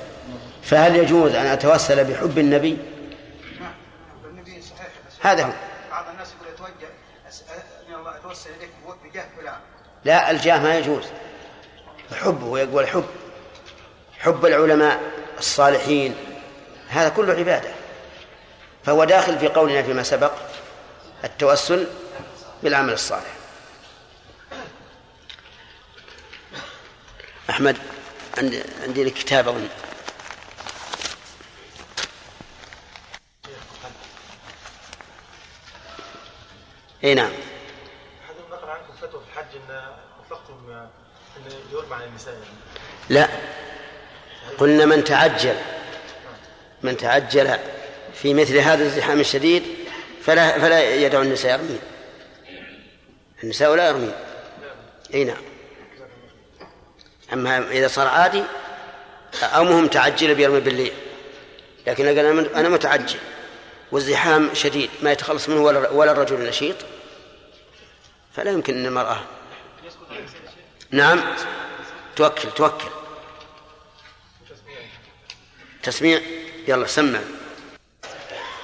[0.63, 2.79] فهل يجوز أن أتوسل بحب النبي؟
[5.21, 5.53] هذا هو.
[5.91, 6.71] بعض الناس يقول
[7.89, 8.71] من الله اتوسل اليك
[9.05, 9.55] بجاه فلان
[10.05, 11.05] لا الجاه ما يجوز.
[12.21, 13.05] حبه يقول حب.
[14.19, 15.01] حب العلماء
[15.39, 16.15] الصالحين.
[16.89, 17.71] هذا كله عبادة.
[18.89, 20.33] فهو داخل في قولنا فيما سبق
[21.25, 21.87] التوسل
[22.63, 23.35] بالعمل الصالح.
[27.51, 27.77] أحمد
[28.39, 29.69] عندي عندي لك كتاب أظن
[37.05, 37.33] إي نعم.
[38.51, 39.81] نقل عنكم فتوى في الحج إن
[40.25, 40.71] أطلقتم
[41.37, 42.47] إن يرمى على النساء يعني؟
[43.09, 43.29] لا.
[44.59, 45.57] قلنا من تعجل.
[46.83, 47.59] من تعجل
[48.23, 49.63] في مثل هذا الزحام الشديد
[50.23, 51.81] فلا فلا يدع النساء يرمين.
[53.45, 54.13] النساء لا يرمين.
[55.15, 55.43] أي نعم.
[57.33, 58.43] أما إذا صار عادي
[59.43, 60.93] أو مهم تعجل بيرمي بالليل.
[61.87, 63.19] لكن أنا أنا متعجل.
[63.93, 64.91] والزحام شديد.
[65.03, 66.77] ما يتخلص منه ولا ولا الرجل النشيط
[68.35, 69.21] فلا يمكن إن المراه
[70.91, 71.35] نعم.
[72.17, 72.89] توكل توكل.
[75.83, 76.21] تسميع.
[76.69, 77.21] يلا سمع.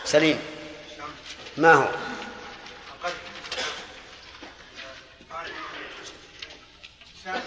[0.05, 0.39] سليم.
[1.57, 1.83] ما هو؟
[3.03, 3.13] قد
[5.31, 5.47] قال
[7.25, 7.43] الانسان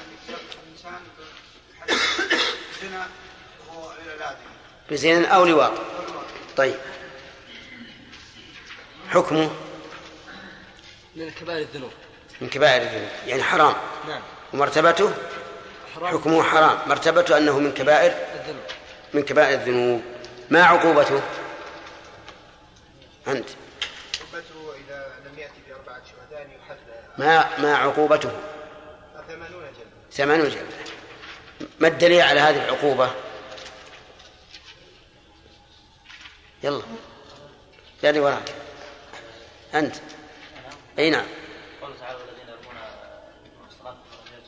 [0.67, 0.99] الانسان
[2.81, 3.07] زنا
[3.71, 4.35] هو إلى
[4.91, 5.71] بزين أو لواط.
[6.57, 6.75] طيب.
[9.09, 9.51] حكمه؟
[11.15, 11.91] من كبائر الذنوب.
[12.41, 13.09] من كبائر الذنوب.
[13.27, 13.75] يعني حرام.
[14.07, 14.21] نعم.
[14.53, 15.13] ومرتبته؟
[15.95, 16.17] حرام.
[16.17, 16.79] حكمه حرام.
[16.87, 18.63] مرتبته أنه من كبائر؟ الذنوب.
[19.13, 20.01] من كبائر الذنوب.
[20.49, 21.21] ما عقوبته؟
[23.27, 23.49] أنت.
[24.21, 26.77] عقوبته إذا لم يأتي بأربعة شهداء يحد
[27.17, 28.31] ما ما عقوبته؟
[29.27, 30.11] ثمانون جلدة.
[30.11, 30.75] ثمانون جلدة.
[31.79, 33.11] ما الدليل على هذه العقوبة؟
[36.63, 36.83] يلا.
[38.03, 38.53] جاري وراك.
[39.73, 39.95] أنت.
[40.99, 41.25] أي نعم.
[41.81, 42.75] قوله تعالى والذين يرمون
[43.61, 43.95] المحصنات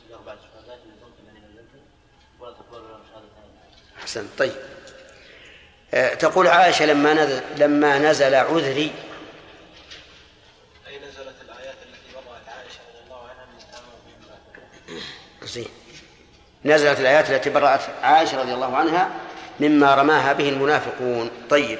[0.08, 0.80] بأربعة شهداء
[2.40, 3.50] ولا تقبل لهم شهادتين
[3.98, 4.79] أحسن طيب.
[5.92, 8.92] تقول عائشة لما نزل لما نزل عذري.
[10.86, 13.46] أي نزلت الآيات التي وضعت عائشة رضي الله عنها
[15.40, 15.68] من زين.
[16.64, 19.10] نزلت الآيات التي برأت عائشة رضي الله عنها
[19.60, 21.30] مما رماها به المنافقون.
[21.50, 21.78] طيب.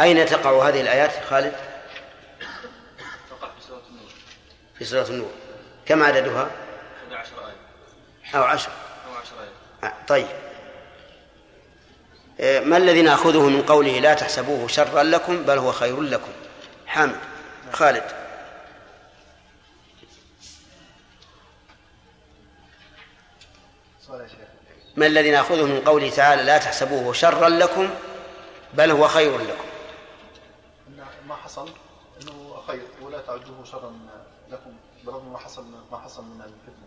[0.00, 1.52] أين تقع هذه الآيات خالد؟
[3.30, 4.10] توقع في سورة النور.
[4.78, 5.30] في سورة النور.
[5.86, 6.50] كم عددها؟
[7.08, 8.38] 11 آية.
[8.38, 8.70] أو عشر.
[9.08, 9.90] أو 10 آية.
[9.90, 10.26] آه، طيب.
[10.26, 10.55] آه،
[12.40, 16.32] ما الذي نأخذه من قوله لا تحسبوه شرا لكم بل هو خير لكم؟
[16.86, 17.20] حامد
[17.72, 18.02] خالد.
[24.06, 24.38] سؤال يا شيخ
[24.96, 27.90] ما الذي نأخذه من قوله تعالى لا تحسبوه شرا لكم
[28.74, 29.64] بل هو خير لكم؟
[31.28, 31.70] ما حصل
[32.22, 33.92] إنه خير ولا تعدوه شرا
[34.50, 36.86] لكم برغم ما حصل ما حصل من الفتنة.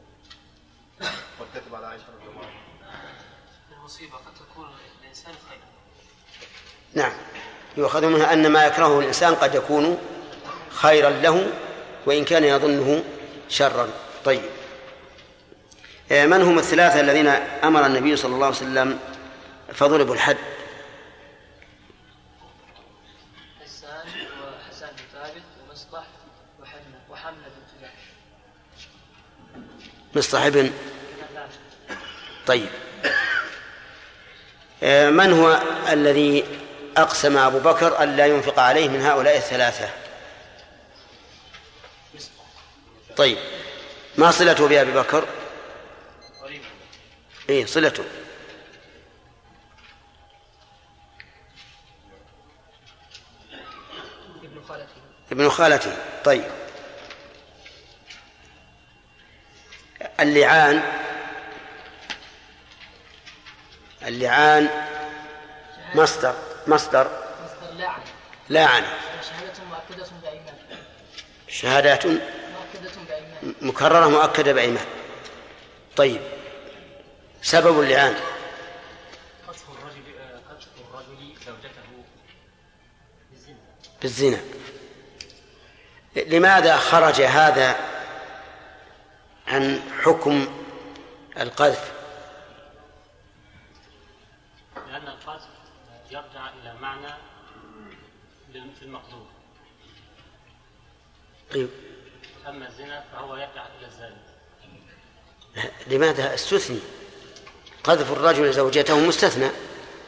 [1.39, 3.13] والكذب على عائشة رضي الله عنها.
[3.77, 4.67] المصيبة قد تكون
[5.09, 5.33] الإنسان
[6.93, 7.11] نعم.
[7.77, 9.97] يؤخذ منها أن ما يكرهه الإنسان قد يكون
[10.69, 11.47] خيرا له
[12.05, 13.03] وإن كان يظنه
[13.49, 13.89] شرا.
[14.25, 14.41] طيب.
[16.11, 17.27] آه، من هم الثلاثة الذين
[17.63, 18.99] أمر النبي صلى الله عليه وسلم
[19.73, 20.37] فضربوا الحد؟
[23.63, 24.07] حسان
[24.67, 26.03] وحسان بن ثابت ومصطح
[26.61, 28.87] وحملة وحملة جحش
[30.15, 30.71] مصطح بن
[32.47, 32.69] طيب.
[34.83, 35.59] آه، من هو
[35.91, 36.45] الذي
[36.97, 39.89] أقسم أبو بكر ألا ينفق عليه من هؤلاء الثلاثة؟
[43.17, 43.37] طيب
[44.17, 45.25] ما صلته بأبي بكر؟
[47.49, 48.03] إيه صلته.
[54.43, 55.01] ابن خالته
[55.31, 55.97] ابن خالته.
[56.25, 56.43] طيب.
[60.19, 60.83] اللعان
[64.09, 64.69] اللعان
[65.95, 66.35] مصدر
[66.67, 67.07] مصدر
[68.49, 68.83] لاعن
[69.21, 70.55] شهادة مؤكدة بأيمان.
[71.47, 72.03] شهادات
[73.61, 74.85] مكررة مؤكدة بأيمان.
[75.95, 76.21] طيب
[77.41, 78.15] سبب اللعان.
[79.47, 80.03] قذف الرجل
[80.49, 81.89] قذف الرجل زوجته
[83.31, 83.57] بالزنا.
[84.01, 84.39] بالزنا.
[86.15, 87.75] لماذا خرج هذا
[89.47, 90.63] عن حكم
[91.37, 91.98] القذف؟
[96.11, 97.13] يرجع إلى معنى
[98.51, 99.27] في المقدور.
[101.53, 101.69] طيب.
[102.47, 104.29] أما الزنا فهو يرجع إلى الزاني.
[105.87, 106.79] لماذا استثني
[107.83, 109.49] قذف الرجل زوجته مستثنى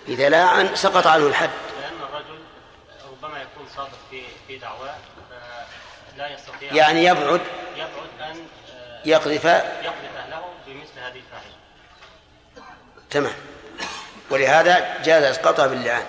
[0.07, 1.49] إذا لاعن سقط عنه الحد.
[1.81, 2.39] لأن الرجل
[3.11, 4.97] ربما يكون صادق في في دعواه
[6.15, 7.41] فلا يستطيع يعني يبعد.
[7.75, 9.45] يبعد أن آه، يقذف.
[9.45, 11.55] يقذف أهله بمثل هذه الفاحشة
[13.09, 13.33] تمام.
[14.31, 16.05] ولهذا جاز إسقاطها باللعان.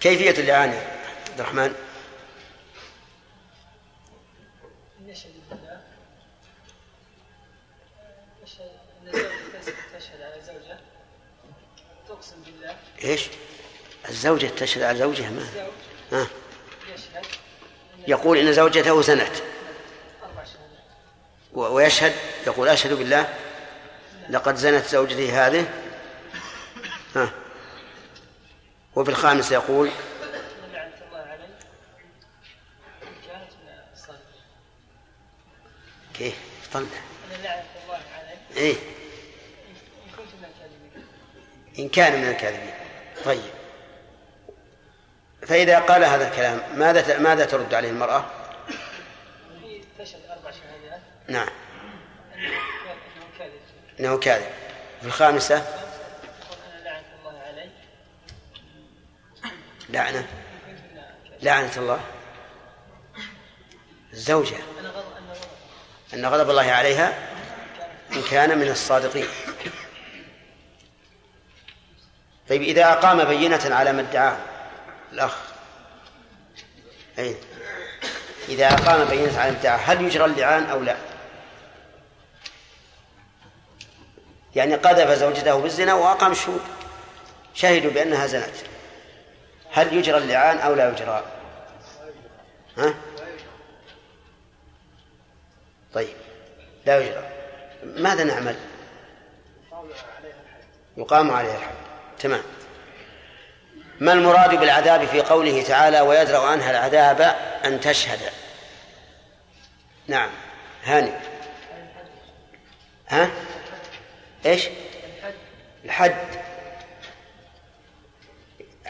[0.00, 0.80] كيفية اللعان يا
[1.30, 1.74] عبد الرحمن؟
[13.04, 13.28] إيش؟
[14.08, 15.46] الزوجة تشهد على زوجها ما؟
[16.12, 16.26] ها؟
[18.08, 19.42] يقول إن زوجته زنت.
[21.52, 22.12] ويشهد؟
[22.46, 23.34] يقول أشهد بالله.
[24.30, 25.66] لقد زنت زوجتي هذه.
[27.16, 27.30] ها.
[28.96, 29.90] وفي الخامس يقول
[36.14, 36.34] كيف؟
[36.72, 36.86] طلع.
[38.56, 38.74] إيه.
[41.78, 42.74] إن كان من الكاذبين.
[43.24, 43.50] طيب.
[45.42, 48.24] فإذا قال هذا الكلام ماذا ماذا ترد عليه المرأة؟
[51.28, 51.48] نعم.
[54.00, 54.50] أنه كاذب.
[55.00, 57.70] في الخامسة يقول أنا لعنة الله علي
[59.88, 60.26] لعنة.
[61.42, 62.00] لعنة الله.
[64.12, 64.56] الزوجة.
[66.14, 67.28] أن غضب الله عليها
[68.12, 69.28] إن كان من الصادقين.
[72.48, 74.36] طيب إذا أقام بينة على ما ادعاه
[75.12, 75.36] الأخ.
[77.18, 77.36] أي.
[78.48, 80.96] إذا أقام بينة على ما ادعاه هل يجرى اللعان أو لا؟
[84.54, 86.60] يعني قذف زوجته بالزنا وأقام شهود
[87.54, 88.54] شهدوا بأنها زنت.
[89.76, 91.24] هل يجرى اللعان أو لا يجرى؟
[92.78, 92.94] ها؟
[95.94, 96.16] طيب
[96.86, 97.28] لا يجرى.
[97.84, 98.56] ماذا نعمل؟
[100.96, 101.74] يقام عليها الحد
[102.18, 102.42] تمام.
[104.00, 107.20] ما المراد بالعذاب في قوله تعالى ويدرأ عنها العذاب
[107.64, 108.20] أن تشهد؟
[110.08, 110.30] نعم.
[110.84, 111.12] هاني.
[113.08, 113.30] ها؟
[114.46, 114.68] إيش؟
[115.84, 116.45] الحد.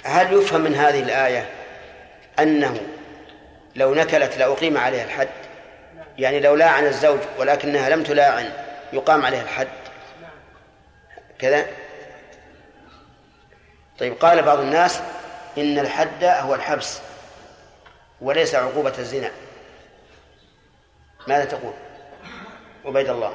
[0.06, 1.50] هل يفهم من هذه الآية
[2.38, 2.80] أنه
[3.76, 5.28] لو نكلت لأقيم عليها الحد؟
[6.18, 8.52] يعني لو لاعن الزوج ولكنها لم تلاعن
[8.92, 9.68] يقام عليها الحد.
[11.38, 11.66] كذا؟
[13.98, 15.00] طيب قال بعض الناس
[15.58, 16.98] إن الحد هو الحبس
[18.20, 19.30] وليس عقوبة الزنا.
[21.26, 21.74] ماذا تقول؟
[22.84, 23.34] عبيد الله.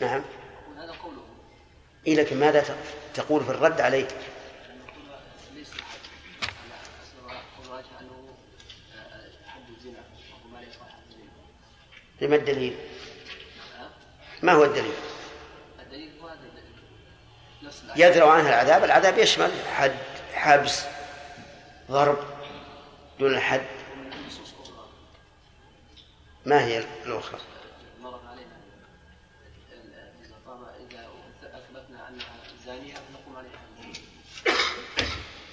[0.00, 0.22] نعم.
[2.06, 2.76] إيه لكن ماذا
[3.14, 4.06] تقول في الرد عليه
[12.20, 12.76] لما الدليل؟
[14.42, 14.94] ما هو الدليل؟
[17.96, 19.96] يدرأ عنها العذاب العذاب يشمل حد
[20.34, 20.82] حبس
[21.90, 22.18] ضرب
[23.18, 23.66] دون الحد
[26.46, 27.49] ما هي الأخرى؟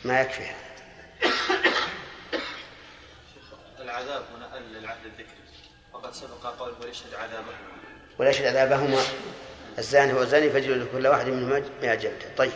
[0.07, 0.47] ما يكفي.
[3.79, 5.38] العذاب هنا للعهد الذكري
[5.93, 7.53] وقد سبق قول وليشهد عذابه.
[8.19, 9.01] ولا يشهد عذابهما.
[9.77, 12.35] الزاني هو الزاني فاجلدوا لكل واحد منهما مئة جلدة.
[12.38, 12.51] طيب.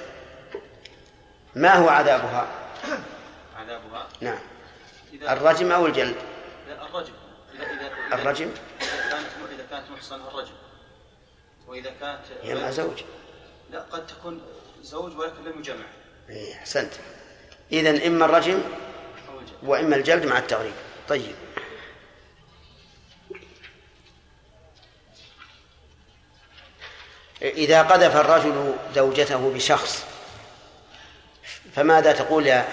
[1.56, 2.48] ما هو عذابها؟
[3.56, 4.40] عذابها؟ نعم.
[5.14, 6.16] الرجم أو الجلد؟
[6.68, 7.14] الرجم.
[7.56, 8.52] إذا إذا إذا- الرجم؟
[9.52, 10.54] إذا كانت محصنة الرجم.
[11.68, 13.04] وإذا كانت هي مع زوج.
[13.72, 14.42] لا قد تكون
[14.82, 15.86] زوج ولكن لم يجمع.
[16.30, 16.94] إيه، أحسنت.
[17.72, 18.62] إذا إما الرجم
[19.64, 20.74] وإما الجلد مع التغريب.
[21.08, 21.36] طيب.
[27.42, 30.06] إذا قذف الرجل زوجته بشخص
[31.76, 32.68] فماذا تقول يا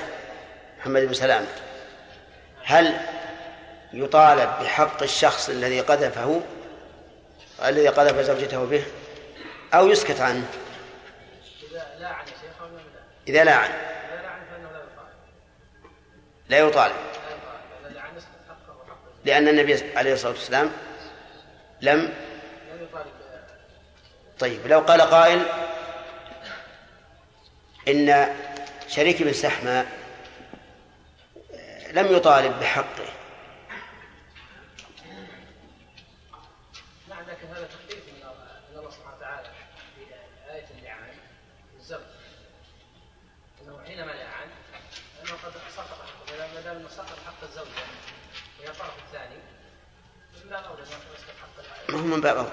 [0.78, 1.46] محمد بن سلام؟
[2.64, 3.00] هل
[3.92, 6.40] يطالب بحق الشخص الذي قذفه
[7.64, 8.84] الذي قذف زوجته به
[9.74, 10.46] أو يسكت عنه؟
[11.70, 12.24] إذا لاعن
[12.60, 12.82] أو لا؟
[13.28, 15.18] إذا لاعن إذا لاعن فإنه لا يطالب
[16.48, 17.08] لا يطالب.
[19.24, 20.72] لأن النبي عليه الصلاة والسلام
[21.80, 22.14] لم
[24.38, 25.46] طيب لو قال قائل
[27.88, 28.36] إن
[28.88, 29.86] شريك بن سحمة
[31.92, 33.04] لم يطالب بحقه
[37.08, 38.28] نعم لكن هذا تخفيف من
[38.72, 39.48] من الله سبحانه وتعالى
[39.94, 40.02] في
[40.52, 41.14] آية اللعان
[41.80, 42.00] الزوج
[43.62, 44.48] أنه حينما لعن
[45.22, 47.88] أنه قد سقط حقه ما دام سقط حق الزوجة
[51.88, 52.48] الثاني من باب أولى